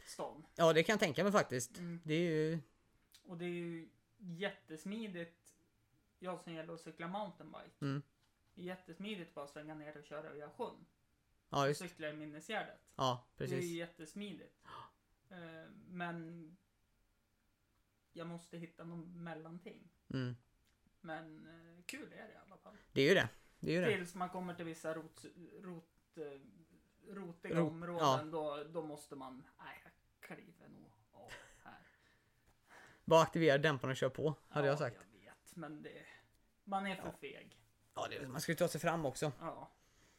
[0.04, 0.46] stan.
[0.54, 1.78] Ja, det kan jag tänka mig faktiskt.
[1.78, 2.00] Mm.
[2.04, 2.58] Det är ju...
[3.24, 3.88] Och det är ju
[4.18, 5.54] jättesmidigt.
[6.18, 7.70] Jag som gäller att cykla mountainbike.
[7.80, 8.02] Mm.
[8.54, 10.86] Det är jättesmidigt bara att svänga ner och köra via sjön.
[11.50, 12.80] Ja, Och cykla i minnesgärdet.
[12.96, 13.64] Ja, Det är precis.
[13.70, 14.56] ju jättesmidigt.
[15.30, 15.36] Eh,
[15.88, 16.56] Men
[18.12, 19.88] jag måste hitta någon mellanting.
[20.08, 20.36] Mm.
[21.00, 22.76] Men eh, kul är det i alla fall.
[22.92, 23.28] Det är ju det.
[23.60, 23.96] Det är ju det.
[23.96, 25.24] Tills man kommer till vissa rot,
[25.62, 26.40] rot, eh,
[27.14, 28.30] rotiga Rot- områden.
[28.30, 31.30] Då, då måste man, nej jag kliver nog av
[31.64, 31.86] här.
[33.04, 34.96] Bara aktivera dämparen och kör på, hade ja, jag sagt.
[35.12, 35.56] jag vet.
[35.56, 36.06] Men det,
[36.64, 37.58] man är för feg.
[37.94, 39.32] Ja, det, man ska ju ta sig fram också.
[39.40, 39.70] Ja.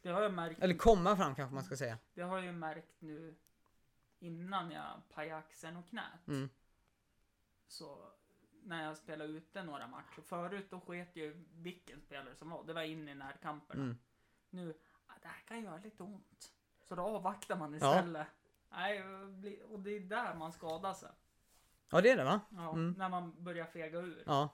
[0.01, 0.61] Det har jag märkt.
[0.63, 1.97] Eller komma fram kanske man ska säga.
[2.13, 3.35] Det har jag ju märkt nu
[4.19, 6.27] innan jag pajade axeln och knät.
[6.27, 6.49] Mm.
[7.67, 8.11] Så
[8.63, 10.21] när jag spelade ute några matcher.
[10.21, 12.63] Förut då sket ju vilken spelare som var.
[12.63, 13.83] Det var in i närkamperna.
[13.83, 13.97] Mm.
[14.49, 14.73] Nu,
[15.21, 16.53] det här kan göra lite ont.
[16.83, 18.27] Så då avvaktar man istället.
[18.69, 19.03] Nej,
[19.63, 21.09] och det är där man skadar sig.
[21.89, 22.41] Ja, det är det va?
[22.49, 22.95] Ja, Mm.
[22.97, 24.23] När man börjar fega ur.
[24.25, 24.49] Ja,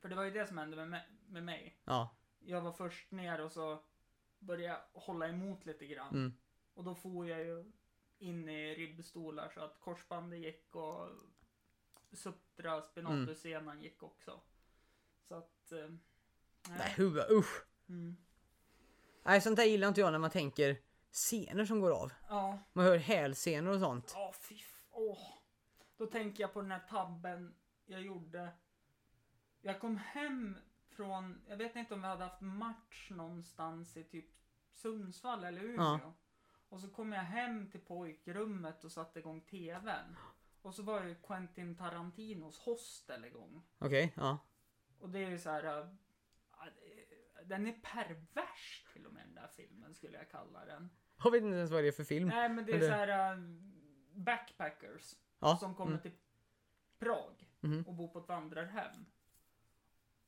[0.00, 0.86] För det var ju det som hände
[1.26, 1.76] med mig.
[1.84, 2.16] ja.
[2.42, 3.82] Jag var först ner och så
[4.40, 6.14] började jag hålla emot lite grann.
[6.14, 6.32] Mm.
[6.74, 7.72] Och då får jag ju
[8.18, 11.08] in i ribbstolar så att korsbandet gick och
[12.12, 14.40] suptra spinatussenan gick också.
[15.28, 15.72] Så att...
[15.72, 15.88] Eh,
[16.68, 17.64] Nej, huvud, usch.
[17.88, 18.16] Mm.
[19.22, 20.76] Nej, sånt där gillar inte jag när man tänker
[21.12, 22.12] scener som går av.
[22.28, 24.12] Ja, Man hör hälsenor och sånt.
[24.14, 25.18] ja fy f- åh.
[25.96, 27.54] Då tänker jag på den här tabben
[27.86, 28.48] jag gjorde.
[29.60, 30.56] Jag kom hem
[30.90, 34.26] från, jag vet inte om vi hade haft match någonstans i typ
[34.72, 35.84] Sundsvall eller Umeå.
[35.84, 36.12] Ja.
[36.68, 40.16] Och så kom jag hem till pojkrummet och satte igång tvn.
[40.62, 43.62] Och så var ju Quentin Tarantinos Hostel igång.
[43.78, 44.38] Okej, ja.
[44.98, 45.64] Och det är ju så här.
[45.80, 45.86] äh,
[47.44, 50.90] Den är pervers till och med den där filmen skulle jag kalla den.
[51.24, 52.28] Jag vet inte ens vad det är för film.
[52.28, 53.38] Nej men det är Eller- så här äh,
[54.14, 55.56] backpackers Ja.
[55.56, 56.02] som kommer mm.
[56.02, 56.12] till
[56.98, 57.82] Prag Mhm.
[57.86, 59.06] och bor på ett vandrarhem.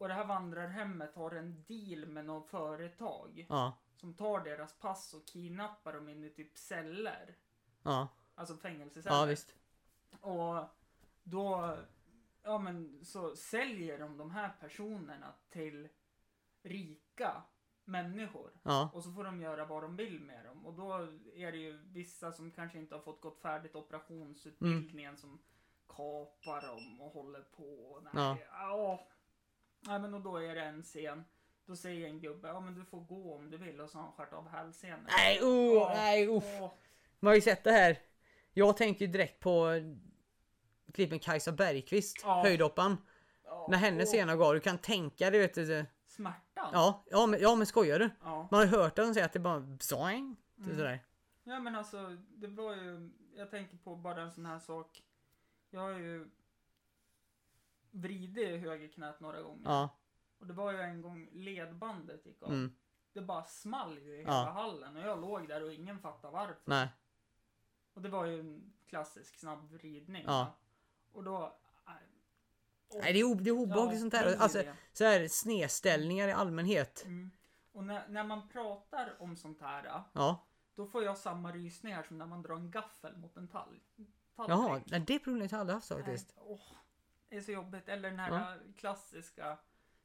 [0.02, 5.14] Och det här vandrarhemmet har en deal med något företag Ja, som tar deras pass
[5.14, 7.36] och kidnappar dem in i typ celler.
[7.82, 8.08] ja.
[8.34, 9.16] Alltså fängelseceller.
[9.16, 9.54] Ja, visst.
[10.20, 10.64] Och
[11.22, 11.76] då,
[12.42, 15.88] ja men så säljer de de här personerna till
[16.62, 17.42] rika
[17.84, 18.50] människor.
[18.62, 20.66] Ja, Och så får de göra vad de vill med dem.
[20.66, 20.92] Och då
[21.34, 25.38] är det ju vissa som kanske inte har fått gått färdigt operationsutbildningen som
[25.88, 28.00] kapar dem och håller på.
[28.12, 29.06] Nej, Ja.
[29.86, 29.98] Ja.
[29.98, 31.24] Men och då är det en scen.
[31.66, 34.04] Då säger en gubbe, ja men du får gå om du vill och så har
[34.04, 35.00] han skärt av hälsenan.
[35.08, 35.90] Nej, oh, Ja.
[35.94, 36.44] nej, uff.
[36.60, 36.72] Åh,
[37.20, 37.98] Man har ju sett det här.
[38.52, 39.68] Jag tänker ju direkt på
[40.92, 42.42] klippen Kajsa Bergqvist, Ja.
[42.42, 42.96] höjdhopparen.
[43.44, 45.86] ja, När hennes åh, scena går, du kan tänka dig, vet du.
[46.06, 46.70] Smärtan.
[46.72, 48.10] Ja, ja men, ja, men skojar du?
[48.22, 48.48] ja.
[48.50, 50.36] Man har ju hört den säga att det bara zoing.
[50.56, 50.76] Det är Mm.
[50.76, 51.04] sådär.
[51.44, 55.02] Ja men alltså, det var ju, jag tänker på bara en sån här sak.
[55.70, 56.30] Jag har ju
[57.92, 59.62] vridit högerknät några gånger.
[59.70, 59.88] Ja,
[60.38, 62.48] Och det var ju en gång ledbandet gick av.
[62.48, 62.74] mm,
[63.12, 64.50] Det bara small ju i hela Ja.
[64.50, 66.56] hallen och jag låg där och ingen fattade varför.
[66.64, 66.88] nej.
[67.94, 70.24] Och det var ju en klassisk snabb vridning.
[70.26, 70.54] Ja.
[71.12, 71.58] Och då...
[72.88, 74.30] Och- Nej, det är, det är obehagligt Ja, sånt det är där.
[74.30, 74.62] ju Alltså,
[74.92, 77.02] så här snedställningar i allmänhet.
[77.04, 77.30] Mm.
[77.72, 82.18] Och när, när man pratar om sånt här, Ja, då får jag samma rysningar som
[82.18, 83.80] när man drar en gaffel mot en tall.
[84.36, 84.50] tallrik.
[84.90, 84.98] jaha.
[85.06, 86.34] Det problemet har jag aldrig haft faktiskt.
[86.36, 86.60] Nej, åh,
[87.36, 87.88] är så jobbigt.
[87.88, 89.58] Eller den här klassiska.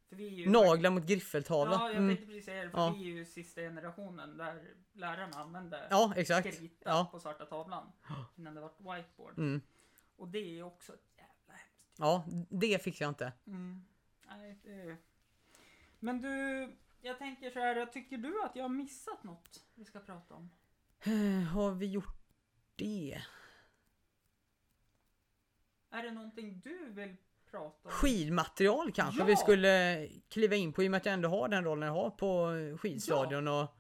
[0.10, 1.74] För vi är ju Naglar mot griffeltavla.
[1.74, 2.08] Ja, jag Mm.
[2.10, 2.70] tänkte precis säga det.
[2.70, 2.96] För Ja.
[2.98, 4.64] vi är ju sista generationen där
[4.94, 6.58] lärarna använde Ja, exakt.
[6.58, 7.10] krita Ja.
[7.12, 7.92] på svarta tavlan.
[8.36, 9.38] Innan det var whiteboard.
[9.38, 9.62] Mm.
[10.16, 11.96] Och det är ju också ett jävla hemskt.
[11.98, 13.34] Ja, det fick jag inte.
[13.48, 13.86] Mm.
[14.28, 14.98] Nej, det är...
[16.00, 16.30] Men du,
[17.02, 17.86] jag tänker så här.
[17.86, 20.50] Tycker du att jag har missat något vi ska prata om?
[21.00, 22.18] Eh, Har vi gjort
[22.76, 23.22] det?
[25.98, 27.16] Är det någonting du vill
[27.52, 27.92] prata om?
[27.92, 29.26] Skidmaterial kanske Ja!
[29.26, 31.94] vi skulle kliva in på i och med att jag ändå har den rollen jag
[31.94, 32.48] har på
[32.82, 33.78] skidstadion och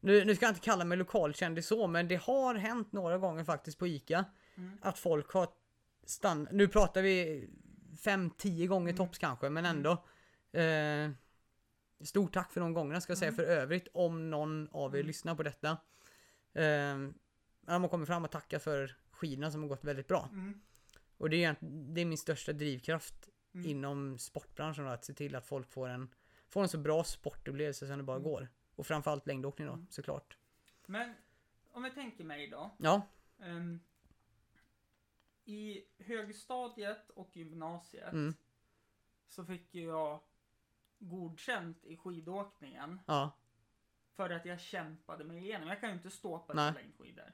[0.00, 3.44] nu, nu ska jag inte kalla mig lokalkändis så men det har hänt några gånger
[3.44, 4.24] faktiskt på ICA
[4.56, 4.78] Mm.
[4.82, 5.48] att folk har
[6.04, 7.48] stannat, nu pratar vi
[8.04, 8.96] 5-10 gånger Mm.
[8.96, 9.90] tops kanske men ändå
[10.52, 11.10] eh,
[12.04, 13.36] Stort tack för de gångerna ska jag säga Mm.
[13.36, 15.06] för övrigt om någon av er Mm.
[15.06, 15.68] lyssnar på detta.
[16.54, 16.62] Eh,
[17.66, 20.28] har kommit fram och tackat för skidorna som har gått väldigt bra.
[20.32, 20.60] Mm.
[21.16, 23.66] Och det är, det är min största drivkraft Mm.
[23.70, 26.14] inom sportbranschen att se till att folk får en,
[26.48, 28.30] får en så bra sportupplevelse som det bara Mm.
[28.30, 28.48] går.
[28.74, 29.86] Och framförallt längdåkning då, Mm.
[29.90, 30.38] såklart.
[30.86, 31.14] Men
[31.72, 32.70] om vi tänker mig då.
[32.78, 33.02] Ja,
[33.38, 33.80] ehm,
[35.44, 38.34] I högstadiet och gymnasiet Mm.
[39.28, 40.20] så fick jag
[40.98, 43.30] godkänt i skidåkningen ja.
[44.16, 45.68] för att jag kämpade mig igenom.
[45.68, 47.32] Jag kan ju inte stå på längdskidor.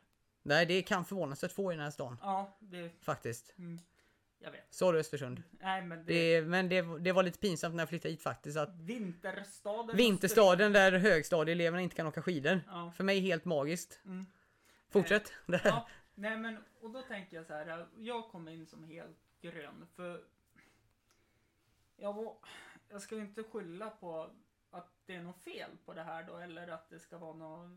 [0.49, 2.18] Nej, det kan förvånansvärt få i den här stan.
[2.22, 2.90] Ja, det...
[3.03, 3.55] Faktiskt.
[3.59, 3.78] Mm,
[4.38, 4.74] jag vet.
[4.74, 5.42] Sorry Östersund.
[5.51, 6.40] Nej, men det...
[6.40, 8.59] Det, men det, det var lite pinsamt när jag flyttade hit faktiskt.
[8.59, 9.96] Att Vinterstaden...
[9.96, 12.61] vinterstaden där högstadieeleverna inte kan åka skidor.
[12.66, 12.92] Ja.
[12.96, 14.01] För mig helt magiskt.
[14.05, 14.26] Mm.
[14.90, 15.32] Fortsätt.
[15.64, 17.86] Ja, nej men och då tänker jag så här.
[17.96, 20.20] Jag kom in som helt grön för
[21.96, 22.36] jag var,
[22.88, 24.30] jag ska ju inte skylla på
[24.70, 27.70] att det är något fel på det här då eller att det ska vara något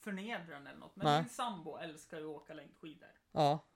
[0.00, 0.96] förnedrande eller något.
[0.96, 1.20] Men Nej.
[1.22, 3.08] min sambo älskar ju att åka längdskidor.
[3.32, 3.66] Ja.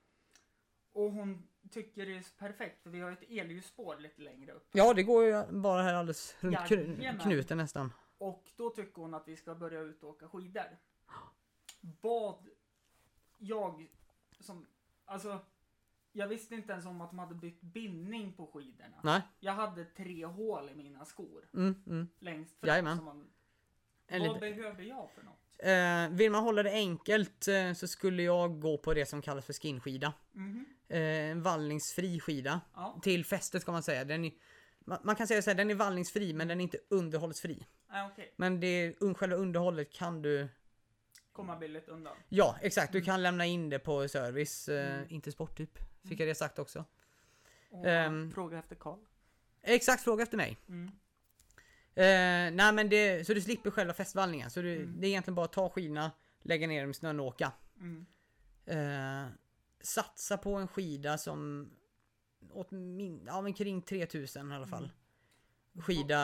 [0.92, 4.68] Och hon tycker det är perfekt för vi har ett elljusspår lite längre upp.
[4.72, 7.18] ja, det går ju bara här alldeles runt Jajamän.
[7.18, 7.92] knuten nästan.
[8.18, 10.78] Och då tycker hon att vi ska börja ut och åka skidor.
[12.00, 12.48] Vad
[13.38, 13.88] jag
[14.40, 14.66] som,
[15.04, 15.38] alltså,
[16.12, 19.00] jag visste inte ens om att de hade bytt bindning på skidorna.
[19.02, 19.22] Nej.
[19.40, 22.08] Jag hade tre hål i mina skor Mm, mm.
[22.18, 22.68] längst fram.
[22.68, 23.04] Jajamän.
[23.04, 23.30] Man,
[24.10, 25.43] vad liten- behöver jag för något?
[25.58, 29.44] Eh, vill man hålla det enkelt eh, så skulle jag gå på det som kallas
[29.44, 30.12] för skinskida.
[30.32, 30.66] Mhm.
[30.88, 32.60] Eh, en vallningsfri skida.
[32.74, 34.04] Ja, Till fästet ska man säga.
[34.04, 34.32] Den är,
[34.84, 37.66] man, man kan säga så här, den är vallningsfri men den är inte underhållsfri.
[37.88, 38.32] ah, okej.
[38.36, 40.48] Men det, själva underhållet kan du...
[41.32, 42.16] Komma billigt undan.
[42.28, 42.92] Ja, exakt.
[42.92, 44.68] Du kan lämna in det på service.
[44.68, 45.06] Eh, Mm.
[45.08, 45.78] Inte sporttyp.
[46.08, 46.84] Fick jag det sagt också.
[47.70, 48.32] Och Ehm.
[48.34, 48.98] fråga efter Karl.
[49.62, 50.56] Exakt, fråga efter mig.
[50.68, 50.90] Mm.
[51.96, 52.04] Eh,
[52.52, 54.50] nej men det, så du slipper själva fästvallningen.
[54.50, 55.00] Så du, Mm.
[55.00, 56.10] det är egentligen bara att ta skidorna,
[56.42, 57.52] lägga ner dem i snön och åka.
[57.80, 58.06] Mm.
[58.66, 59.28] Eh,
[59.80, 61.70] satsa på en skida som
[62.52, 64.84] åt min, ja, men kring 3000 i alla fall.
[64.84, 65.82] Mm.
[65.82, 66.18] Skida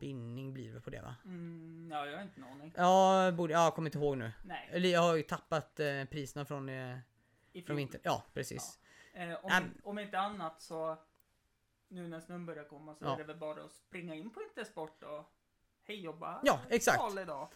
[0.00, 1.14] bindning blir det på det va?
[1.24, 2.72] Mm, ja, jag har inte en aning.
[2.76, 4.32] Ja, borde, ja, jag kommer inte ihåg nu.
[4.44, 6.98] Nej, Eller jag har ju tappat eh, priserna från, eh,
[7.66, 8.00] från vintern.
[8.04, 8.78] Ja, precis.
[9.14, 9.64] Eh, om, Äm.
[9.84, 10.98] om inte annat så
[11.88, 13.14] nu när snön börjar komma så Ja.
[13.14, 15.24] är det väl bara att springa in på Intersport och
[15.84, 16.40] hej jobba.
[16.44, 17.18] Ja, exakt.
[17.22, 17.48] Idag.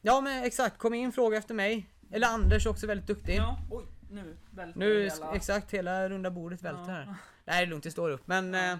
[0.00, 1.86] Ja men exakt, kom in, fråga efter mig.
[2.10, 3.36] Eller Anders också väldigt duktig.
[3.36, 5.34] Ja, oj, nu välter Nu, hela...
[5.34, 6.96] exakt, hela runda bordet välter Ja.
[6.96, 7.04] här.
[7.06, 8.26] Nej det är lugnt, det står upp.
[8.26, 8.72] Men Ja.
[8.72, 8.78] eh,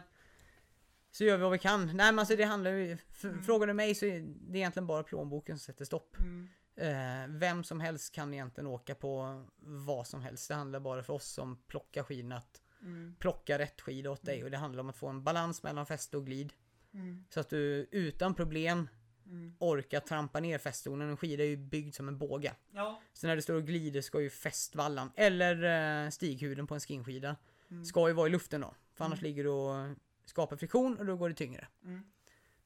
[1.10, 1.86] så gör vi vad vi kan.
[1.86, 3.42] Nej men alltså det handlar ju, Mm.
[3.42, 6.16] frågar du mig så är det egentligen bara plånboken som sätter stopp.
[6.18, 6.48] Mm,
[6.78, 10.48] Eh, vem som helst kan egentligen åka på vad som helst.
[10.48, 14.44] Det handlar bara för oss som plockar skidorna att mm, plocka rätt skida åt dig.
[14.44, 16.52] Och det handlar om att få en balans mellan fäste och glid.
[16.94, 18.88] mm, Så att du utan problem
[19.26, 19.54] mm.
[19.58, 21.08] orkar trampa ner fäststonen.
[21.10, 22.52] En skida är ju byggd som en båge.
[22.70, 23.00] Ja.
[23.12, 27.36] Så när du står och glider ska ju fästvallan, eller eh, stighuden på en skinskida,
[27.70, 28.74] Mm, ska ju vara i luften då.
[28.94, 29.28] För annars Mm.
[29.30, 31.66] ligger du och skapar friktion och då går det tyngre.
[31.84, 32.02] mm,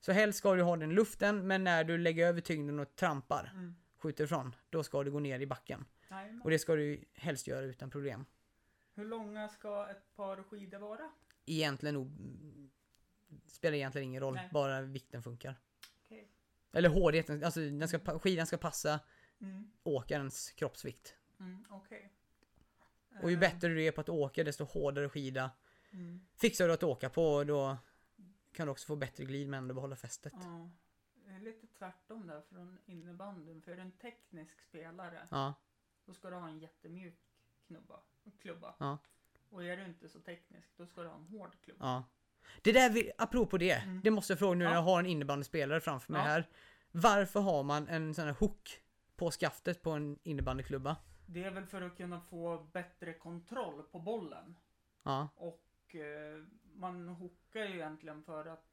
[0.01, 2.97] Så helst ska du ha den i luften, men när du lägger över tyngden och
[2.97, 3.75] trampar, mm.
[3.99, 5.85] skjuter ifrån, då ska du gå ner i backen.
[6.11, 6.43] Jajamän.
[6.43, 8.25] Och det ska du helst göra utan problem.
[9.01, 11.11] Hur långa ska ett par skidor vara?
[11.47, 12.11] Egentligen nog,
[13.47, 14.49] spelar egentligen ingen roll, Nej.
[14.53, 15.55] bara vikten funkar.
[16.05, 16.29] Okej.
[16.73, 19.01] Eller hårdheten, alltså den ska, skidan ska passa
[19.41, 21.15] Mm, åkarens kroppsvikt.
[21.39, 22.13] mm, okej.
[23.23, 25.51] Och ju Eh, bättre du är på att åka, desto hårdare skida
[25.91, 27.77] Mm, fixar du att åka på, då
[28.53, 30.33] kan du också få bättre glid men ändå behålla fästet.
[30.37, 30.71] ja.
[31.15, 33.63] Det är lite tvärtom där från innebandyn.
[33.63, 35.55] För är du en teknisk spelare Ja,
[36.05, 37.19] Då ska du ha en jättemjuk
[37.71, 38.01] knubba,
[38.43, 38.75] klubba.
[38.79, 38.99] Ja.
[39.51, 41.85] Och är du inte så teknisk, då ska du ha en hård klubba.
[41.87, 42.05] ja.
[42.63, 44.01] Det där, vi, apropå det, Mm.
[44.05, 44.77] det måste jag fråga nu när Ja.
[44.77, 46.49] jag har en innebandyspelare framför mig här.
[46.93, 48.83] Varför har man en sån här hook
[49.17, 50.97] på skaftet på en innebandyklubba?
[51.27, 54.57] Det är väl för att kunna få bättre kontroll på bollen.
[55.03, 56.45] Ja, Och eh,
[56.75, 58.67] man hookar ju egentligen för att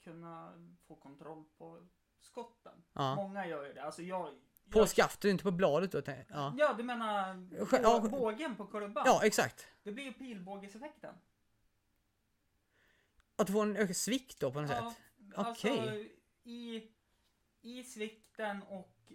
[0.00, 0.52] kunna
[0.86, 1.86] få kontroll på
[2.20, 2.82] skotten.
[2.92, 3.14] ja.
[3.14, 3.82] Många gör ju det.
[3.82, 4.34] Alltså jag...
[4.70, 6.02] På jag, skaftet, inte på bladet då?
[6.28, 9.02] Ja, Ja, du menar ja, bå- bågen på klubban?
[9.06, 9.66] ja exakt.
[9.82, 11.14] Det blir ju pilbågeseffekten.
[13.36, 15.36] Att du får en ökad svikt då på något Ja, sätt?
[15.38, 16.16] alltså Okej.
[16.44, 16.88] i,
[17.62, 19.12] i svikten och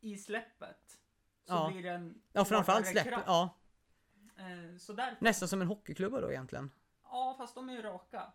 [0.00, 0.98] i släppet
[1.44, 1.70] så Ja.
[1.72, 3.06] blir det en Ja, framförallt hårdare släpp.
[3.14, 3.24] kraft.
[3.26, 3.58] Ja,
[4.36, 6.70] Eh, så där, nästan som en hockeyklubba då egentligen.
[7.04, 8.32] ja fast de är ju raka.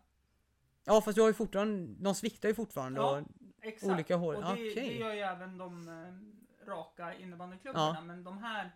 [0.84, 3.00] Ja, fast du har ju fortfarande, de sviktar ju fortfarande.
[3.00, 3.18] Ja.
[3.20, 3.28] och-
[3.62, 3.92] Exakt.
[3.94, 4.36] Olika hår.
[4.36, 4.74] Och det, Okej.
[4.76, 7.96] det gör ju även de eh, raka innebandyklubbarna.
[7.96, 8.02] Ja.
[8.02, 8.72] Men de här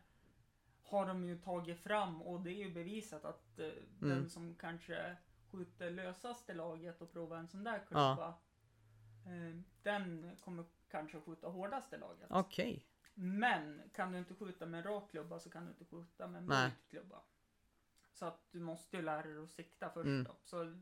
[0.84, 3.84] har de ju tagit fram och det är ju bevisat att eh, Mm.
[4.00, 5.16] den som kanske
[5.52, 8.28] skjuter lösast i laget och provar en sån där klubba.
[9.26, 12.28] Eh, den kommer kanske skjuta hårdast i laget.
[12.30, 12.86] Okej.
[13.14, 16.40] Men kan du inte skjuta med en rak klubba så kan du inte skjuta med
[16.40, 17.22] en böjd klubba.
[18.14, 20.24] Så att du måste ju lära dig att sikta först Mm.
[20.24, 20.36] då.
[20.44, 20.78] Så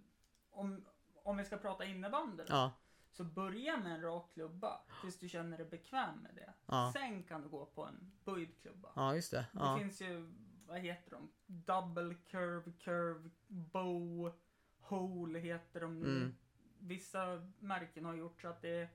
[0.49, 0.85] om,
[1.23, 2.71] om vi ska prata innebandy då, Ja,
[3.11, 6.53] så börja med en rak klubba tills du känner dig bekväm med det.
[6.65, 6.91] Ja.
[6.95, 8.89] Sen kan du gå på en böjd klubba.
[8.95, 9.37] ja just det.
[9.53, 9.77] Det Ja.
[9.79, 10.33] finns ju,
[10.67, 11.31] vad heter de?
[11.45, 14.33] Double curve, curve, bow,
[14.79, 15.97] hole heter de.
[16.03, 16.35] Mm.
[16.79, 18.89] Vissa märken har gjort så att det är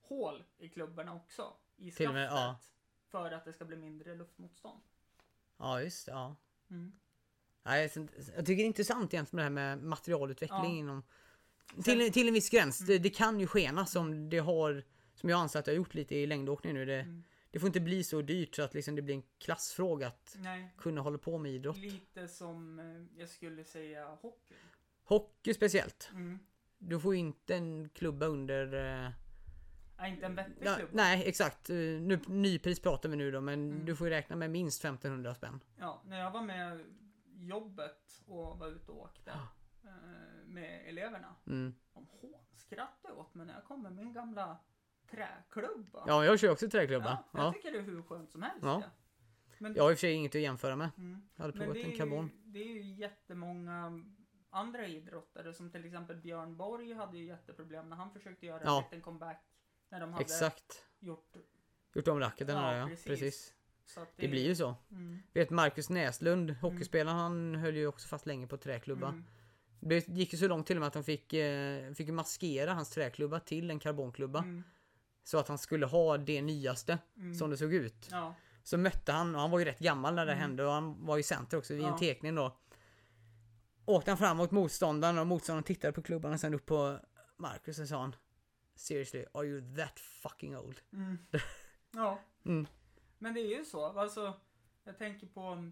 [0.00, 1.42] hål i klubborna också.
[1.76, 2.30] I och med, skaftet.
[2.30, 2.58] ja.
[3.08, 4.80] För att det ska bli mindre luftmotstånd.
[5.56, 6.12] ja, just det.
[6.12, 6.36] Ja.
[6.70, 6.92] Mm.
[7.62, 7.82] Nej,
[8.36, 11.02] jag tycker det är intressant egentligen med det här med materialutveckling inom...
[11.84, 12.78] Till, till en viss gräns.
[12.78, 14.84] Det, det kan ju skena som det har...
[15.14, 16.84] Som jag anser att jag har gjort lite i längdåkning nu.
[16.86, 17.22] Det, Mm.
[17.50, 20.74] det får inte bli så dyrt så att liksom det blir en klassfråga att Nej,
[20.78, 21.76] kunna hålla på med idrott.
[21.76, 24.54] lite som eh, jag skulle säga hockey.
[25.04, 26.10] Hockey speciellt.
[26.12, 26.38] Mm.
[26.78, 28.64] Du får inte en klubba under...
[29.06, 29.10] eh,
[29.98, 30.90] Nej, inte en vettig klubba.
[30.92, 31.70] nej, exakt.
[31.70, 33.84] Eh, Nu, nypris pratar vi nu då, men Mm.
[33.86, 35.60] du får ju räkna med minst 1500 spänn.
[35.78, 36.84] Ja, när jag var med
[37.36, 39.30] jobbet och var ute och åkte
[39.84, 39.90] eh,
[40.50, 41.34] med eleverna.
[41.46, 41.74] Mm.
[41.94, 44.56] De hånskrattade åt mig när jag kom med min gamla
[45.10, 46.04] träklubba.
[46.06, 47.04] Ja, jag kör också träklubba.
[47.04, 48.58] Ja, Ja, jag tycker det är hur skönt som helst.
[48.62, 48.80] Ja.
[48.84, 48.90] Ja.
[49.58, 50.90] Men, Jag har i och för sig inget att jämföra med.
[50.98, 51.22] mm.
[51.36, 52.30] Jag hade provat det, en karbon.
[52.44, 54.04] det är ju jättemånga
[54.50, 58.76] andra idrottare som till exempel Björn Borg hade ju jätteproblem när han försökte göra Ja.
[58.78, 59.42] en liten comeback.
[59.88, 60.86] När de hade Exakt.
[60.98, 61.36] gjort
[61.94, 62.86] Gjort om racketen Ja, ja.
[62.86, 63.04] precis.
[63.06, 63.54] Precis.
[63.96, 64.74] att Det blir ju så.
[64.90, 69.08] Mm, Vet Marcus Näslund, hockeyspelaren, han höll ju också fast länge på träklubba.
[69.08, 69.24] mm,
[69.80, 72.90] Det gick ju så långt till och med att de fick, eh, fick maskera hans
[72.90, 74.38] träklubba till en karbonklubba.
[74.38, 74.62] mm,
[75.24, 77.34] Så att han skulle ha det nyaste mm.
[77.34, 78.08] som det såg ut.
[78.10, 80.42] Ja, Så mötte han, och han var ju rätt gammal när det Mm.
[80.42, 81.98] hände och han var i center också i en Ja.
[81.98, 82.56] tekning då.
[83.84, 86.98] Åkte han fram mot motståndaren och motståndaren tittade på klubban och sen upp på
[87.36, 88.16] Marcus och sa han
[88.74, 90.80] Seriously, are you that fucking old?
[90.92, 91.18] mm.
[91.94, 92.20] ja.
[92.44, 92.66] Mm.
[93.18, 93.84] Men det är ju så.
[93.84, 94.34] Alltså,
[94.84, 95.70] jag tänker på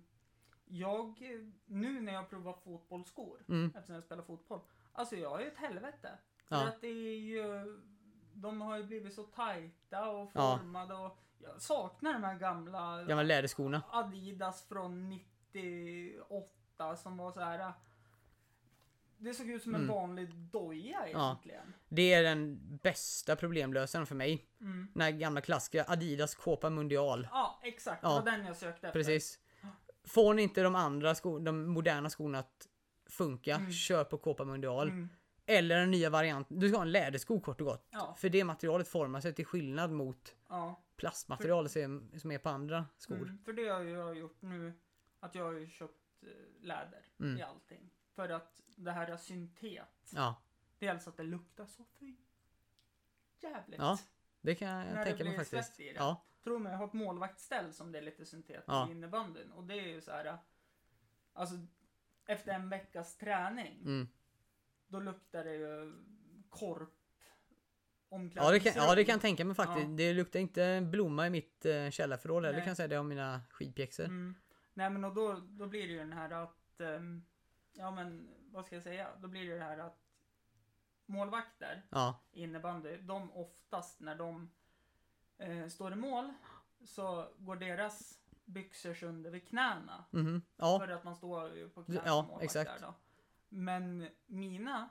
[0.71, 1.23] jag,
[1.67, 3.67] nu när jag provar fotbollsskor, Mm.
[3.77, 4.61] eftersom jag spelar fotboll.
[4.93, 6.19] Alltså jag är ett helvete.
[6.49, 6.69] För Ja.
[6.69, 7.65] att det är ju,
[8.35, 10.59] de har ju blivit så tajta och Ja.
[10.59, 13.83] formade och jag saknar de här gamla Gamla läderskorna.
[13.91, 17.73] Adidas från 98 som var så här.
[19.21, 19.95] Det såg ut som en Mm.
[19.97, 21.75] vanlig doja egentligen.
[21.89, 24.47] Det är den bästa problemlösaren för mig.
[24.61, 24.89] Mm.
[24.95, 27.29] Den här gamla klassiska Adidas Copa Mundial.
[27.33, 28.01] Ja, exakt.
[28.03, 28.09] Ja.
[28.09, 29.01] Det var den jag sökte efter.
[29.01, 29.39] Precis.
[30.09, 32.69] Får ni inte de andra sko- de moderna skorna att
[33.07, 33.73] funka, Mm.
[33.73, 34.89] kör på Copa Mundial.
[34.89, 35.09] Mm.
[35.47, 36.47] Eller en nya variant.
[36.51, 37.87] Du ska ha en lädersko kort och gott.
[37.91, 38.15] Ja.
[38.19, 40.83] För det materialet formar sig till skillnad mot Ja.
[40.97, 43.17] plastmaterial som som är på andra skor.
[43.17, 44.73] Mm, för det har jag gjort nu.
[45.21, 46.29] Att jag har ju köpt eh,
[46.67, 47.39] läder Mm.
[47.39, 47.91] i allting.
[48.15, 49.89] För att det här är syntet.
[50.15, 50.43] Ja,
[50.79, 52.15] Dels att det luktar så för
[53.41, 53.79] jävligt.
[53.81, 53.99] Ja,
[54.41, 55.75] det kan jag När det tänka mig blir faktiskt.
[55.77, 55.99] svett i det.
[55.99, 58.89] Ja, Tror mig, jag har ett målvaktsställ som det är lite syntet Ja.
[58.89, 59.53] i innebandyn.
[59.53, 60.39] Och det är ju så här.
[61.33, 61.55] Alltså,
[62.27, 63.81] efter en veckas träning.
[63.83, 64.09] mm.
[64.87, 65.93] Då luktar det ju
[66.49, 66.95] korp.
[68.35, 69.89] ja, det kan, ja, det kan jag tänka mig faktiskt.
[69.89, 69.95] Ja.
[69.97, 73.41] Det luktar inte blomma i mitt eh, källarförråd heller kan jag säga det om mina
[73.51, 74.05] skidpjäxor.
[74.05, 74.35] Mm.
[74.75, 77.25] Nej men och då, då blir det ju den här att, ehm,
[77.73, 79.09] ja men vad ska jag säga?
[79.19, 79.99] Då blir det det här att
[81.07, 84.51] målvakter Ja, innebandy, de oftast när de
[85.39, 86.33] eh, står i mål
[86.85, 90.05] så går deras byxor sönder vid knäna.
[90.11, 92.71] mhm, ja, För att man står på knä Ja, som exakt.
[92.71, 92.95] där då.
[93.49, 94.89] Men mina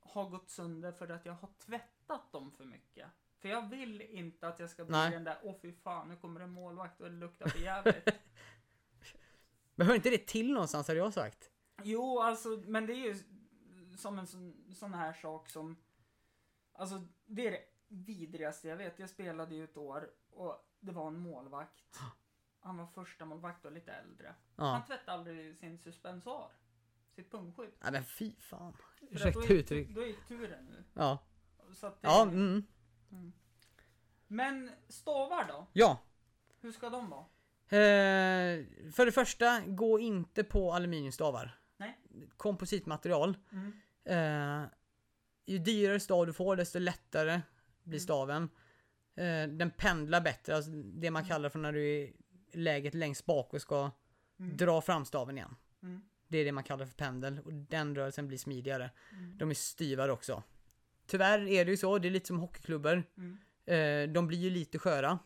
[0.00, 3.06] har gått sönder för att jag har tvättat dem för mycket.
[3.38, 5.10] För jag vill inte att jag ska bli Nej.
[5.10, 8.08] den där, åh fy fan, nu kommer en målvakt och det luktar för jävligt.
[9.74, 11.50] behöver inte det till någonstans hade jag sagt.
[11.82, 13.18] Jo, alltså, men det är ju
[13.96, 15.76] som en sån, sån här sak som...
[16.72, 18.98] Alltså, det är det vidrigaste jag vet.
[18.98, 22.00] Jag spelade ju ett år och det var en målvakt.
[22.60, 24.34] Han var första målvakt och lite äldre.
[24.56, 26.50] Ja, Han tvättade aldrig sin suspensar.
[27.14, 27.70] Sitt pungskydd.
[27.80, 28.76] ja men fy fan.
[29.10, 29.88] Ursäkta uttryck.
[29.88, 30.84] Då gick turen nu.
[30.94, 31.18] Ja,
[31.72, 32.66] Så att det, ja, mm.
[34.26, 35.66] Men stavar då?
[35.72, 35.98] ja.
[36.60, 37.24] Hur ska de vara?
[37.68, 41.58] Eh, för det första, gå inte på aluminiumstavar.
[41.76, 42.00] Nej.
[42.36, 43.36] Kompositmaterial.
[43.52, 43.72] Mm.
[44.04, 44.68] Eh,
[45.46, 47.40] ju dyrare stav du får desto lättare
[47.84, 48.00] blir Mm.
[48.04, 48.48] staven.
[49.16, 52.12] Eh, den pendlar bättre, alltså det man kallar för när du är i
[52.52, 53.90] läget längst bak och ska
[54.38, 54.56] Mm.
[54.56, 55.56] dra fram staven igen.
[55.82, 56.02] Mm.
[56.28, 58.90] Det är det man kallar för pendel och den rörelsen blir smidigare.
[59.12, 59.38] Mm.
[59.38, 60.42] De är styvare också.
[61.06, 63.02] Tyvärr är det ju så, det är lite som hockeyklubbor.
[63.16, 63.38] Mm.
[63.66, 65.18] Eh, de blir ju lite sköra.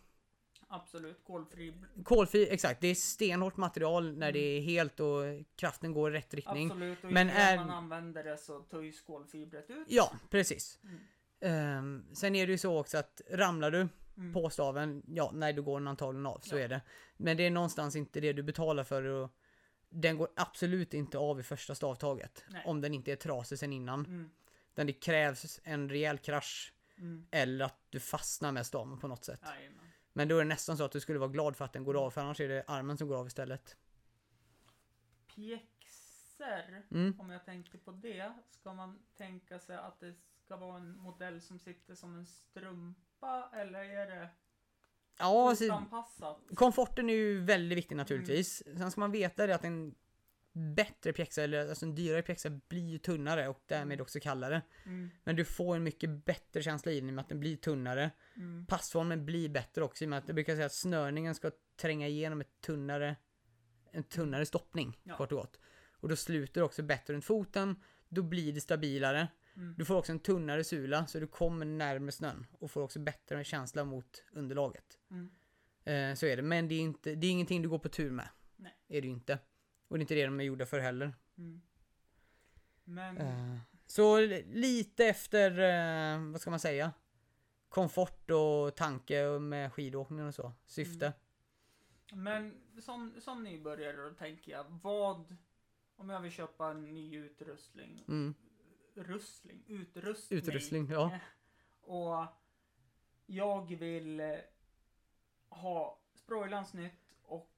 [0.71, 1.75] Absolut, kolfri.
[2.05, 5.23] Kolfri, exakt, det är stenhårt material när det är helt och
[5.57, 6.67] kraften går i rätt riktning.
[6.71, 9.87] Absolut, och Men Men är- man använder det så töjs kolfibret ut.
[9.89, 10.79] Ja, precis.
[10.85, 10.99] Mm.
[11.41, 14.33] Ehm, sen är det ju så också att ramlar du Mm.
[14.35, 16.61] på staven, ja, nej då går den antagligen av, så Ja.
[16.61, 16.81] är det.
[17.17, 19.31] Men det är någonstans inte det du betalar för och
[19.89, 22.45] den går absolut inte av i första stavtaget.
[22.51, 22.63] Nej.
[22.67, 24.07] Om den inte är trasig sen innan.
[24.07, 24.31] Mm.
[24.73, 27.27] Utan det krävs en rejäl krasch Mm.
[27.31, 29.41] eller att du fastnar med staven på något sätt.
[29.45, 29.85] Jajamän.
[30.13, 31.95] Men då är det nästan så att du skulle vara glad för att den går
[32.05, 33.77] av, för annars är det armen som går av istället.
[35.35, 37.21] Pjäxor, Mm.
[37.21, 40.15] om jag tänker på det, ska man tänka sig att det
[40.49, 44.29] ska vara en modell som sitter som en strumpa eller är det
[45.19, 46.39] Ja, alltså, fotanpassat?
[46.55, 48.63] komforten är ju väldigt viktig naturligtvis.
[48.77, 49.95] Sen ska man veta det att en
[50.53, 54.63] bättre pjäxa, eller alltså en dyrare pjäxa, blir ju tunnare och därmed också kallare.
[54.85, 55.11] Mm.
[55.25, 57.57] Men du får en mycket bättre känsla i den i och med att den blir
[57.57, 58.11] tunnare.
[58.37, 58.67] Mm.
[58.67, 62.09] Passformen blir bättre också i och med att jag brukar säga att snörningen ska tränga
[62.09, 63.17] igenom ett tunnare,
[63.93, 65.17] en tunnare stoppning, Ja.
[65.17, 65.61] kort och gott.
[65.93, 69.29] Och då sluter det också bättre runt foten, då blir det stabilare.
[69.59, 69.75] Mm.
[69.79, 73.45] Du får också en tunnare sula så du kommer närmare snön och får också bättre
[73.45, 74.99] känsla mot underlaget.
[75.11, 75.31] Mm.
[75.85, 78.11] Eh, så är det, men det är, inte, det är ingenting du går på tur
[78.11, 78.29] med.
[78.57, 78.77] Nej.
[78.89, 79.39] Är det inte.
[79.89, 81.15] Och det är inte det de är gjorda för heller.
[81.39, 81.61] Mm.
[82.85, 86.93] Men, Eh, så lite efter, eh, vad ska man säga?
[87.69, 90.53] Komfort och tanke med skidåkning och så.
[90.67, 91.13] Syfte.
[92.13, 92.25] Mm.
[92.25, 95.37] men som, som nybörjare då tänker jag, vad
[95.97, 98.05] om jag vill köpa en ny utrustning?
[98.09, 98.35] Mm.
[99.05, 99.63] Rustling?
[99.67, 100.39] Utrustning?
[100.39, 101.13] Utrustning, ja.
[101.15, 101.21] Eh,
[101.91, 102.27] Och
[103.27, 104.37] jag vill eh,
[105.49, 107.51] ha Sproilans nytt och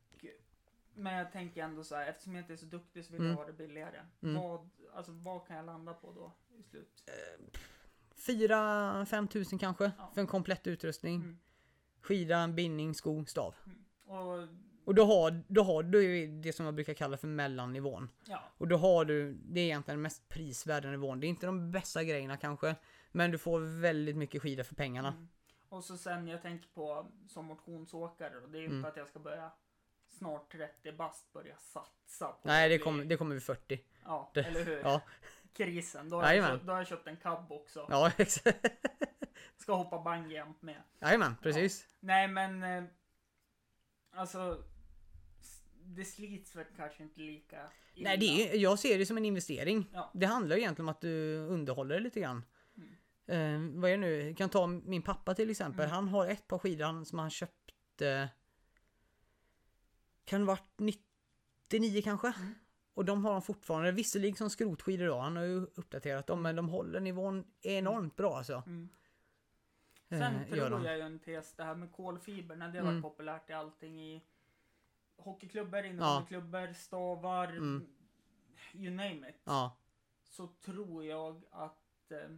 [0.95, 3.31] men jag tänker ändå så här, eftersom jag inte är så duktig så vill Mm.
[3.31, 4.01] jag ha det billigare.
[4.23, 4.35] Mm.
[4.43, 7.05] Vad, alltså, vad kan jag landa på då i slut?
[8.17, 10.11] 4-5 tusen kanske Ja.
[10.15, 11.15] för en komplett utrustning.
[11.17, 11.39] Mm.
[12.01, 13.55] Skida, bindning, sko, stav.
[14.05, 14.49] Och
[14.91, 18.09] Och då har, då har du det som jag brukar kalla för mellannivån.
[18.25, 21.21] ja, Och då har du, det är egentligen den mest prisvärda nivån.
[21.21, 22.75] Det är inte de bästa grejerna kanske.
[23.13, 25.09] Men du får väldigt mycket skida för pengarna.
[25.09, 25.29] Mm.
[25.69, 28.77] Och så sen jag tänker på som motionsåkare och det är ju Mm.
[28.77, 29.51] inte att jag ska börja
[30.19, 33.81] snart 30 bast börja satsa på Nej, det kommer, det kommer vid 40.
[34.05, 34.81] Ja, det- eller hur?
[34.85, 35.01] Ja,
[35.53, 36.09] Krisen.
[36.09, 37.87] Då har, jag köpt, då har jag köpt en cab också.
[37.91, 38.67] ja exakt.
[39.57, 40.83] Ska hoppa bungyjump med.
[41.01, 41.87] Jajamän, precis.
[42.01, 42.85] Nej men eh,
[44.13, 44.65] alltså
[45.97, 48.09] det slits väl kanske inte lika illa.
[48.09, 49.91] Nej, det är, jag ser det som en investering.
[49.93, 50.11] Ja.
[50.15, 52.45] Det handlar ju egentligen om att du underhåller det lite grann.
[52.77, 53.75] Mm.
[53.75, 54.23] Eh, vad är det nu?
[54.23, 55.85] Jag kan ta min pappa till exempel.
[55.85, 55.95] Mm.
[55.95, 58.29] Han har ett par skidor som han köpte...
[60.25, 62.29] Kan det varit 99 kanske?
[62.29, 62.55] Mm.
[62.95, 65.19] Och de har han fortfarande, visserligen som skrotskidor då.
[65.19, 68.63] Han har ju uppdaterat dem, men de håller nivån enormt bra alltså.
[68.67, 68.89] Mm.
[70.09, 73.03] Eh, Sen tror jag ju en tes det här med kolfiber när det har Mm.
[73.03, 74.23] varit populärt i allting i
[75.21, 75.85] hockeyklubbar, Ja.
[75.87, 77.87] innebandyklubbar, stavar, Mm.
[78.75, 79.37] you name it.
[79.45, 79.77] Ja,
[80.25, 82.31] Så tror jag att eh,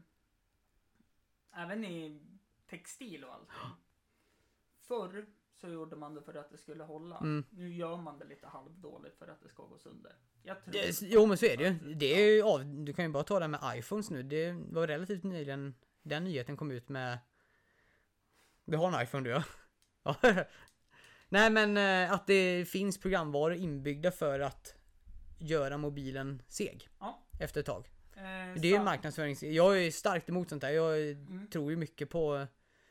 [1.52, 2.20] även i
[2.66, 3.48] textil och allt.
[4.80, 7.18] Förr så gjorde man det för att det skulle hålla.
[7.18, 7.44] Mm.
[7.50, 10.16] Nu gör man det lite halvdåligt för att det ska gå sönder.
[10.42, 11.94] Jag tror det, jo men så är det ju.
[11.94, 14.22] Det är ju av, du kan ju bara ta det med iPhones nu.
[14.22, 17.18] Det var relativt nyligen den nyheten kom ut med...
[18.64, 19.30] Du har en iPhone du
[20.02, 20.14] ja.
[21.32, 24.74] Nej men eh, att det finns programvaror inbyggda för att
[25.38, 26.88] göra mobilen seg.
[26.98, 27.22] Ja.
[27.40, 27.90] Efter ett tag.
[28.16, 28.22] Eh,
[28.60, 29.42] Det är ju marknadsförings...
[29.42, 30.70] Jag är starkt emot sånt där.
[30.70, 31.46] Jag Mm.
[31.50, 32.46] tror ju mycket på...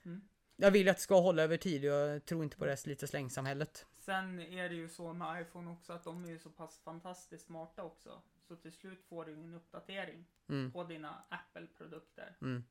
[0.06, 0.22] Mm.
[0.56, 3.04] Jag vill att det ska hålla över tid jag tror inte på det här slit
[3.04, 3.86] och släng-samhället.
[4.00, 7.46] Sen är det ju så med iPhone också att de är ju så pass fantastiskt
[7.46, 8.22] smarta också.
[8.48, 10.72] Så till slut får du ingen uppdatering Mm.
[10.72, 12.38] på dina Apple-produkter.
[12.42, 12.64] Mm.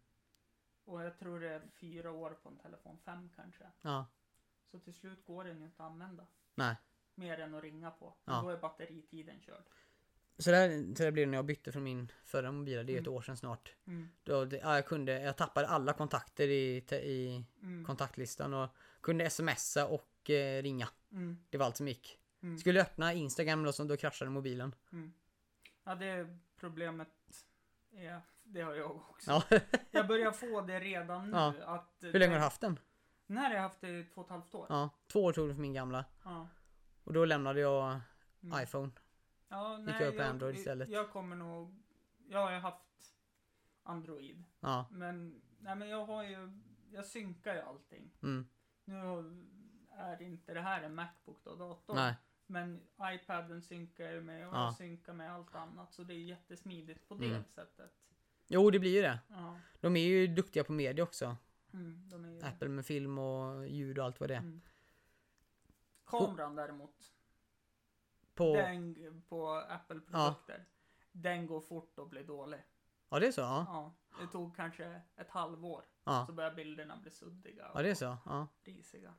[0.84, 3.64] Och jag tror det är fyra år på en telefon, fem kanske.
[3.82, 4.06] Ja.
[4.70, 6.26] Så till slut går den ju inte att använda.
[6.54, 6.76] Nej.
[7.14, 8.14] Mer än att ringa på.
[8.24, 8.40] Ja.
[8.42, 9.64] Då är batteritiden körd.
[10.38, 12.86] Så där, så där blev det när jag bytte från min förra mobil.
[12.86, 13.14] Det är ett Mm.
[13.16, 13.74] år sedan snart.
[13.86, 14.08] Mm.
[14.24, 17.84] Då, ja, jag, kunde, jag tappade alla kontakter i, i Mm.
[17.84, 18.68] kontaktlistan och
[19.00, 20.88] kunde smsa och eh, ringa.
[21.12, 21.38] Mm.
[21.50, 22.18] Det var allt som gick.
[22.42, 22.58] Mm.
[22.58, 24.74] Skulle öppna Instagram då, då kraschade mobilen.
[24.92, 25.12] Mm.
[25.84, 27.08] Ja, det problemet
[27.92, 29.30] är, det har jag också.
[29.30, 29.42] Ja.
[29.90, 31.36] Jag börjar få det redan nu.
[31.36, 31.54] Ja.
[31.64, 32.78] Att, Hur länge har du haft den?
[33.30, 34.66] Den här har jag haft i två och ett halvt år.
[34.68, 36.04] Ja, två år tog det för min gamla.
[36.24, 36.48] Ja.
[37.04, 38.00] Och då lämnade jag
[38.42, 38.62] Mm.
[38.62, 38.90] iPhone.
[39.48, 40.88] Ja, Gick nej, jag upp på Android istället?
[40.88, 41.74] Jag kommer nog...
[42.28, 43.14] Jag har ju haft
[43.82, 44.44] Android.
[44.60, 44.86] Ja.
[44.90, 46.60] Men, nej, men jag har ju
[46.92, 48.10] jag synkar ju allting.
[48.22, 48.48] Mm.
[48.84, 48.94] Nu
[49.96, 51.94] är inte det här en Macbook då, dator.
[51.94, 52.14] Nej.
[52.46, 54.64] Men iPaden synkar ju med och Ja.
[54.64, 55.92] jag synkar med allt annat.
[55.92, 57.44] Så det är jättesmidigt på det Mm.
[57.54, 57.92] sättet.
[58.48, 59.18] Jo, det blir ju det.
[59.28, 59.56] Ja.
[59.80, 61.36] De är ju duktiga på media också.
[61.74, 62.40] Mm.
[62.42, 64.38] Apple med film och ljud och allt vad det är.
[64.38, 64.60] Mm.
[66.04, 67.12] Kameran däremot.
[68.34, 68.54] På...
[68.54, 70.66] Den på Apple-produkter.
[71.12, 72.60] Den går fort att bli dålig.
[73.08, 73.40] Ja, det är så?
[73.40, 73.64] Ja.
[73.68, 75.84] Ja, det tog kanske ett halvår.
[76.04, 78.16] Ja, Så börjar bilderna bli suddiga ja det är och så?
[78.24, 78.48] Ja.
[78.62, 79.14] risiga.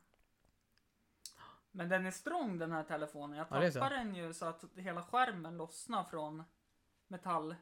[1.70, 3.38] Men den är strong den här telefonen.
[3.38, 6.42] Jag Ja, tappar den ju så att hela skärmen lossnar från
[7.06, 7.54] metall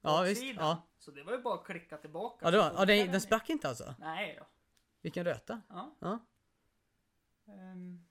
[0.00, 0.42] Ja, visst.
[0.56, 0.82] Ja.
[0.98, 2.44] Så det var ju bara att klicka tillbaka.
[2.46, 3.94] Ja, det var, ja den, den sprack inte alltså?
[3.98, 4.46] Nej då.
[5.02, 5.60] Vilken röta.
[5.68, 5.96] Ja.
[6.00, 6.18] Ja.
[7.46, 8.06] Um,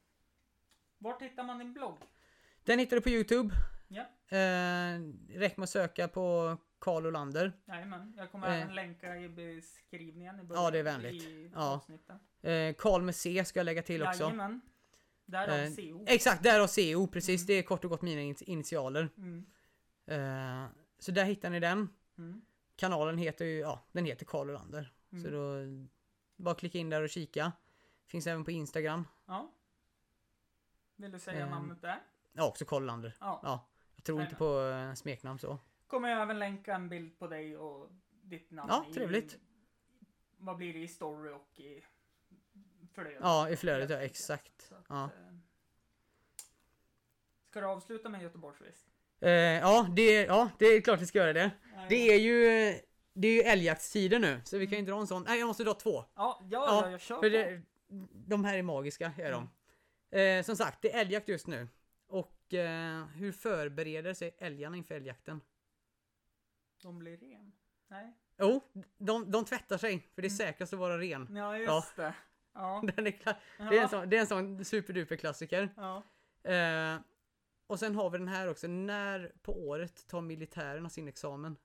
[0.97, 1.97] var hittar man din blogg?
[2.63, 3.55] Den hittar du på Youtube.
[3.87, 4.01] Ja.
[4.37, 4.99] Eh,
[5.29, 7.51] räcker med att söka på Karl Olander.
[7.65, 8.13] Jajamän.
[8.17, 8.61] Jag kommer Eh.
[8.61, 10.63] även länka i beskrivningen i början.
[10.63, 11.23] Ja, det är vänligt.
[11.23, 11.81] I Ja.
[12.49, 14.23] Eh, Karl med C ska jag lägga till också.
[14.23, 14.61] Jajamän.
[15.25, 16.05] Därav Eh, CO.
[16.07, 17.41] Exakt, där har CO precis.
[17.41, 17.47] Mm.
[17.47, 19.09] Det är kort och gott mina in- initialer.
[19.17, 19.45] Mm.
[20.05, 20.69] Eh,
[20.99, 21.89] så där hittar ni den.
[22.17, 22.41] Mm.
[22.75, 24.93] Kanalen heter ju, ja, den heter Karl Olander.
[25.11, 25.23] Mm.
[25.23, 25.55] Så då,
[26.35, 27.51] bara klicka in där och kika.
[28.05, 29.07] Finns även på Instagram.
[29.25, 29.51] Ja.
[30.95, 31.49] Vill du säga Eh.
[31.49, 32.03] namnet där?
[32.33, 33.17] Ja, också Karl Olander.
[33.19, 33.39] Ja.
[33.43, 35.59] Ja, jag tror inte på eh, smeknamn så.
[35.87, 39.39] Kommer jag även länka en bild på dig och ditt namn Ja, i, trevligt.
[40.37, 41.83] Vad blir det i story och i
[42.93, 43.17] flödet?
[43.21, 44.71] Ja, i flödet, ja, exakt.
[44.71, 45.03] Att, Ja.
[45.03, 45.35] eh,
[47.49, 48.87] Ska du avsluta med Göteborgsvis?
[49.21, 51.51] Eh, ja, det, ja, det är klart vi ska göra det.
[51.89, 52.39] Det är ju,
[53.13, 55.23] det är ju älgjaktstider nu, så vi kan ju dra en sån.
[55.27, 55.91] Nej, jag måste dra två.
[55.91, 57.61] Ja, ja, Ja, ja jag kör För det,
[58.13, 59.49] de här är magiska, är de.
[60.19, 61.67] Eh, som sagt, det är älgjakt just nu.
[62.07, 65.41] Och eh, hur förbereder sig älgarna inför älgjakten?
[66.81, 67.51] De blir ren.
[67.87, 68.13] Nej.
[68.39, 68.61] Jo,
[68.97, 70.37] de, de tvättar sig, för det är Mm.
[70.37, 71.35] säkrast att vara ren.
[71.35, 72.13] Ja, just det.
[72.53, 72.83] Ja.
[72.95, 73.33] Den är ja.
[73.69, 75.69] det, är en sån, det är en sån superduper klassiker.
[75.77, 76.03] ja.
[76.43, 76.99] Eh,
[77.67, 78.67] och sen har vi den här också.
[78.67, 81.57] När på året tar militärerna sin examen?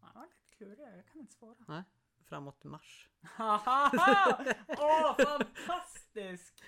[0.00, 0.96] Ja, lite kluriga.
[0.96, 1.84] Jag kan inte svara.
[2.24, 3.08] Framåt mars.
[4.78, 6.62] Åh, fantastisk!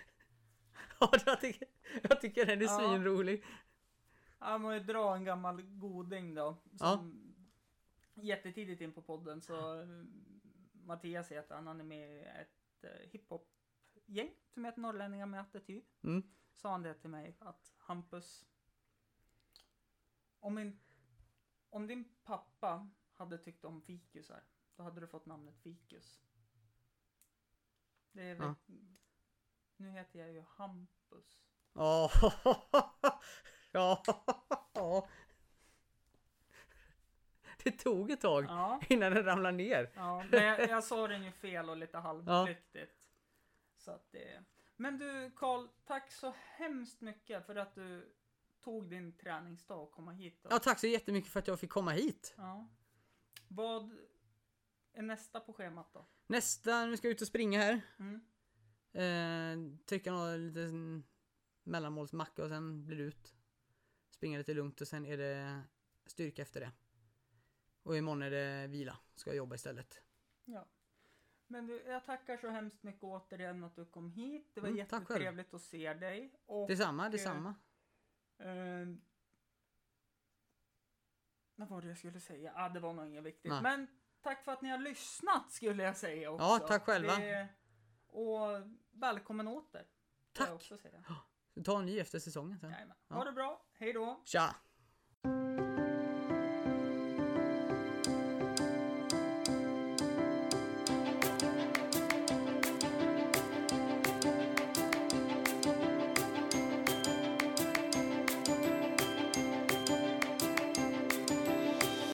[1.00, 1.68] Ja, jag tycker,
[2.02, 2.78] jag tycker den är Ja.
[2.78, 3.44] svinrolig.
[4.38, 6.56] Jag må ju dra en gammal goding då.
[6.76, 7.28] Som
[8.14, 9.86] Jättetidigt in på podden så
[10.72, 13.10] Mattias heter han, han är med i ett eh,
[14.12, 15.84] hiphop-gäng som heter Norrlänningar med attityd.
[16.02, 16.22] Mm.
[16.54, 18.46] Sa han det till mig att Hampus
[20.40, 20.80] om, min,
[21.70, 24.44] om din pappa hade tyckt om fikusar
[24.76, 26.20] då hade du fått namnet Fikus.
[28.12, 28.54] Det är väl,
[29.76, 31.42] Nu heter jag ju Hampus.
[31.72, 32.10] Ja.
[33.72, 34.02] ja.
[37.64, 38.80] Det tog ett tag Ja.
[38.88, 39.90] innan den ramlade ner.
[39.94, 43.01] Ja, men jag, jag sa den ju fel och lite halvflyktigt.
[43.84, 44.44] Så att det...
[44.76, 48.14] Men du Karl, tack så hemskt mycket för att du
[48.60, 50.44] tog din träningsdag och komma hit.
[50.46, 52.34] Och, Ja, tack så jättemycket för att jag fick komma hit.
[52.36, 52.68] ja.
[53.48, 53.96] Vad
[54.92, 56.06] är nästa på schemat då?
[56.26, 57.80] Nästa, nu ska jag ut och springa här.
[57.98, 58.20] Mm.
[58.92, 61.04] Eh, trycka någon liten
[61.62, 63.34] mellanmålsmacka och sen blir det ut.
[64.10, 65.62] Springa lite lugnt och sen är det
[66.06, 66.72] styrka efter det.
[67.82, 68.98] Och imorgon är det vila.
[69.14, 70.02] Ska jag jobba istället.
[70.44, 70.68] Ja.
[71.52, 74.50] Men du, jag tackar så hemskt mycket återigen att du kom hit.
[74.54, 76.32] Det var Mm, tack jättetrevligt att se dig.
[76.46, 77.54] Och, Detsamma, eh, detsamma.
[78.38, 78.86] Eh,
[81.54, 82.52] vad var det jag skulle säga?
[82.56, 83.50] Ah, det var nog inget viktigt.
[83.52, 83.62] Nej.
[83.62, 83.86] Men
[84.22, 86.44] tack för att ni har lyssnat skulle jag säga också.
[86.46, 87.16] Ja, tack själva.
[87.16, 87.48] Det,
[88.06, 88.40] och
[88.90, 89.70] välkommen åter.
[89.70, 90.50] får Jag Tack!
[90.54, 91.04] också säga.
[91.64, 92.70] Ta en ny efter säsongen sen.
[92.70, 92.96] Jajamän.
[93.08, 93.14] Ja.
[93.14, 93.64] Ha det bra.
[93.72, 94.22] Hej då.
[94.24, 94.54] Tja!